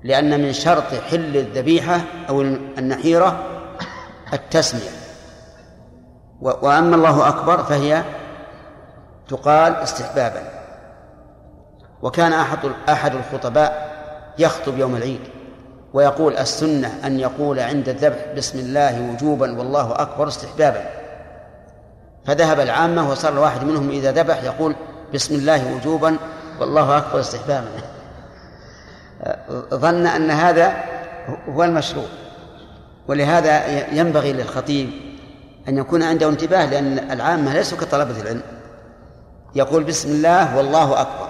لأن 0.03 0.41
من 0.41 0.53
شرط 0.53 0.93
حل 1.09 1.37
الذبيحة 1.37 2.01
أو 2.29 2.41
النحيرة 2.41 3.43
التسمية. 4.33 4.89
وأما 6.41 6.95
الله 6.95 7.27
أكبر 7.27 7.63
فهي 7.63 8.03
تقال 9.27 9.75
استحبابا. 9.75 10.41
وكان 12.01 12.33
أحد 12.33 12.59
أحد 12.89 13.15
الخطباء 13.15 13.95
يخطب 14.39 14.77
يوم 14.77 14.95
العيد 14.95 15.21
ويقول 15.93 16.37
السنة 16.37 16.91
أن 17.05 17.19
يقول 17.19 17.59
عند 17.59 17.89
الذبح 17.89 18.25
بسم 18.37 18.59
الله 18.59 19.11
وجوبا 19.11 19.57
والله 19.57 20.01
أكبر 20.01 20.27
استحبابا. 20.27 20.85
فذهب 22.25 22.59
العامة 22.59 23.09
وصار 23.11 23.33
الواحد 23.33 23.63
منهم 23.63 23.89
إذا 23.89 24.11
ذبح 24.11 24.43
يقول 24.43 24.75
بسم 25.13 25.35
الله 25.35 25.75
وجوبا 25.75 26.17
والله 26.59 26.97
أكبر 26.97 27.19
استحبابا. 27.19 27.67
ظن 29.73 30.07
أن 30.07 30.31
هذا 30.31 30.73
هو 31.49 31.63
المشروع 31.63 32.05
ولهذا 33.07 33.67
ينبغي 33.93 34.33
للخطيب 34.33 34.89
أن 35.67 35.77
يكون 35.77 36.03
عنده 36.03 36.29
انتباه 36.29 36.65
لأن 36.65 37.11
العامة 37.11 37.53
ليسوا 37.53 37.77
كطلبة 37.77 38.21
العلم. 38.21 38.41
يقول 39.55 39.83
بسم 39.83 40.09
الله 40.09 40.57
والله 40.57 41.01
أكبر. 41.01 41.27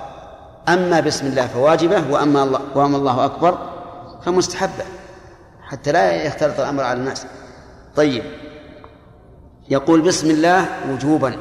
أما 0.68 1.00
بسم 1.00 1.28
الله 1.28 1.48
فواجبة 1.48 2.12
وأما 2.12 2.44
الله 2.44 2.62
وأما 2.76 2.98
الله 2.98 3.26
أكبر 3.26 3.58
فمستحبة. 4.22 4.84
حتى 5.62 5.92
لا 5.92 6.12
يختلط 6.12 6.60
الأمر 6.60 6.84
على 6.84 7.00
الناس. 7.00 7.26
طيب. 7.96 8.24
يقول 9.70 10.02
بسم 10.02 10.30
الله 10.30 10.66
وجوبا. 10.92 11.38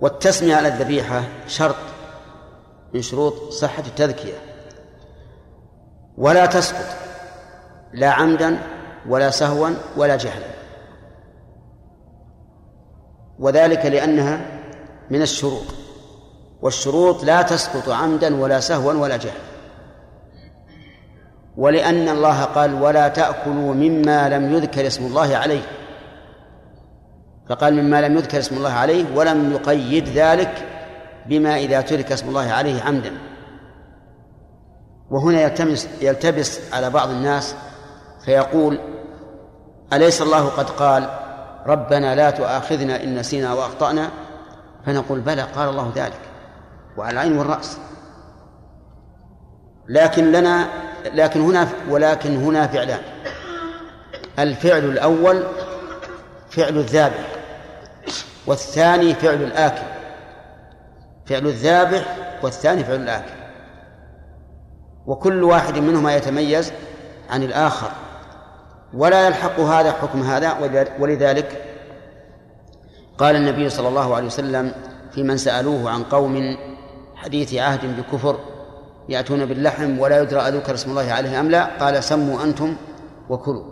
والتسمية 0.00 0.56
على 0.56 0.68
الذبيحة 0.68 1.22
شرط 1.46 1.76
من 2.94 3.02
شروط 3.02 3.52
صحة 3.52 3.82
التذكية. 3.86 4.38
ولا 6.18 6.46
تسقط 6.46 6.86
لا 7.92 8.10
عمدا 8.10 8.58
ولا 9.08 9.30
سهوا 9.30 9.70
ولا 9.96 10.16
جهلا. 10.16 10.46
وذلك 13.38 13.86
لأنها 13.86 14.57
من 15.10 15.22
الشروط. 15.22 15.64
والشروط 16.62 17.24
لا 17.24 17.42
تسقط 17.42 17.88
عمدا 17.88 18.40
ولا 18.40 18.60
سهوا 18.60 18.92
ولا 18.92 19.16
جهلا. 19.16 19.48
ولأن 21.56 22.08
الله 22.08 22.44
قال 22.44 22.82
ولا 22.82 23.08
تأكلوا 23.08 23.74
مما 23.74 24.28
لم 24.28 24.54
يذكر 24.54 24.86
اسم 24.86 25.06
الله 25.06 25.36
عليه. 25.36 25.62
فقال 27.48 27.74
مما 27.74 28.00
لم 28.00 28.16
يذكر 28.16 28.38
اسم 28.38 28.56
الله 28.56 28.72
عليه 28.72 29.04
ولم 29.14 29.52
يقيد 29.52 30.08
ذلك 30.08 30.66
بما 31.26 31.56
إذا 31.56 31.80
ترك 31.80 32.12
اسم 32.12 32.28
الله 32.28 32.50
عليه 32.50 32.82
عمدا. 32.82 33.12
وهنا 35.10 35.40
يلتمس 35.42 35.88
يلتبس 36.00 36.60
على 36.72 36.90
بعض 36.90 37.10
الناس 37.10 37.54
فيقول 38.24 38.78
أليس 39.92 40.22
الله 40.22 40.48
قد 40.48 40.70
قال 40.70 41.08
ربنا 41.66 42.14
لا 42.14 42.30
تؤاخذنا 42.30 43.02
إن 43.02 43.18
نسينا 43.18 43.54
وأخطأنا؟ 43.54 44.10
فنقول 44.86 45.20
بلى 45.20 45.42
قال 45.42 45.68
الله 45.68 45.92
ذلك. 45.94 46.20
وعلى 46.96 47.12
العين 47.12 47.38
والرأس. 47.38 47.78
لكن 49.88 50.32
لنا 50.32 50.68
لكن 51.04 51.40
هنا 51.40 51.68
ولكن 51.88 52.36
هنا 52.36 52.66
فعلان. 52.66 53.00
الفعل 54.38 54.84
الأول 54.84 55.42
فعل 56.50 56.76
الذابح 56.76 57.26
والثاني 58.46 59.14
فعل 59.14 59.42
الآكل. 59.42 59.86
فعل 61.26 61.46
الذابح 61.46 62.16
والثاني 62.42 62.84
فعل 62.84 63.00
الآكل. 63.00 63.32
وكل 65.06 65.42
واحد 65.42 65.78
منهما 65.78 66.16
يتميز 66.16 66.72
عن 67.30 67.42
الآخر. 67.42 67.90
ولا 68.94 69.26
يلحق 69.26 69.60
هذا 69.60 69.92
حكم 69.92 70.22
هذا 70.22 70.56
ولذلك 70.98 71.67
قال 73.18 73.36
النبي 73.36 73.70
صلى 73.70 73.88
الله 73.88 74.14
عليه 74.14 74.26
وسلم 74.26 74.72
في 75.12 75.22
من 75.22 75.36
سألوه 75.36 75.90
عن 75.90 76.02
قوم 76.02 76.56
حديث 77.14 77.54
عهد 77.54 78.00
بكفر 78.00 78.38
يأتون 79.08 79.46
باللحم 79.46 79.98
ولا 79.98 80.22
يدرى 80.22 80.40
أذكر 80.40 80.74
اسم 80.74 80.90
الله 80.90 81.12
عليه 81.12 81.40
أم 81.40 81.50
لا؟ 81.50 81.64
قال 81.80 82.04
سموا 82.04 82.42
أنتم 82.42 82.76
وكلوا. 83.28 83.64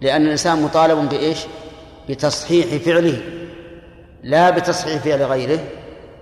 لأن 0.00 0.22
الإنسان 0.22 0.62
مطالب 0.62 1.08
بإيش؟ 1.08 1.38
بتصحيح 2.08 2.82
فعله. 2.82 3.22
لا 4.22 4.50
بتصحيح 4.50 5.02
فعل 5.02 5.22
غيره 5.22 5.60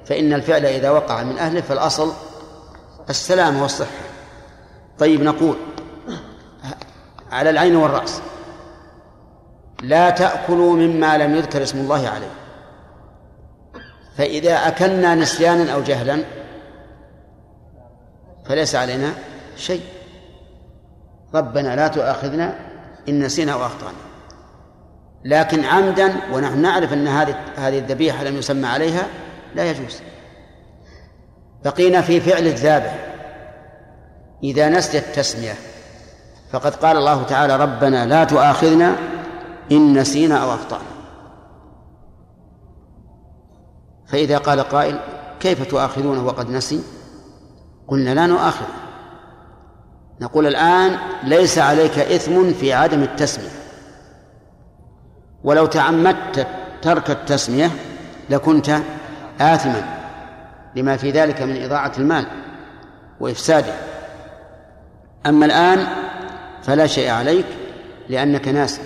فإن 0.05 0.33
الفعل 0.33 0.67
إذا 0.67 0.91
وقع 0.91 1.23
من 1.23 1.39
أهله 1.39 1.61
فالأصل 1.61 2.13
السلامة 3.11 3.63
والصحة. 3.63 3.91
طيب 4.99 5.23
نقول 5.23 5.57
على 7.31 7.51
العين 7.51 7.77
والرأس. 7.77 8.23
لا 9.83 10.11
تأكلوا 10.11 10.77
مما 10.77 11.19
لم 11.19 11.37
يذكر 11.37 11.63
اسم 11.63 11.79
الله 11.79 12.09
عليه. 12.09 12.31
فإذا 14.17 14.55
أكلنا 14.69 15.15
نسيانا 15.15 15.73
أو 15.73 15.83
جهلا 15.83 16.25
فليس 18.47 18.75
علينا 18.75 19.13
شيء. 19.57 19.83
ربنا 21.35 21.77
لا 21.77 21.89
تؤاخذنا 21.89 22.59
إن 23.09 23.23
نسينا 23.23 23.53
أو 23.53 23.67
أخطأنا. 23.67 23.99
لكن 25.25 25.65
عمدا 25.65 26.13
ونحن 26.33 26.59
نعرف 26.59 26.93
أن 26.93 27.09
هذه 27.09 27.35
هذه 27.57 27.79
الذبيحة 27.79 28.25
لم 28.25 28.37
يسمى 28.37 28.67
عليها 28.67 29.07
لا 29.55 29.71
يجوز. 29.71 30.01
بقينا 31.65 32.01
في 32.01 32.21
فعل 32.21 32.47
الذابح. 32.47 32.95
إذا 34.43 34.69
نسي 34.69 34.99
التسمية 34.99 35.55
فقد 36.53 36.75
قال 36.75 36.97
الله 36.97 37.23
تعالى 37.23 37.57
ربنا 37.57 38.07
لا 38.07 38.25
تؤاخذنا 38.25 38.97
إن 39.73 39.99
نسينا 39.99 40.37
أو 40.37 40.55
أخطأنا. 40.55 40.89
فإذا 44.07 44.39
قال 44.39 44.61
قائل 44.61 45.01
كيف 45.41 45.71
تؤاخذونه 45.71 46.27
وقد 46.27 46.51
نسي؟ 46.51 46.83
قلنا 47.89 48.15
لا 48.15 48.27
نؤاخذ 48.27 48.67
نقول 50.21 50.47
الآن 50.47 50.99
ليس 51.25 51.59
عليك 51.59 51.99
إثم 51.99 52.53
في 52.53 52.73
عدم 52.73 53.03
التسمية. 53.03 53.49
ولو 55.45 55.67
تعمدت 55.67 56.47
ترك 56.83 57.11
التسمية 57.11 57.71
لكنت 58.31 58.81
آثما 59.41 59.99
لما 60.77 60.97
في 60.97 61.11
ذلك 61.11 61.43
من 61.43 61.63
إضاعة 61.63 61.93
المال 61.99 62.27
وإفساده. 63.21 63.73
أما 65.27 65.47
الآن 65.47 65.87
فلا 66.63 66.87
شيء 66.87 67.11
عليك 67.11 67.47
لأنك 68.09 68.49
ناس 68.49 68.81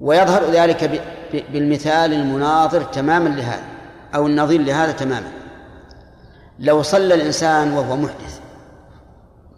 ويظهر 0.00 0.44
ذلك 0.44 1.02
بالمثال 1.32 2.12
المناظر 2.12 2.82
تماما 2.82 3.28
لهذا 3.28 3.64
أو 4.14 4.26
النظير 4.26 4.60
لهذا 4.60 4.92
تماما. 4.92 5.32
لو 6.58 6.82
صلى 6.82 7.14
الإنسان 7.14 7.72
وهو 7.72 7.96
محدث 7.96 8.40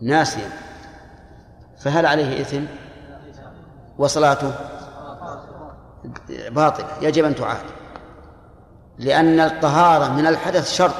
ناسيا 0.02 0.50
فهل 1.78 2.06
عليه 2.06 2.40
إثم؟ 2.40 2.62
وصلاته؟ 3.98 4.52
باطلة 6.48 6.86
يجب 7.02 7.24
أن 7.24 7.34
تعاد. 7.34 7.64
لأن 8.98 9.40
الطهارة 9.40 10.12
من 10.12 10.26
الحدث 10.26 10.72
شرط. 10.72 10.94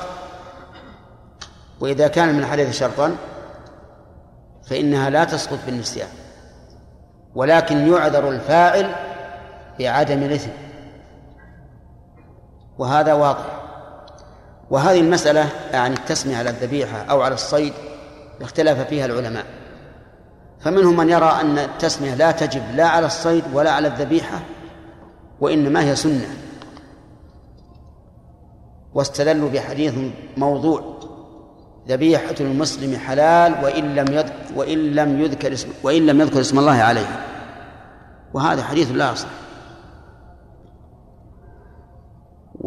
وإذا 1.81 2.09
كان 2.09 2.35
من 2.35 2.39
الحدث 2.39 2.79
شرطا 2.79 3.17
فإنها 4.67 5.11
لا 5.11 5.25
تسقط 5.25 5.59
بالنسيان. 5.67 6.09
ولكن 7.35 7.93
يعذر 7.93 8.29
الفاعل 8.29 9.08
بعدم 9.79 10.23
الإثم. 10.23 10.51
وهذا 12.79 13.13
واضح 13.13 13.45
وهذه 14.71 15.01
المسألة 15.01 15.49
يعني 15.73 15.95
التسمية 15.95 16.37
على 16.37 16.51
الذبيحة 16.51 16.99
أو 16.99 17.23
على 17.23 17.35
الصيد 17.35 17.73
اختلف 18.41 18.81
فيها 18.81 19.07
العلماء. 19.07 19.45
فمنهم 20.61 20.97
من 20.97 21.09
يرى 21.09 21.39
أن 21.41 21.59
التسمية 21.59 22.15
لا 22.15 22.31
تجب 22.31 22.63
لا 22.75 22.89
على 22.89 23.07
الصيد 23.07 23.45
ولا 23.53 23.71
على 23.71 23.89
الذبيحة 23.89 24.41
وإنما 25.41 25.85
هي 25.85 25.97
سنة. 25.97 26.29
واستدلوا 28.95 29.51
بحديث 29.51 29.95
موضوع 30.37 30.99
ذبيحة 31.89 32.35
المسلم 32.41 32.99
حلال 32.99 33.65
وإن 33.65 33.95
لم 33.95 34.13
يذكر 34.13 34.33
وإن 34.57 34.79
لم 34.79 35.21
يذكر 35.21 35.53
اسم 35.53 35.69
وإن 35.83 36.07
لم 36.07 36.21
يذكر 36.21 36.41
اسم 36.41 36.59
الله 36.59 36.83
عليه. 36.83 37.07
وهذا 38.35 38.63
حديث 38.63 38.93
لا 38.93 39.13
يصح 39.13 39.29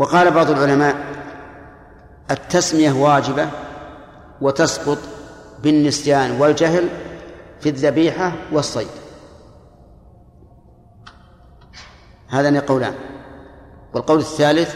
وقال 0.02 0.32
بعض 0.32 0.50
العلماء 0.50 0.96
التسمية 2.32 2.92
واجبة 2.92 3.50
وتسقط 4.42 4.98
بالنسيان 5.64 6.42
والجهل 6.42 6.90
في 7.60 7.70
الذبيحة 7.70 8.34
والصيد. 8.52 8.88
هذان 12.30 12.58
قولان. 12.58 12.94
والقول 13.94 14.20
الثالث 14.20 14.76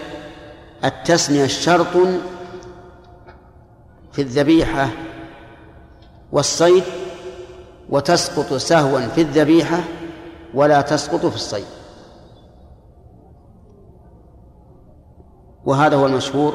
التسمية 0.83 1.47
شرط 1.47 1.97
في 4.13 4.21
الذبيحة 4.21 4.89
والصيد 6.31 6.83
وتسقط 7.89 8.53
سهوا 8.53 9.07
في 9.07 9.21
الذبيحة 9.21 9.79
ولا 10.53 10.81
تسقط 10.81 11.25
في 11.25 11.35
الصيد. 11.35 11.74
وهذا 15.65 15.95
هو 15.95 16.05
المشهور 16.05 16.53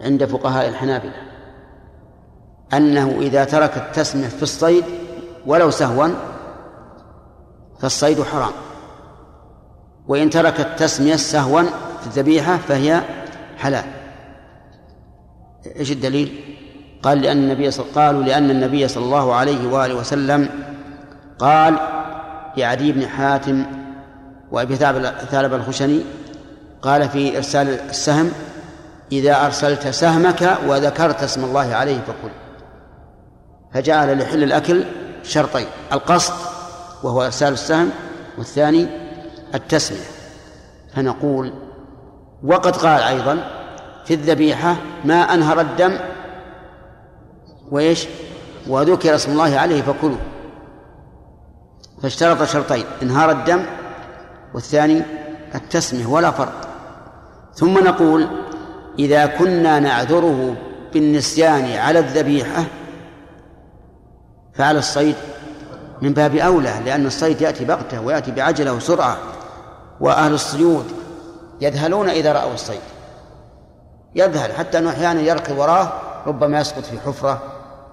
عند 0.00 0.24
فقهاء 0.24 0.68
الحنابلة 0.68 1.12
أنه 2.72 3.18
إذا 3.20 3.44
ترك 3.44 3.76
التسمية 3.76 4.28
في 4.28 4.42
الصيد 4.42 4.84
ولو 5.46 5.70
سهوا 5.70 6.08
فالصيد 7.80 8.22
حرام 8.22 8.52
وإن 10.08 10.30
ترك 10.30 10.60
التسمية 10.60 11.16
سهوا 11.16 11.62
في 12.00 12.06
الذبيحة 12.06 12.56
فهي 12.56 13.02
حلال 13.56 13.84
إيش 15.76 15.92
الدليل؟ 15.92 16.44
قال 17.02 17.22
لأن 17.22 17.38
النبي. 17.38 17.68
قالوا 17.68 18.22
لأن 18.22 18.50
النبي 18.50 18.88
صلى 18.88 19.04
الله 19.04 19.34
عليه 19.34 19.68
وآله 19.68 19.94
وسلم 19.94 20.48
قال 21.38 21.78
لعدي 22.56 22.92
بن 22.92 23.06
حاتم 23.06 23.66
وأبي 24.50 24.76
ثعلب 25.30 25.54
الخشني 25.54 26.00
قال 26.82 27.08
في 27.08 27.36
إرسال 27.36 27.68
السهم 27.68 28.32
إذا 29.12 29.46
أرسلت 29.46 29.88
سهمك 29.88 30.58
وذكرت 30.66 31.22
اسم 31.22 31.44
الله 31.44 31.74
عليه 31.74 32.00
فكل 32.00 32.30
فجعل 33.74 34.18
لحل 34.18 34.42
الأكل 34.42 34.84
شرطين 35.22 35.66
القصد 35.92 36.34
وهو 37.02 37.24
إرسال 37.24 37.52
السهم 37.52 37.90
والثاني 38.38 38.86
التسمية. 39.54 40.08
فنقول 40.94 41.52
وقد 42.44 42.76
قال 42.76 43.02
أيضا 43.02 43.38
في 44.04 44.14
الذبيحة 44.14 44.76
ما 45.04 45.34
أنهر 45.34 45.60
الدم 45.60 45.98
وإيش؟ 47.70 48.06
وذكر 48.68 49.14
اسم 49.14 49.32
الله 49.32 49.58
عليه 49.58 49.82
فكلوا. 49.82 50.18
فاشترط 52.02 52.42
شرطين 52.42 52.84
إنهار 53.02 53.30
الدم 53.30 53.62
والثاني 54.54 55.02
التسمية 55.54 56.06
ولا 56.06 56.30
فرق. 56.30 56.67
ثم 57.58 57.84
نقول 57.84 58.28
إذا 58.98 59.26
كنا 59.26 59.80
نعذره 59.80 60.56
بالنسيان 60.92 61.78
على 61.78 61.98
الذبيحة 61.98 62.64
فعلى 64.54 64.78
الصيد 64.78 65.14
من 66.02 66.12
باب 66.12 66.34
أولى 66.34 66.74
لأن 66.84 67.06
الصيد 67.06 67.40
يأتي 67.40 67.64
بغتة 67.64 68.00
ويأتي 68.00 68.30
بعجلة 68.30 68.72
وسرعة 68.72 69.18
وأهل 70.00 70.32
الصيود 70.32 70.84
يذهلون 71.60 72.08
إذا 72.08 72.32
رأوا 72.32 72.54
الصيد. 72.54 72.80
يذهل 74.14 74.52
حتى 74.52 74.78
أنه 74.78 74.90
أحيانا 74.90 75.20
يركض 75.20 75.58
وراه 75.58 75.92
ربما 76.26 76.60
يسقط 76.60 76.84
في 76.84 77.00
حفرة 77.00 77.42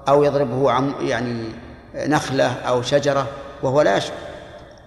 أو 0.08 0.24
يضربه 0.24 0.72
عم 0.72 0.94
يعني 1.02 1.50
نخلة 1.96 2.54
أو 2.54 2.82
شجرة 2.82 3.28
وهو 3.64 3.82
لا 3.82 3.98
يشعر. 3.98 4.18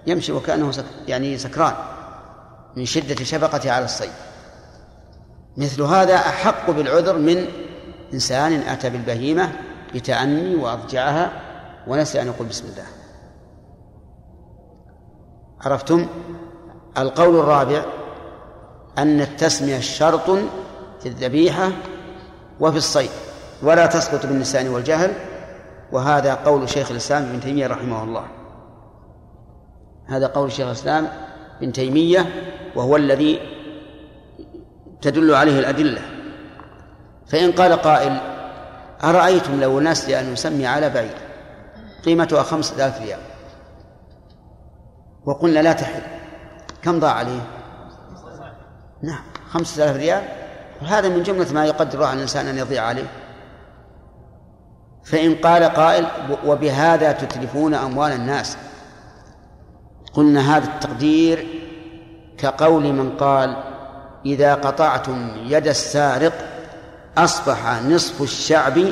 يمشي 0.07 0.33
وكأنه 0.33 0.73
سك 0.73 0.85
يعني 1.09 1.39
سكران 1.39 1.75
من 2.77 2.85
شدة 2.85 3.25
شفقته 3.25 3.73
على 3.73 3.85
الصيد. 3.85 4.28
مثل 5.59 5.83
هذا 5.83 6.17
أحق 6.17 6.71
بالعذر 6.71 7.19
من 7.19 7.47
إنسان 8.15 8.53
أتى 8.53 8.91
بالبهيمة 8.91 9.53
بتأني 9.95 10.55
وأضجعها 10.55 11.33
ونسي 11.87 12.23
أن 12.23 12.27
يقول 12.27 12.49
بسم 12.49 12.65
الله. 12.65 12.87
عرفتم؟ 15.61 16.07
القول 16.99 17.37
الرابع 17.37 17.83
أن 18.99 19.21
التسمية 19.21 19.81
شرط 19.81 20.31
في 21.01 21.07
الذبيحة 21.07 21.71
وفي 22.61 22.77
الصيد 22.77 23.11
ولا 23.63 23.87
تسقط 23.87 24.27
بالنسيان 24.27 24.69
والجهل 24.69 25.13
وهذا 25.93 26.35
قول 26.35 26.69
شيخ 26.69 26.91
الإسلام 26.91 27.23
ابن 27.23 27.41
تيمية 27.41 27.67
رحمه 27.67 28.05
الله. 28.05 28.25
هذا 30.07 30.27
قول 30.27 30.53
شيخ 30.53 30.67
الإسلام 30.67 31.09
ابن 31.59 31.73
تيمية 31.73 32.27
وهو 32.77 32.97
الذي 32.97 33.58
تدل 35.03 35.35
عليه 35.35 35.59
الأدلة. 35.59 36.03
فإن 37.29 37.53
قال 37.53 37.73
قائل 37.73 38.21
أرأيتم 39.05 39.61
لو 39.61 39.81
نسي 39.81 40.21
أن 40.21 40.33
نسمي 40.33 40.67
على 40.67 40.91
بعيد 40.91 41.15
قيمتها 42.05 42.43
خمسة 42.43 42.75
آلاف 42.75 43.01
ريال. 43.01 43.19
وقلنا 45.25 45.61
لا 45.61 45.73
تحل. 45.73 46.03
كم 46.83 47.01
ضاع 47.01 47.13
عليه؟ 47.13 47.41
نعم 49.03 49.23
خمسة 49.51 49.85
آلاف 49.85 49.97
ريال. 49.97 50.23
وهذا 50.83 51.09
من 51.09 51.23
جملة 51.23 51.53
ما 51.53 51.65
يقدر 51.67 52.05
على 52.05 52.17
الإنسان 52.17 52.47
أن 52.47 52.59
يضيع 52.59 52.85
عليه. 52.85 53.07
فإن 55.05 55.35
قال 55.35 55.65
قائل 55.65 56.07
وبهذا 56.47 57.13
تتلفون 57.13 57.75
أموال 57.75 58.13
الناس. 58.13 58.57
قلنا 60.13 60.57
هذا 60.57 60.67
التقدير 60.67 61.47
كقول 62.39 62.83
من 62.93 63.17
قال 63.17 63.78
إذا 64.27 64.55
قطعتم 64.55 65.31
يد 65.37 65.69
السارق 65.69 66.33
أصبح 67.19 67.83
نصف 67.83 68.23
الشعب 68.23 68.85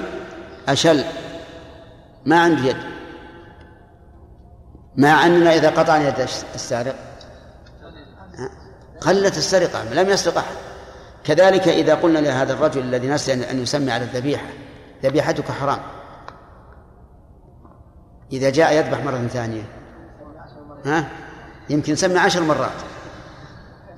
أشل. 0.68 1.04
ما 2.26 2.40
عنده 2.40 2.62
يد. 2.62 2.76
مع 4.96 5.26
أننا 5.26 5.54
إذا 5.54 5.70
قطعنا 5.70 6.08
يد 6.08 6.28
السارق 6.54 6.94
قلت 9.00 9.36
السرقة 9.36 9.84
لم 9.84 10.08
يسرق 10.08 10.38
أحد. 10.38 10.54
كذلك 11.24 11.68
إذا 11.68 11.94
قلنا 11.94 12.18
لهذا 12.18 12.52
الرجل 12.52 12.80
الذي 12.80 13.08
نسي 13.08 13.50
أن 13.50 13.62
يسمي 13.62 13.92
على 13.92 14.04
الذبيحة 14.04 14.46
ذبيحتك 15.02 15.50
حرام. 15.50 15.78
إذا 18.32 18.50
جاء 18.50 18.72
يذبح 18.72 19.04
مرة 19.04 19.26
ثانية 19.26 19.62
ها؟ 20.84 21.08
يمكن 21.70 21.92
يسمي 21.92 22.18
عشر 22.18 22.42
مرات. 22.42 22.70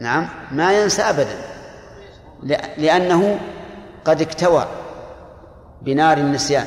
نعم 0.01 0.29
ما 0.53 0.83
ينسى 0.83 1.03
أبدا. 1.03 1.37
لأنه 2.79 3.41
قد 4.05 4.21
اكتوى 4.21 4.67
بنار 5.83 6.19
النسيان 6.19 6.67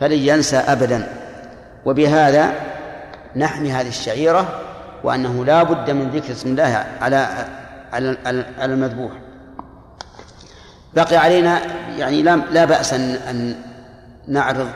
فلن 0.00 0.18
ينسى 0.18 0.56
أبدا. 0.56 1.12
وبهذا 1.84 2.52
نحمي 3.36 3.72
هذه 3.72 3.88
الشعيرة 3.88 4.60
وأنه 5.04 5.44
لا 5.44 5.62
بد 5.62 5.90
من 5.90 6.10
ذكر 6.10 6.32
اسم 6.32 6.48
الله 6.48 6.86
على 7.00 7.46
على 7.92 8.44
المذبوح. 8.74 9.12
بقي 10.94 11.16
علينا 11.16 11.60
يعني 11.96 12.22
لا 12.22 12.36
لا 12.36 12.64
بأس 12.64 12.94
أن 12.94 13.10
أن 13.10 13.54
نعرض 14.28 14.68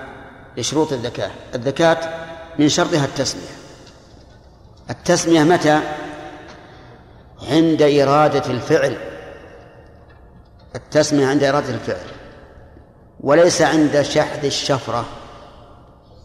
لشروط 0.57 0.93
الزكاة 0.93 1.31
الزكاة 1.55 1.99
من 2.59 2.69
شرطها 2.69 3.05
التسمية. 3.05 3.51
التسمية 4.91 5.43
متى؟ 5.43 5.81
عند 7.43 7.83
إرادة 7.83 8.51
الفعل. 8.51 8.97
التسمية 10.75 11.27
عند 11.27 11.45
إرادة 11.45 11.75
الفعل. 11.75 12.07
وليس 13.21 13.63
عند 13.63 14.03
شحذ 14.03 14.45
الشفرة 14.45 15.05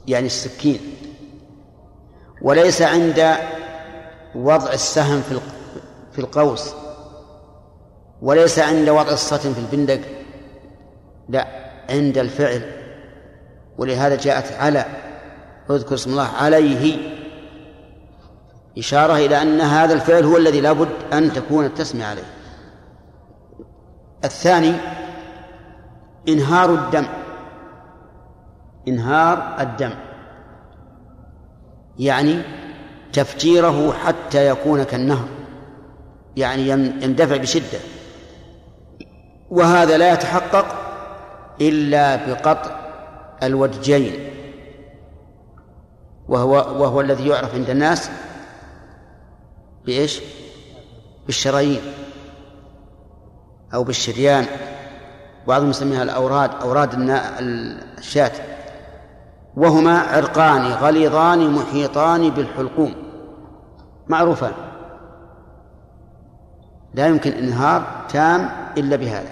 يعني 0.08 0.26
السكين. 0.26 0.80
وليس 2.42 2.82
عند 2.82 3.36
وضع 4.36 4.74
السهم 4.74 5.22
في 5.22 5.40
في 6.12 6.20
القوس. 6.20 6.74
وليس 8.22 8.60
عند 8.60 8.90
وضع 8.90 9.12
السطن 9.12 9.54
في 9.54 9.60
البندق. 9.60 10.02
لا 11.30 11.48
عند 11.90 12.18
الفعل. 12.18 12.72
ولهذا 13.78 14.16
جاءت 14.16 14.52
على 14.52 14.86
اذكر 15.70 15.96
اسم 15.96 16.12
الله 16.12 16.28
عليه. 16.28 17.15
إشارة 18.78 19.14
إلى 19.14 19.42
أن 19.42 19.62
هذا 19.62 19.94
الفعل 19.94 20.24
هو 20.24 20.38
الذي 20.38 20.62
لابد 20.62 20.90
أن 21.14 21.34
تكون 21.34 21.66
التسمية 21.66 22.06
عليه. 22.06 22.24
الثاني 24.24 24.74
إنهار 26.30 26.74
الدم. 26.74 27.06
إنهار 28.88 29.56
الدم. 29.60 29.92
يعني 32.00 32.42
تفجيره 33.14 33.94
حتى 33.94 34.48
يكون 34.50 34.84
كالنهر. 34.84 35.28
يعني 36.38 36.70
يندفع 36.70 37.38
بشدة. 37.38 37.80
وهذا 39.50 39.98
لا 39.98 40.14
يتحقق 40.14 40.66
إلا 41.62 42.16
بقطع 42.16 42.86
الودجين 43.44 44.14
وهو 46.30 46.52
وهو 46.52 47.02
الذي 47.02 47.28
يعرف 47.28 47.56
عند 47.56 47.70
الناس 47.70 48.10
بإيش؟ 49.86 50.22
بالشرايين 51.26 51.82
أو 53.74 53.84
بالشريان. 53.84 54.46
بعضهم 55.48 55.70
يسميها 55.70 56.04
الأوراد 56.04 56.52
أوراد 56.62 56.90
الشاة. 57.98 58.32
وهما 59.56 60.00
عرقان 60.00 60.62
غليظان 60.62 61.52
محيطان 61.52 62.30
بالحلقوم. 62.30 62.96
معروفان. 64.08 64.54
لا 66.94 67.08
يمكن 67.08 67.32
إنهار 67.32 68.06
تام 68.10 68.50
إلا 68.78 68.96
بهذا. 68.96 69.32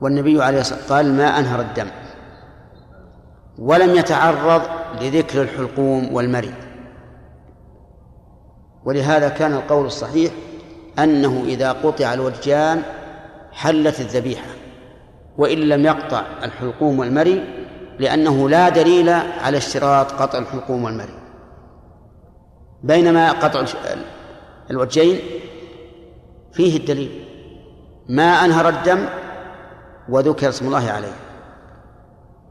والنبي 0.00 0.42
عليه 0.42 0.60
الصلاة 0.60 0.78
والسلام 0.78 0.98
قال 0.98 1.14
ما 1.14 1.38
أنهر 1.38 1.60
الدم. 1.60 1.88
ولم 3.58 3.94
يتعرض 3.94 4.62
لذكر 5.00 5.42
الحلقوم 5.42 6.14
والمري 6.14 6.54
ولهذا 8.84 9.28
كان 9.28 9.54
القول 9.54 9.86
الصحيح 9.86 10.32
أنه 10.98 11.44
إذا 11.46 11.72
قطع 11.72 12.14
الوجان 12.14 12.82
حلت 13.52 14.00
الذبيحة 14.00 14.48
وإن 15.38 15.58
لم 15.58 15.84
يقطع 15.84 16.22
الحلقوم 16.42 16.98
والمري 16.98 17.44
لأنه 17.98 18.48
لا 18.48 18.68
دليل 18.68 19.08
على 19.44 19.56
اشتراط 19.56 20.12
قطع 20.12 20.38
الحلقوم 20.38 20.84
والمري. 20.84 21.18
بينما 22.82 23.32
قطع 23.32 23.64
الوجهين 24.70 25.18
فيه 26.52 26.76
الدليل. 26.76 27.24
ما 28.08 28.44
أنهر 28.44 28.68
الدم 28.68 29.06
وذكر 30.08 30.48
اسم 30.48 30.66
الله 30.66 30.90
عليه. 30.90 31.27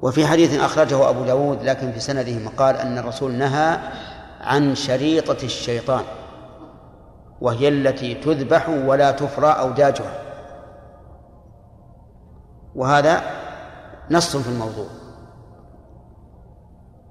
وفي 0.02 0.28
حديث 0.28 0.60
أخرجه 0.60 1.10
أبو 1.10 1.24
داود 1.24 1.64
لكن 1.64 1.91
في 1.91 1.99
سنده 1.99 2.40
مقال 2.40 2.76
أن 2.76 2.98
الرسول 2.98 3.32
نهى 3.32 3.80
عن 4.41 4.76
شريطة 4.76 5.44
الشيطان 5.44 6.03
وهي 7.41 7.68
التي 7.68 8.14
تذبح 8.15 8.69
ولا 8.69 9.11
تفرى 9.11 9.48
أوداجها. 9.48 10.19
وهذا 12.76 13.22
نص 14.11 14.38
في 14.38 14.49
الموضوع. 14.49 14.88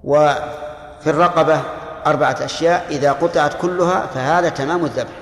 وفي 0.04 1.10
الرقبة 1.10 1.60
أربعة 2.06 2.36
أشياء 2.40 2.86
إذا 2.88 3.12
قطعت 3.12 3.60
كلها 3.60 4.06
فهذا 4.06 4.48
تمام 4.48 4.84
الذبح. 4.84 5.18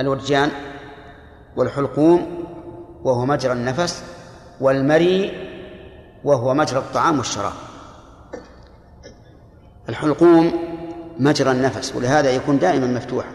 الورجان 0.00 0.50
والحلقوم 1.56 2.44
وهو 3.04 3.26
مجرى 3.26 3.52
النفس 3.52 4.15
والمري 4.60 5.32
وهو 6.24 6.54
مجرى 6.54 6.78
الطعام 6.78 7.18
والشراب. 7.18 7.52
الحلقوم 9.88 10.52
مجرى 11.18 11.50
النفس 11.50 11.96
ولهذا 11.96 12.30
يكون 12.30 12.58
دائما 12.58 12.86
مفتوح 12.86 13.26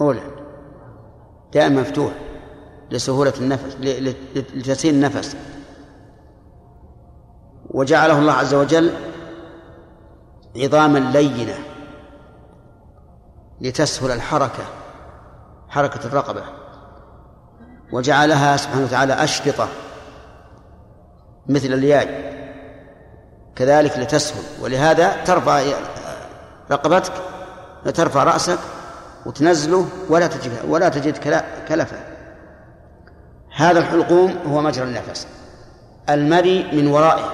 أولى 0.00 0.22
دائما 1.52 1.80
مفتوح 1.80 2.12
لسهولة 2.90 3.32
النفس 3.40 3.76
لتسهيل 4.54 4.94
النفس. 4.94 5.36
وجعله 7.70 8.18
الله 8.18 8.32
عز 8.32 8.54
وجل 8.54 8.92
عظاما 10.56 10.98
لينة 10.98 11.58
لتسهل 13.60 14.10
الحركة 14.10 14.64
حركة 15.68 16.06
الرقبة. 16.06 16.42
وجعلها 17.92 18.56
سبحانه 18.56 18.84
وتعالى 18.84 19.12
أشرطة 19.12 19.68
مثل 21.46 21.66
الياي 21.66 22.34
كذلك 23.56 23.98
لتسهل. 23.98 24.42
ولهذا 24.60 25.24
ترفع 25.24 25.62
رقبتك 26.70 27.12
ترفع 27.94 28.24
رأسك 28.24 28.58
وتنزله 29.26 29.88
ولا 30.08 30.26
تجد 30.26 30.52
ولا 30.68 30.88
تجد 30.88 31.16
كلفة. 31.68 31.96
هذا 33.56 33.78
الحلقوم 33.78 34.38
هو 34.46 34.60
مجرى 34.60 34.84
النفس. 34.84 35.26
المري 36.08 36.70
من 36.72 36.86
ورائه 36.86 37.32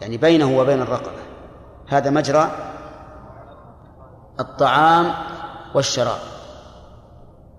يعني 0.00 0.16
بينه 0.16 0.58
وبين 0.58 0.82
الرقبة. 0.82 1.18
هذا 1.88 2.10
مجرى 2.10 2.50
الطعام 4.40 5.14
والشراب. 5.74 6.18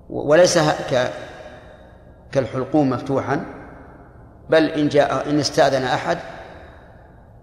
وليس 0.10 0.60
كالحلقوم 2.32 2.90
مفتوحا 2.90 3.45
بل 4.49 4.64
إن 4.64 4.88
جاء 4.88 5.30
إن 5.30 5.40
استأذن 5.40 5.84
أحد 5.84 6.18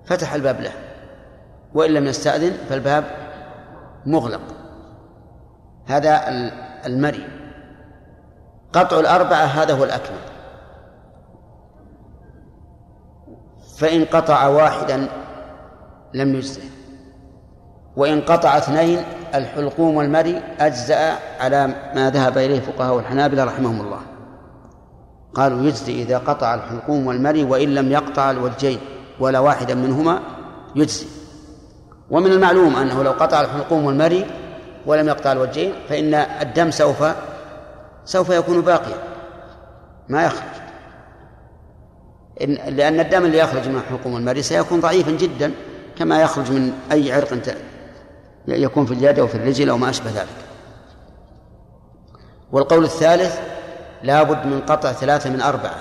فتح 0.06 0.35
الباب 0.35 0.61
له 0.61 0.73
وإن 1.74 1.90
لم 1.90 2.06
يستأذن 2.06 2.52
فالباب 2.69 3.05
مغلق. 4.06 4.40
هذا 5.86 6.20
المري. 6.86 7.28
قطع 8.73 9.01
الأربعة 9.01 9.44
هذا 9.44 9.74
هو 9.74 9.85
الأكمل. 9.85 10.19
فإن 13.78 14.05
قطع 14.05 14.47
واحدا 14.47 15.09
لم 16.15 16.35
يجزه. 16.35 16.62
وإن 17.97 18.20
قطع 18.20 18.59
اثنين 18.59 18.98
الحلقوم 19.35 19.97
والمري 19.97 20.43
أجزأ 20.61 21.19
على 21.40 21.66
ما 21.94 22.11
ذهب 22.11 22.39
إليه 22.39 22.61
فقهاء 22.61 22.98
الحنابلة 22.98 23.44
رحمهم 23.44 23.81
الله. 23.81 24.01
قالوا 25.35 25.62
يجزي 25.62 26.02
إذا 26.02 26.19
قطع 26.19 26.55
الحلقوم 26.55 27.06
والمري 27.06 27.44
وإن 27.44 27.74
لم 27.74 27.93
يقطع 27.93 28.31
الوجهين 28.31 28.78
ولا 29.20 29.39
واحدا 29.39 29.74
منهما 29.74 30.20
يجزي. 30.77 31.06
ومن 32.11 32.32
المعلوم 32.32 32.77
أنه 32.77 33.02
لو 33.02 33.11
قطع 33.11 33.40
الحلقوم 33.40 33.85
والمري 33.85 34.27
ولم 34.86 35.09
يقطع 35.09 35.32
الوجهين 35.32 35.73
فإن 35.89 36.15
الدم 36.15 36.70
سوف 36.70 37.05
سوف 38.05 38.31
يكون 38.31 38.61
باقيا 38.61 38.97
ما 40.09 40.24
يخرج. 40.24 40.55
إن 42.43 42.55
لأن 42.55 43.01
الدم 43.01 43.24
اللي 43.24 43.39
يخرج 43.39 43.69
من 43.69 43.77
الحلقوم 43.77 44.15
والمري 44.15 44.43
سيكون 44.43 44.81
ضعيفا 44.81 45.11
جدا 45.11 45.52
كما 45.98 46.23
يخرج 46.23 46.52
من 46.52 46.73
أي 46.93 47.12
عرق 47.12 47.32
يكون 48.48 48.86
في 48.86 48.94
اليد 48.94 49.19
أو 49.19 49.27
في 49.27 49.35
الرجل 49.35 49.70
أو 49.70 49.78
ما 49.78 49.90
أشبه 49.90 50.11
ذلك. 50.11 50.44
والقول 52.52 52.85
الثالث 52.85 53.53
لا 54.05 54.22
بد 54.22 54.47
من 54.47 54.60
قطع 54.60 54.93
ثلاثة 54.93 55.31
من 55.31 55.40
أربعة. 55.40 55.78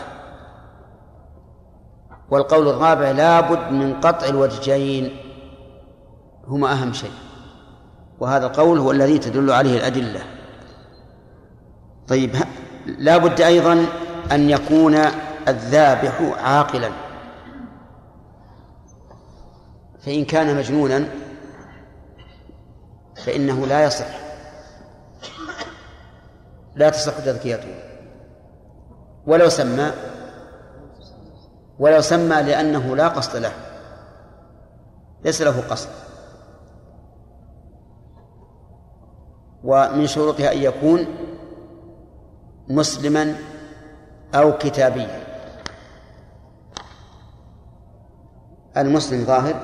والقول 2.30 2.70
الرابع 2.70 3.12
لا 3.12 3.42
بد 3.42 3.72
من 3.72 4.02
قطع 4.02 4.28
الوجهين. 4.28 5.18
هما 6.48 6.72
أهم 6.72 6.94
شيء. 6.94 7.12
وهذا 8.20 8.46
القول 8.46 8.80
هو 8.80 8.92
الذي 8.92 9.20
تدل 9.20 9.52
عليه 9.52 9.78
الأدلة. 9.78 10.22
طيب 12.08 12.36
لا 12.86 13.18
بد 13.18 13.42
أيضا 13.42 13.86
أن 14.32 14.50
يكون 14.50 14.96
الذابح 15.48 16.22
عاقلا. 16.44 16.90
فإن 20.00 20.26
كان 20.26 20.58
مجنونا 20.58 21.08
فإنه 23.26 23.66
لا 23.66 23.84
يصح. 23.84 24.08
لا 26.76 26.90
تصح 26.90 27.20
تذكيته. 27.20 27.83
ولو 29.28 29.50
سمى 29.50 29.92
ولو 31.80 32.02
سمى 32.02 32.42
لأنه 32.42 32.96
لا 32.96 33.08
قصد 33.08 33.36
له. 33.36 33.52
ليس 35.26 35.42
له 35.42 35.64
قصد. 35.70 35.90
ومن 39.64 40.08
شروطها 40.08 40.52
أن 40.52 40.58
يكون 40.58 41.06
مسلما 42.70 43.36
أو 44.36 44.58
كتابيا. 44.58 45.24
المسلم 48.78 49.26
ظاهر 49.26 49.56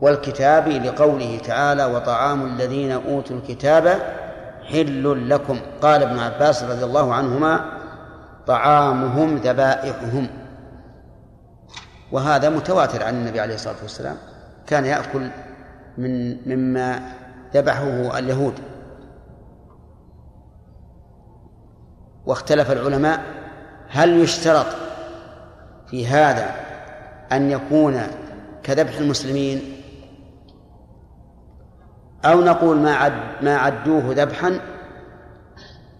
والكتابي 0.00 0.78
لقوله 0.78 1.38
تعالى 1.38 1.84
وطعام 1.84 2.46
الذين 2.46 2.92
أوتوا 2.92 3.36
الكتاب 3.36 3.88
حل 4.64 5.30
لكم. 5.30 5.60
قال 5.82 6.02
ابن 6.02 6.18
عباس 6.18 6.62
رضي 6.62 6.84
الله 6.84 7.14
عنهما 7.14 7.79
طعامهم 8.50 9.36
ذبائحهم. 9.36 10.28
وهذا 12.12 12.48
متواتر 12.48 13.02
عن 13.02 13.14
النبي 13.14 13.40
عليه 13.40 13.54
الصلاة 13.54 13.82
والسلام. 13.82 14.16
كان 14.66 14.84
يأكل 14.84 15.30
من 15.98 16.36
مما 16.48 17.12
ذبحه 17.54 18.18
اليهود. 18.18 18.54
واختلف 22.26 22.70
العلماء 22.70 23.20
هل 23.88 24.20
يشترط 24.20 24.66
في 25.86 26.06
هذا 26.06 26.50
أن 27.32 27.50
يكون 27.50 28.02
كذبح 28.62 28.96
المسلمين؟ 28.98 29.82
أو 32.24 32.40
نقول 32.40 32.76
ما 32.76 32.94
عد 32.94 33.44
ما 33.44 33.56
عدوه 33.56 34.04
ذبحا 34.08 34.60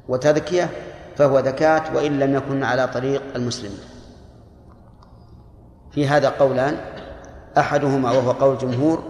وتذكية؟ 0.09 0.90
فهو 1.21 1.41
زكاة 1.41 1.97
وإن 1.97 2.19
لم 2.19 2.35
يكن 2.35 2.65
على 2.65 2.87
طريق 2.89 3.23
المسلمين 3.37 3.79
في 5.93 6.09
هذا 6.09 6.29
قولان 6.29 6.77
أحدهما 7.59 8.11
وهو 8.11 8.31
قول 8.31 8.55
الجمهور 8.55 9.05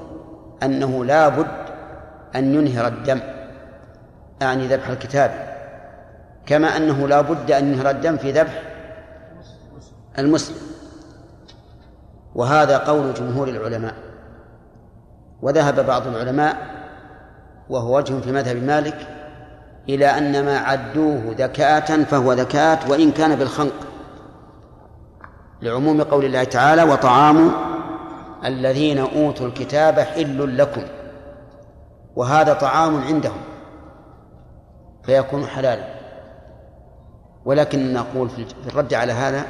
أنه 0.62 1.04
لا 1.04 1.28
بد 1.28 1.46
أن 2.34 2.54
ينهر 2.54 2.86
الدم 2.86 3.20
أعني 4.42 4.66
ذبح 4.66 4.88
الكتاب 4.88 5.30
كما 6.46 6.76
أنه 6.76 7.08
لا 7.08 7.20
بد 7.20 7.50
أن 7.50 7.72
ينهر 7.72 7.90
الدم 7.90 8.16
في 8.16 8.32
ذبح 8.32 8.62
المسلم. 10.18 10.56
وهذا 12.34 12.78
قول 12.78 13.14
جمهور 13.14 13.48
العلماء. 13.48 13.94
وذهب 15.42 15.86
بعض 15.86 16.06
العلماء 16.06 16.56
وهو 17.68 17.96
وجه 17.96 18.20
في 18.20 18.32
مذهب 18.32 18.56
مالك 18.56 19.19
إلى 19.88 20.06
أن 20.06 20.44
ما 20.44 20.58
عدوه 20.58 21.34
ذكاة 21.38 22.04
فهو 22.04 22.32
ذكاة 22.32 22.90
وإن 22.90 23.12
كان 23.12 23.36
بالخنق. 23.36 23.72
لعموم 25.62 26.02
قول 26.02 26.24
الله 26.24 26.44
تعالى 26.44 26.82
وطعام 26.82 27.50
الذين 28.44 28.98
أوتوا 28.98 29.46
الكتاب 29.46 30.00
حل 30.00 30.58
لكم 30.58 30.82
وهذا 32.16 32.52
طعام 32.52 33.02
عندهم 33.02 33.40
فيكون 35.02 35.46
حلالا. 35.46 35.84
ولكن 37.44 37.92
نقول 37.92 38.28
في 38.28 38.46
الرد 38.66 38.94
على 38.94 39.12
هذا 39.12 39.46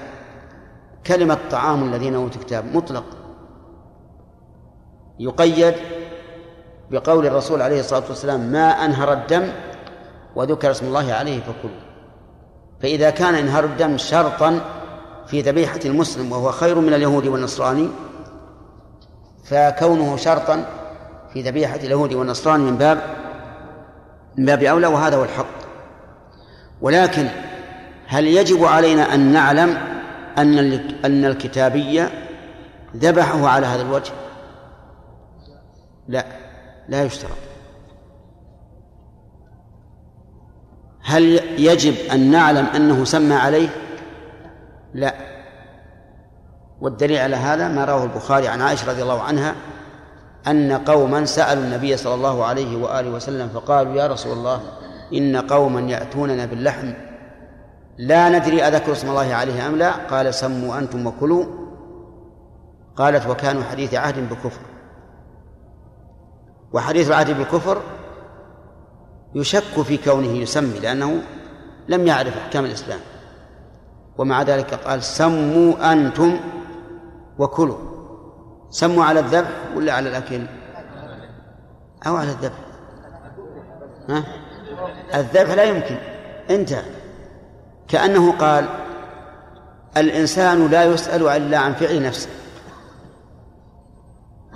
كلمة 1.07 1.39
طعام 1.51 1.83
الذين 1.83 2.15
أوتوا 2.15 2.41
الكتاب 2.41 2.77
مطلق. 2.77 3.05
يقيد 5.19 5.75
بقول 6.91 7.27
الرسول 7.27 7.63
عليه 7.63 7.81
الصلاة 7.81 8.03
والسلام 8.09 8.41
ما 8.41 8.69
أنهر 8.69 9.13
الدم 9.13 9.49
وذكر 10.37 10.71
اسم 10.71 10.87
الله 10.87 11.13
عليه 11.13 11.41
فكلوا. 11.41 11.81
فإذا 12.83 13.11
كان 13.11 13.35
إنهار 13.35 13.65
الدم 13.65 13.99
شرطا 13.99 14.61
في 15.27 15.41
ذبيحة 15.41 15.81
المسلم 15.85 16.33
وهو 16.33 16.53
خير 16.53 16.81
من 16.81 16.95
اليهود 16.95 17.27
والنصراني 17.27 17.89
فكونه 19.45 20.17
شرطا 20.17 20.65
في 21.33 21.43
ذبيحة 21.43 21.77
اليهود 21.77 22.13
والنصراني 22.13 22.65
من 22.65 22.77
باب 22.77 23.03
من 24.37 24.47
باب 24.47 24.63
أولى 24.63 24.87
وهذا 24.87 25.17
هو 25.17 25.25
الحق. 25.25 25.61
ولكن 26.81 27.29
هل 28.07 28.27
يجب 28.27 28.65
علينا 28.65 29.15
أن 29.15 29.33
نعلم 29.33 29.79
أن 30.39 30.59
أن 31.05 31.25
الكتابية 31.25 32.11
ذبحه 32.97 33.49
على 33.49 33.67
هذا 33.67 33.83
الوجه؟ 33.83 34.13
لا 36.09 36.27
لا 36.89 37.03
يشترط. 37.03 37.50
هل 41.03 41.41
يجب 41.59 41.95
أن 42.13 42.31
نعلم 42.31 42.67
أنه 42.67 43.05
سمى 43.05 43.35
عليه؟ 43.35 43.69
لا. 44.95 45.15
والدليل 46.81 47.19
على 47.19 47.37
هذا 47.37 47.69
ما 47.69 47.85
رواه 47.85 48.05
البخاري 48.05 48.49
عن 48.49 48.63
عائشة 48.63 48.91
رضي 48.91 49.03
الله 49.03 49.23
عنها 49.23 49.55
أن 50.47 50.73
قوما 50.73 51.25
سألوا 51.25 51.65
النبي 51.65 51.97
صلى 51.97 52.15
الله 52.15 52.45
عليه 52.45 52.77
وآله 52.77 53.11
وسلم 53.11 53.49
فقالوا 53.49 53.95
يا 53.95 54.07
رسول 54.07 54.33
الله 54.33 54.61
إن 55.15 55.37
قوما 55.37 55.81
يأتوننا 55.81 56.47
باللحم 56.47 56.93
لا 57.99 58.29
ندري 58.29 58.63
أذكر 58.63 58.93
اسم 58.93 59.09
الله 59.09 59.35
عليه 59.35 59.67
أم 59.67 59.77
لا؟ 59.77 59.91
قال 59.91 60.35
سموا 60.35 60.79
أنتم 60.79 61.07
وكلوا. 61.07 61.45
قالت 62.97 63.27
وكانوا 63.27 63.63
حديث 63.63 63.95
عهد 63.95 64.29
بكفر. 64.31 64.61
وحديث 66.73 67.09
العهد 67.09 67.39
بالكفر 67.39 67.83
يشك 69.35 69.83
في 69.83 69.97
كونه 69.97 70.39
يسمي 70.39 70.79
لأنه 70.79 71.23
لم 71.89 72.07
يعرف 72.07 72.37
أحكام 72.37 72.65
الإسلام. 72.65 73.01
ومع 74.19 74.43
ذلك 74.43 74.75
قال 74.75 75.03
سموا 75.03 75.93
أنتم 75.93 76.41
وكلوا. 77.39 77.79
سموا 78.71 79.05
على 79.05 79.21
الذبح 79.21 79.51
ولا 79.77 79.93
على 79.93 80.09
الأكل؟ 80.09 80.47
أو 82.07 82.17
على 82.17 82.31
الذبح. 82.31 82.59
ها؟ 84.09 84.25
الذبح 85.15 85.53
لا 85.53 85.65
يمكن. 85.65 85.97
انتهى 86.51 86.85
كأنه 87.89 88.33
قال 88.33 88.69
الإنسان 89.97 90.67
لا 90.67 90.85
يسأل 90.85 91.29
إلا 91.29 91.59
عن 91.59 91.73
فعل 91.73 92.03
نفسه. 92.03 92.29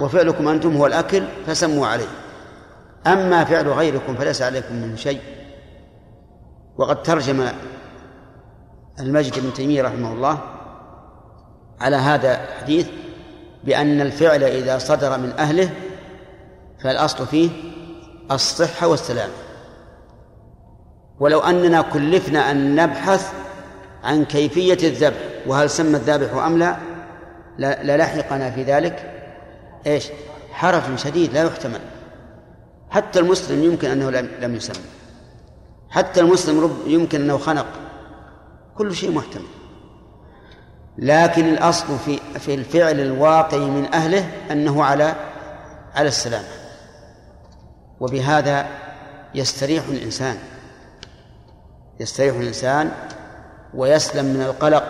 وفعلكم 0.00 0.48
أنتم 0.48 0.76
هو 0.76 0.86
الأكل 0.86 1.24
فسموا 1.46 1.86
عليه. 1.86 2.23
أما 3.06 3.44
فعل 3.44 3.68
غيركم 3.68 4.14
فليس 4.14 4.42
عليكم 4.42 4.74
منه 4.74 4.96
شيء. 4.96 5.20
وقد 6.76 7.02
ترجم 7.02 7.48
المجد 9.00 9.38
بن 9.38 9.52
تيمية 9.52 9.82
رحمه 9.82 10.12
الله 10.12 10.38
على 11.80 11.96
هذا 11.96 12.40
الحديث 12.44 12.88
بأن 13.64 14.00
الفعل 14.00 14.44
إذا 14.44 14.78
صدر 14.78 15.18
من 15.18 15.32
أهله 15.38 15.70
فالأصل 16.82 17.26
فيه 17.26 17.50
الصحة 18.30 18.86
والسلامة 18.86 19.32
ولو 21.20 21.40
أننا 21.40 21.82
كلفنا 21.82 22.50
أن 22.50 22.74
نبحث 22.74 23.32
عن 24.04 24.24
كيفية 24.24 24.88
الذبح 24.88 25.16
وهل 25.46 25.70
سمى 25.70 25.96
الذابح 25.96 26.34
أم 26.34 26.58
لا 26.58 26.76
للحقنا 27.82 28.50
في 28.50 28.62
ذلك 28.62 29.10
إيش؟ 29.86 30.08
حرج 30.52 30.96
شديد 30.96 31.32
لا 31.32 31.44
يحتمل. 31.44 31.80
حتى 32.94 33.18
المسلم 33.18 33.64
يمكن 33.64 33.90
أنه 33.90 34.10
لم 34.40 34.54
يسمى 34.54 34.84
حتى 35.90 36.20
المسلم 36.20 36.60
رب 36.60 36.76
يمكن 36.86 37.20
أنه 37.20 37.38
خنق. 37.38 37.66
كل 38.74 38.94
شيء 38.94 39.12
محتمل. 39.12 39.44
لكن 40.98 41.48
الأصل 41.48 41.98
في 41.98 42.18
في 42.38 42.54
الفعل 42.54 43.00
الواقع 43.00 43.58
من 43.58 43.94
أهله 43.94 44.30
أنه 44.50 44.84
على 44.84 45.14
على 45.94 46.08
السلامة. 46.08 46.48
وبهذا 48.00 48.66
يستريح 49.34 49.84
الإنسان. 49.88 50.38
يستريح 52.00 52.36
الإنسان 52.36 52.92
ويسلم 53.74 54.24
من 54.24 54.42
القلق 54.42 54.84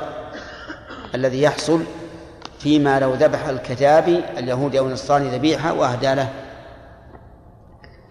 الذي 1.14 1.42
يحصل 1.42 1.80
فيما 2.58 3.00
لو 3.00 3.14
ذبح 3.14 3.46
الكتابي 3.46 4.24
اليهودي 4.38 4.78
أو 4.78 4.86
النصراني 4.86 5.36
ذبيحة 5.36 5.72
وأهدى 5.72 6.14
له. 6.14 6.43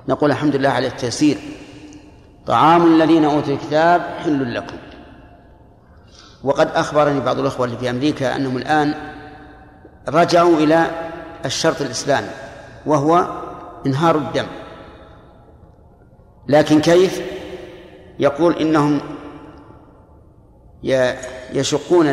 نقول 0.08 0.32
الحمد 0.32 0.56
لله 0.56 0.70
على 0.70 0.88
التيسير. 0.88 1.38
طعام 2.46 2.96
الذين 2.96 3.26
أوتوا 3.26 3.54
الكتاب 3.54 4.02
حل 4.02 4.54
لكم. 4.56 4.78
وقد 6.44 6.68
أخبرني 6.68 7.20
بعض 7.20 7.40
الأخوة 7.40 7.66
اللي 7.66 7.78
في 7.78 7.90
أمريكا 7.90 8.36
أنهم 8.36 8.58
الآن 8.58 8.94
رجعوا 10.10 10.58
إلى 10.58 10.86
الشرط 11.46 11.82
الإسلامي 11.82 12.30
وهو 12.86 13.28
إنهار 13.86 14.16
الدم. 14.16 14.46
لكن 16.48 16.82
كيف؟ 16.82 17.22
يقول 18.20 18.54
إنهم 18.54 19.02
يشقون 21.54 22.06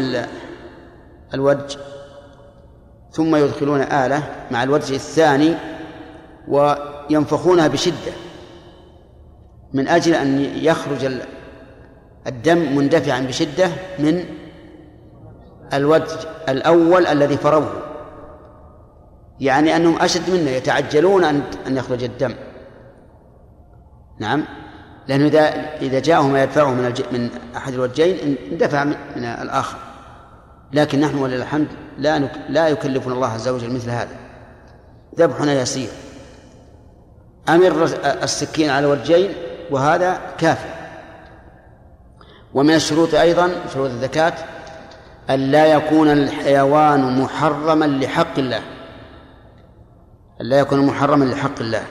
الوجه 1.34 1.78
ثم 3.12 3.36
يدخلون 3.36 3.80
آلة 3.82 4.22
مع 4.50 4.62
الوجه 4.62 4.94
الثاني 4.94 5.54
وينفخونها 7.10 7.68
بشدة 7.68 8.12
من 9.72 9.88
أجل 9.88 10.14
أن 10.14 10.40
يخرج 10.40 11.20
الدم 12.26 12.76
مندفعا 12.76 13.20
بشدة 13.20 13.68
من 13.98 14.24
الوجه 15.72 16.18
الأول 16.48 17.06
الذي 17.06 17.36
فروه 17.36 17.82
يعني 19.40 19.76
أنهم 19.76 19.96
أشد 20.00 20.30
منا 20.30 20.50
يتعجلون 20.50 21.24
أن 21.24 21.42
أن 21.66 21.76
يخرج 21.76 22.04
الدم. 22.04 22.34
نعم. 24.18 24.44
لأنه 25.08 25.26
إذا 25.26 25.40
إذا 25.76 26.00
جاءه 26.00 26.26
ما 26.26 26.42
يدفعه 26.42 26.74
من 26.74 26.94
من 27.12 27.30
أحد 27.56 27.72
الوجهين 27.72 28.36
اندفع 28.52 28.84
من 28.84 29.24
الآخر. 29.24 29.78
لكن 30.72 31.00
نحن 31.00 31.18
ولله 31.18 31.42
الحمد 31.42 31.66
لا. 31.98 32.18
لا 32.48 32.68
يكلفنا 32.68 33.14
الله 33.14 33.28
عز 33.28 33.48
وجل 33.48 33.74
مثل 33.74 33.90
هذا. 33.90 34.16
ذبحنا 35.18 35.60
يسير. 35.62 35.88
أمر 37.48 37.84
السكين 38.04 38.70
على 38.70 38.86
الوجهين 38.86 39.34
وهذا 39.70 40.20
كافي. 40.38 40.68
ومن 42.54 42.74
الشروط 42.74 43.14
أيضا 43.14 43.50
شروط 43.74 43.90
الزكاة 43.90 44.32
أن 45.30 45.40
لا 45.40 45.66
يكون 45.66 46.10
الحيوان 46.10 47.22
محرما 47.22 47.84
لحق 47.84 48.38
الله. 48.38 48.62
أن 50.40 50.46
لا 50.46 50.58
يكون 50.58 50.86
محرما 50.86 51.24
لحق 51.24 51.60
الله. 51.60 51.82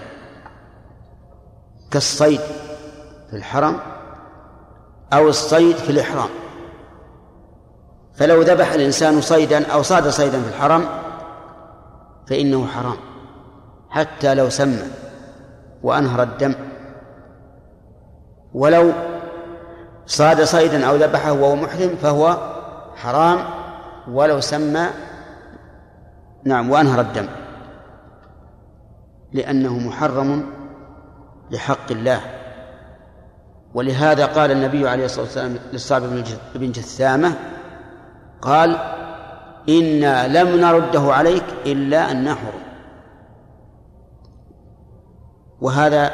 كالصيد 1.92 2.42
في 3.30 3.36
الحرم 3.36 3.80
أو 5.14 5.30
الصيد 5.30 5.76
في 5.76 5.90
الإحرام. 5.90 6.30
فلو 8.16 8.42
ذبح 8.42 8.72
الإنسان 8.72 9.22
صيدا 9.22 9.68
أو 9.68 9.82
صاد 9.82 10.08
صيدا 10.08 10.42
في 10.42 10.50
الحرم 10.50 10.86
فإنه 12.28 12.68
حرام 12.68 12.98
حتى 13.90 14.34
لو 14.34 14.50
سمى. 14.50 14.99
وأنهر 15.84 16.24
الدم. 16.24 16.54
ولو 18.54 18.92
صاد 20.06 20.44
صيدا 20.44 20.88
أو 20.88 20.96
ذبحه 20.96 21.32
وهو 21.32 21.56
محرم 21.56 21.96
فهو 22.02 22.38
حرام. 22.96 23.40
ولو 24.12 24.40
سمى 24.40 24.88
نعم 26.44 26.72
وأنهر 26.72 27.02
الدم. 27.02 27.28
لأنه 29.34 29.78
محرم 29.78 30.46
لحق 31.52 31.92
الله. 31.92 32.22
ولهذا 33.74 34.26
قال 34.26 34.52
النبي 34.52 34.90
عليه 34.90 35.06
الصلاة 35.06 35.26
والسلام 35.26 35.56
للصعب 35.74 36.02
بن 36.56 36.72
جثامة 36.72 37.34
قال 38.42 38.78
إنا 39.70 40.28
لم 40.28 40.62
نرده 40.62 41.14
عليك 41.14 41.44
إلا 41.66 42.12
أن 42.12 42.24
نحرم. 42.24 42.69
وهذا 45.62 46.12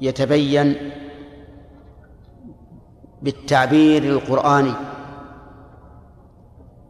يتبين 0.00 0.90
بالتعبير 3.22 4.02
القرآني. 4.02 4.72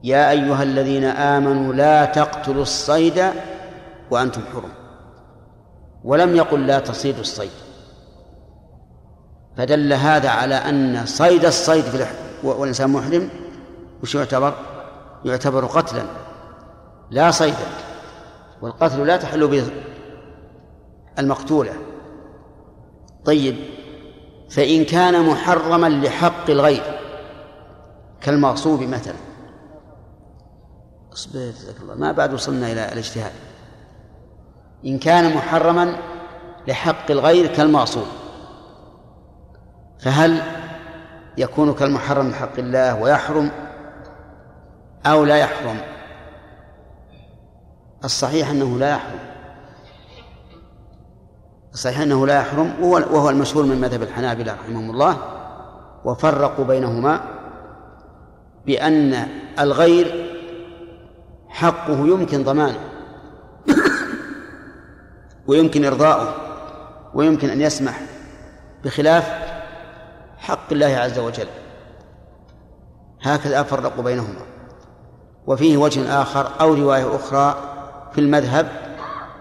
يا 0.04 0.30
أيها 0.30 0.62
الذين 0.62 1.04
آمنوا 1.04 1.72
لا 1.72 2.04
تقتلوا 2.04 2.62
الصيد 2.62 3.24
وأنتم 4.10 4.42
حرم. 4.52 4.70
ولم 6.04 6.36
يقل 6.36 6.66
لا 6.66 6.78
تصيدوا 6.78 7.20
الصيد. 7.20 7.50
فدل 9.56 9.92
هذا 9.92 10.28
على 10.28 10.54
أن 10.54 11.06
صيد 11.06 11.44
الصيد 11.44 11.84
في 11.84 12.06
والإنسان 12.42 12.90
محرم 12.90 13.28
وش 14.02 14.14
يعتبر؟ 14.14 14.54
يعتبر 15.24 15.66
قتلا 15.66 16.02
لا 17.10 17.30
صيدا. 17.30 17.66
والقتل 18.62 19.06
لا 19.06 19.16
تحل 19.16 19.48
به 19.48 19.64
المقتولة. 21.18 21.72
طيب 23.24 23.56
فإن 24.50 24.84
كان 24.84 25.26
محرما 25.26 25.88
لحق 25.88 26.50
الغير 26.50 27.00
كالمغصوب 28.20 28.82
مثلا. 28.82 29.16
اصبر 31.12 31.38
جزاك 31.38 31.80
الله. 31.80 31.94
ما 31.94 32.12
بعد 32.12 32.34
وصلنا 32.34 32.72
إلى 32.72 32.92
الاجتهاد. 32.92 33.32
إن 34.86 34.98
كان 34.98 35.36
محرما 35.36 35.96
لحق 36.68 37.10
الغير 37.10 37.46
كالمغصوب. 37.46 38.06
فهل 39.98 40.42
يكون 41.38 41.74
كالمحرم 41.74 42.26
من 42.26 42.34
حق 42.34 42.58
الله 42.58 43.02
ويحرم 43.02 43.50
أو 45.06 45.24
لا 45.24 45.36
يحرم؟ 45.36 45.80
الصحيح 48.04 48.50
أنه 48.50 48.78
لا 48.78 48.90
يحرم. 48.90 49.33
الصحيح 51.74 52.00
أنه 52.00 52.26
لا 52.26 52.40
يحرم 52.40 52.74
وهو 52.82 53.30
المشهور 53.30 53.64
من 53.64 53.80
مذهب 53.80 54.02
الحنابلة 54.02 54.52
رحمهم 54.52 54.90
الله 54.90 55.16
وفرقوا 56.04 56.64
بينهما 56.64 57.20
بأن 58.66 59.28
الغير 59.58 60.30
حقه 61.48 62.06
يمكن 62.06 62.44
ضمانه 62.44 62.78
ويمكن 65.46 65.84
إرضاؤه 65.84 66.34
ويمكن 67.14 67.50
أن 67.50 67.60
يسمح 67.60 68.00
بخلاف 68.84 69.32
حق 70.38 70.72
الله 70.72 70.86
عز 70.86 71.18
وجل. 71.18 71.46
هكذا 73.22 73.62
فرقوا 73.62 74.04
بينهما. 74.04 74.40
وفيه 75.46 75.76
وجه 75.76 76.22
آخر 76.22 76.50
أو 76.60 76.74
رواية 76.74 77.16
أخرى 77.16 77.56
في 78.12 78.20
المذهب 78.20 78.68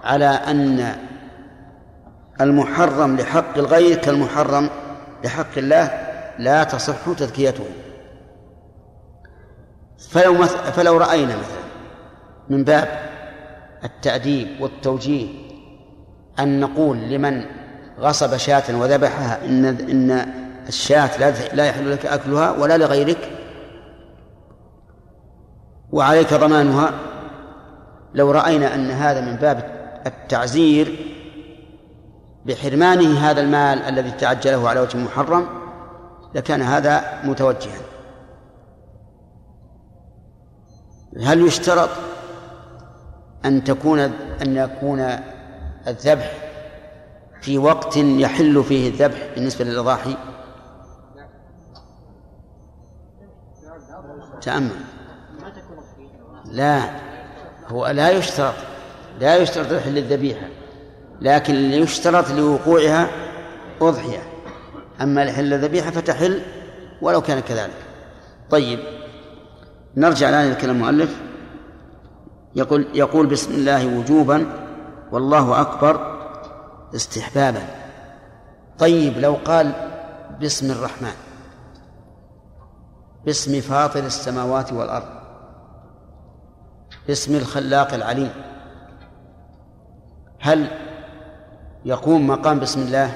على 0.03 0.26
أن 0.26 0.95
المحرم 2.41 3.15
لحق 3.15 3.57
الغير 3.57 3.97
كالمحرم 3.97 4.69
لحق 5.23 5.57
الله 5.57 5.91
لا 6.39 6.64
تصح 6.64 7.14
تزكيته 7.18 7.64
فلو 10.10 10.43
فلو 10.45 10.97
رأينا 10.97 11.35
مثلا 11.35 11.64
من 12.49 12.64
باب 12.64 12.99
التأديب 13.84 14.61
والتوجيه 14.61 15.27
أن 16.39 16.60
نقول 16.60 16.97
لمن 16.97 17.45
غصب 17.99 18.38
شاة 18.38 18.80
وذبحها 18.80 19.45
إن 19.45 19.65
إن 19.65 20.26
الشاة 20.68 21.18
لا 21.19 21.34
لا 21.53 21.65
يحل 21.65 21.91
لك 21.91 22.05
أكلها 22.05 22.51
ولا 22.51 22.77
لغيرك 22.77 23.30
وعليك 25.91 26.34
ضمانها 26.34 26.93
لو 28.14 28.31
رأينا 28.31 28.76
أن 28.76 28.91
هذا 28.91 29.22
من 29.22 29.35
باب 29.35 29.64
التعزير 30.05 31.12
بحرمانه 32.45 33.30
هذا 33.30 33.41
المال 33.41 33.80
الذي 33.82 34.11
تعجله 34.11 34.70
على 34.70 34.80
وجه 34.80 34.98
محرم 34.98 35.48
لكان 36.36 36.61
هذا 36.61 37.22
متوجها. 37.24 37.82
هل 41.22 41.48
يشترط 41.48 41.90
أن 43.45 43.64
تكون 43.64 43.99
أن 44.41 44.56
يكون 44.56 44.99
الذبح 45.88 46.32
في 47.41 47.57
وقت 47.57 47.98
يحل 47.98 48.64
فيه 48.64 48.90
الذبح 48.90 49.28
بالنسبة 49.36 49.65
للأضاحي؟ 49.65 50.18
تأمل. 54.41 54.80
لا 56.45 56.90
هو 57.68 57.88
لا 57.88 58.10
يشترط 58.10 58.53
لا 59.20 59.38
يشترط 59.38 59.72
يحل 59.72 59.98
الذبيحة 59.98 60.48
لكن 61.24 61.56
يشترط 61.56 62.32
لوقوعها 62.32 63.08
أضحية. 63.82 64.24
أما 65.02 65.26
لحل 65.26 65.54
الذبيحة 65.54 65.91
فتحل 65.91 66.41
ولو 67.02 67.22
كان 67.22 67.40
كذلك. 67.40 67.86
طيب 68.50 68.80
نرجع 69.98 70.30
الآن 70.30 70.48
إلى 70.48 70.56
كلام 70.56 70.76
المؤلف. 70.76 71.22
يقول 72.56 72.88
يقول 72.94 73.28
بسم 73.28 73.54
الله 73.54 73.98
وجوبا 73.98 74.45
والله 75.12 75.62
أكبر 75.62 76.20
استحبابا. 76.95 77.62
طيب 78.80 79.18
لو 79.18 79.38
قال 79.45 79.72
باسم 80.40 80.72
الرحمن 80.72 81.14
باسم 83.26 83.62
فاطر 83.62 84.06
السماوات 84.06 84.74
والأرض 84.74 85.10
باسم 87.08 87.36
الخلاق 87.36 87.94
العليم 87.94 88.32
هل 90.40 90.68
يقوم 91.85 92.27
مقام 92.27 92.60
بسم 92.60 92.81
الله. 92.81 93.11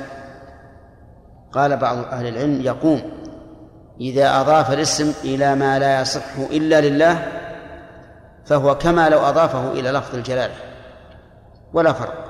قال 1.52 1.78
بعض 1.78 1.98
أهل 1.98 2.28
العلم 2.28 2.62
يقوم. 2.62 3.02
إذا 4.02 4.42
أضاف 4.42 4.72
الاسم 4.72 5.14
إلى 5.24 5.56
ما 5.56 5.80
لا 5.80 6.02
يصح 6.02 6.38
إلا 6.38 6.82
لله 6.82 7.28
فهو 8.46 8.78
كما 8.78 9.10
لو 9.10 9.20
أضافه 9.20 9.72
إلى 9.72 9.92
لفظ 9.92 10.16
الجلالة. 10.16 10.56
ولا 11.74 11.94
فرق. 11.94 12.28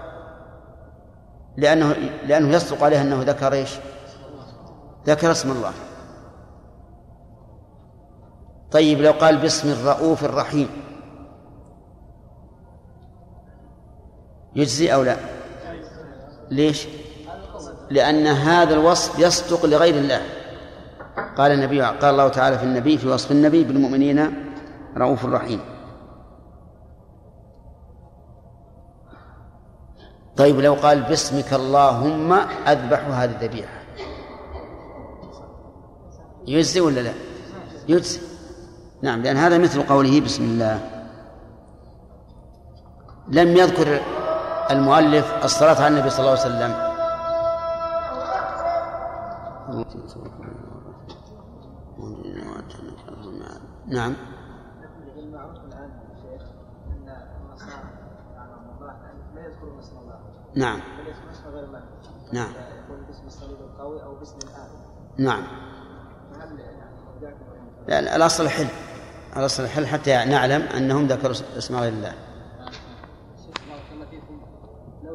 لأنه 1.57 1.95
لأنه 2.27 2.49
يصدق 2.49 2.84
عليه 2.84 3.01
أنه 3.01 3.23
ذكر 3.23 3.53
إيش؟ 3.53 3.76
ذكر 5.07 5.31
اسم 5.31 5.51
الله. 5.51 5.72
طيب 8.72 9.01
لو 9.01 9.11
قال 9.11 9.38
باسم 9.38 9.72
الرؤوف 9.72 10.23
الرحيم 10.23 10.69
يجزي 14.55 14.93
أو 14.93 15.03
لا؟ 15.03 15.36
ليش؟ 16.52 16.88
لأن 17.90 18.28
هذا 18.28 18.74
الوصف 18.74 19.19
يصدق 19.19 19.65
لغير 19.65 19.95
الله. 19.95 20.22
قال 21.38 21.52
النبي 21.52 21.82
قال 21.82 22.11
الله 22.11 22.28
تعالى 22.28 22.57
في 22.57 22.64
النبي 22.64 22.98
في 22.98 23.07
وصف 23.07 23.32
النبي 23.32 23.64
بالمؤمنين 23.64 24.34
رؤوف 24.98 25.26
رحيم. 25.26 25.60
طيب 30.38 30.60
لو 30.60 30.74
قال 30.74 31.02
باسمك 31.02 31.53
اللهم 31.53 32.34
أذبح 32.68 33.07
هذه 33.07 33.32
الذبيحة. 33.32 33.82
يجزي 36.48 36.82
ولا 36.82 36.99
لا؟ 36.99 37.14
يجزي. 37.88 38.19
نعم 39.02 39.22
لأن 39.22 39.38
هذا 39.38 39.57
مثل 39.57 39.84
قوله 39.84 40.22
بسم 40.22 40.44
الله. 40.44 40.80
لم 43.28 43.57
يذكر 43.57 44.02
المؤلف 44.72 45.44
الصلاة 45.44 45.76
على 45.76 45.88
النبي 45.88 46.10
صلى 46.10 46.19
الله 46.19 46.31
عليه 46.31 46.41
وسلم. 46.41 46.88
نعم. 53.88 54.14
نعم. 60.56 60.80
نعم. 62.34 62.52
باسم 63.07 63.26
الصليب 63.27 63.57
القوي 63.60 64.03
أو 64.03 64.15
باسم 64.15 64.38
نعم. 65.18 65.44
لا 67.88 68.15
الأصل 68.15 68.44
الحل 68.44 68.68
الأصل 69.38 69.64
الحل 69.64 69.88
حتى 69.88 70.26
نعلم 70.26 70.61
أنهم 70.61 71.07
ذكروا 71.07 71.35
اسم 71.57 71.76
غير 71.76 71.94
الله. 71.94 72.27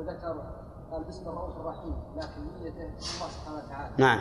ذكر 0.02 0.42
قال 0.92 1.04
باسم 1.04 1.28
الرؤوف 1.28 1.56
الرحيم 1.56 1.94
لكن 2.16 2.64
نيته 2.64 2.82
الله 2.82 3.28
سبحانه 3.30 3.56
وتعالى. 3.56 3.90
نعم. 3.98 4.20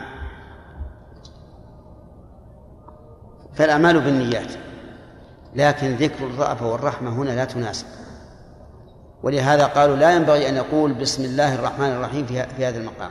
فالأعمال 3.54 4.00
بالنيات. 4.00 4.52
لكن 5.54 5.94
ذكر 5.96 6.26
الرأفة 6.26 6.72
والرحمة 6.72 7.10
هنا 7.10 7.30
لا 7.30 7.44
تناسب. 7.44 7.86
ولهذا 9.22 9.66
قالوا 9.66 9.96
لا 9.96 10.16
ينبغي 10.16 10.48
أن 10.48 10.54
يقول 10.54 10.94
بسم 10.94 11.24
الله 11.24 11.54
الرحمن 11.54 11.88
الرحيم 11.88 12.26
في, 12.26 12.42
في 12.42 12.66
هذا 12.66 12.78
المقام. 12.78 13.10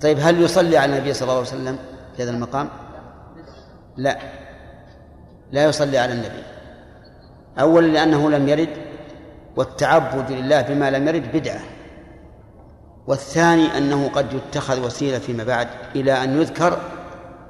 طيب 0.00 0.18
هل 0.20 0.40
يصلي 0.42 0.78
على 0.78 0.96
النبي 0.96 1.14
صلى 1.14 1.22
الله 1.22 1.38
عليه 1.38 1.48
وسلم 1.48 1.78
في 2.16 2.22
هذا 2.22 2.30
المقام؟ 2.30 2.68
لا. 3.96 4.18
لا 5.50 5.64
يصلي 5.64 5.98
على 5.98 6.12
النبي. 6.12 6.42
أولا 7.60 7.86
لأنه 7.86 8.30
لم 8.30 8.48
يرد. 8.48 8.85
والتعبد 9.56 10.32
لله 10.32 10.62
بما 10.62 10.90
لم 10.90 11.08
يرد 11.08 11.36
بدعة. 11.36 11.60
والثاني 13.06 13.78
أنه 13.78 14.08
قد 14.08 14.32
يتخذ 14.32 14.86
وسيلة 14.86 15.18
فيما 15.18 15.44
بعد 15.44 15.68
إلى 15.94 16.24
أن 16.24 16.40
يذكر 16.40 16.78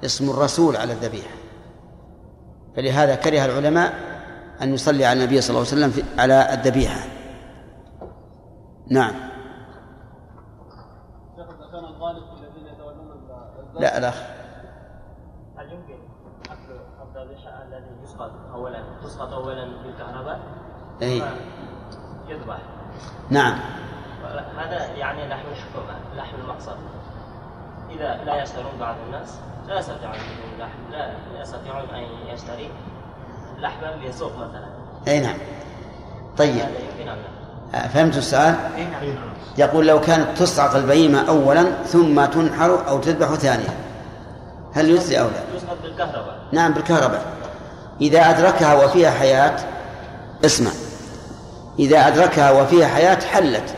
اسم 0.05 0.31
الرسول 0.31 0.77
على 0.77 0.93
الذبيحة. 0.93 1.35
فلهذا 2.77 3.15
كره 3.15 3.45
العلماء 3.45 3.93
أن 4.62 4.74
يصلي 4.74 5.05
على 5.05 5.20
النبي 5.20 5.41
صلى 5.41 5.51
الله 5.51 5.69
عليه 5.69 5.78
وسلم 5.78 5.91
في 5.91 6.20
على 6.20 6.55
الذبيحة. 6.55 7.01
نعم. 8.91 9.15
لا 13.81 13.99
الأخ. 13.99 14.23
هل 15.57 15.73
يمكن 15.73 15.99
أكل 16.51 16.73
الذبيحة 17.03 17.62
الذي 17.62 18.03
يسقط 18.05 18.31
أولا 18.55 18.83
تسقط 19.03 19.33
أولا 19.33 19.83
بالكهرباء 19.83 20.41
أي 21.03 21.23
يذبح. 22.28 22.57
نعم. 23.31 23.59
هذا 24.59 24.86
يعني 24.97 25.28
لحم 25.28 25.44
الحكومة 25.53 25.94
لحم 26.16 26.35
المقصد. 26.44 26.77
إذا 27.90 28.20
لا 28.24 28.43
يشترون 28.43 28.73
بعض 28.81 28.94
الناس 29.07 29.28
لا 29.69 29.78
يستطيعون 29.78 30.15
اللحم 30.55 30.78
لا 30.90 31.43
يستطيعون 31.43 31.89
أن 31.94 32.35
يشتري 32.35 32.70
لحما 33.59 33.86
للسوق 33.86 34.32
مثلا. 34.36 34.66
أي 35.09 35.20
نعم. 35.20 35.36
طيب. 36.39 36.55
هذا 36.55 36.69
يمكن 36.98 37.09
أم 37.09 37.19
فهمت 37.89 38.16
السؤال؟ 38.16 38.55
يقول 39.59 39.86
لو 39.86 40.01
كانت 40.01 40.39
تصعق 40.39 40.77
البهيمة 40.77 41.28
أولا 41.28 41.65
ثم 41.85 42.24
تنحر 42.24 42.89
أو 42.89 42.98
تذبح 42.98 43.27
ثانيا 43.27 43.74
هل 44.74 44.90
يجزي 44.90 45.20
أو 45.20 45.24
لا؟ 45.24 45.57
يسقط 45.57 45.77
بالكهرباء. 45.82 46.39
نعم 46.53 46.73
بالكهرباء. 46.73 47.23
إذا 48.01 48.31
أدركها 48.31 48.85
وفيها 48.85 49.11
حياة 49.11 49.57
اسمع. 50.44 50.70
إذا 51.78 52.09
أدركها 52.09 52.51
وفيها 52.51 52.86
حياة 52.86 53.20
حلت. 53.20 53.74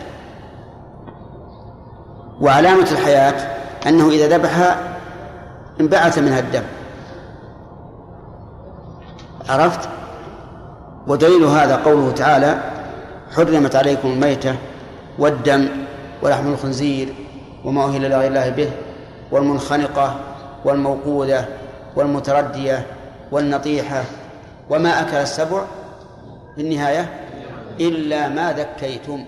وعلامة 2.40 2.90
الحياة 2.92 3.34
أنه 3.86 4.10
إذا 4.10 4.36
ذبحها 4.36 4.76
انبعث 5.80 6.18
منها 6.18 6.38
الدم. 6.38 6.62
عرفت؟ 9.48 9.88
ودليل 11.06 11.44
هذا 11.44 11.76
قوله 11.76 12.12
تعالى 12.12 12.58
حرمت 13.36 13.76
عليكم 13.76 14.08
الميتة 14.08 14.54
والدم 15.18 15.68
ولحم 16.22 16.52
الخنزير 16.52 17.14
وما 17.64 17.84
أهل 17.84 18.10
لغير 18.10 18.28
الله 18.28 18.48
به 18.50 18.70
والمنخنقة 19.30 20.16
والموقوذة 20.64 21.44
والمتردية 21.96 22.86
والنطيحة 23.32 24.04
وما 24.70 25.00
أكل 25.00 25.16
السبع 25.16 25.62
في 26.54 26.60
النهاية 26.60 27.08
إلا 27.80 28.28
ما 28.28 28.52
ذكيتم. 28.52 29.24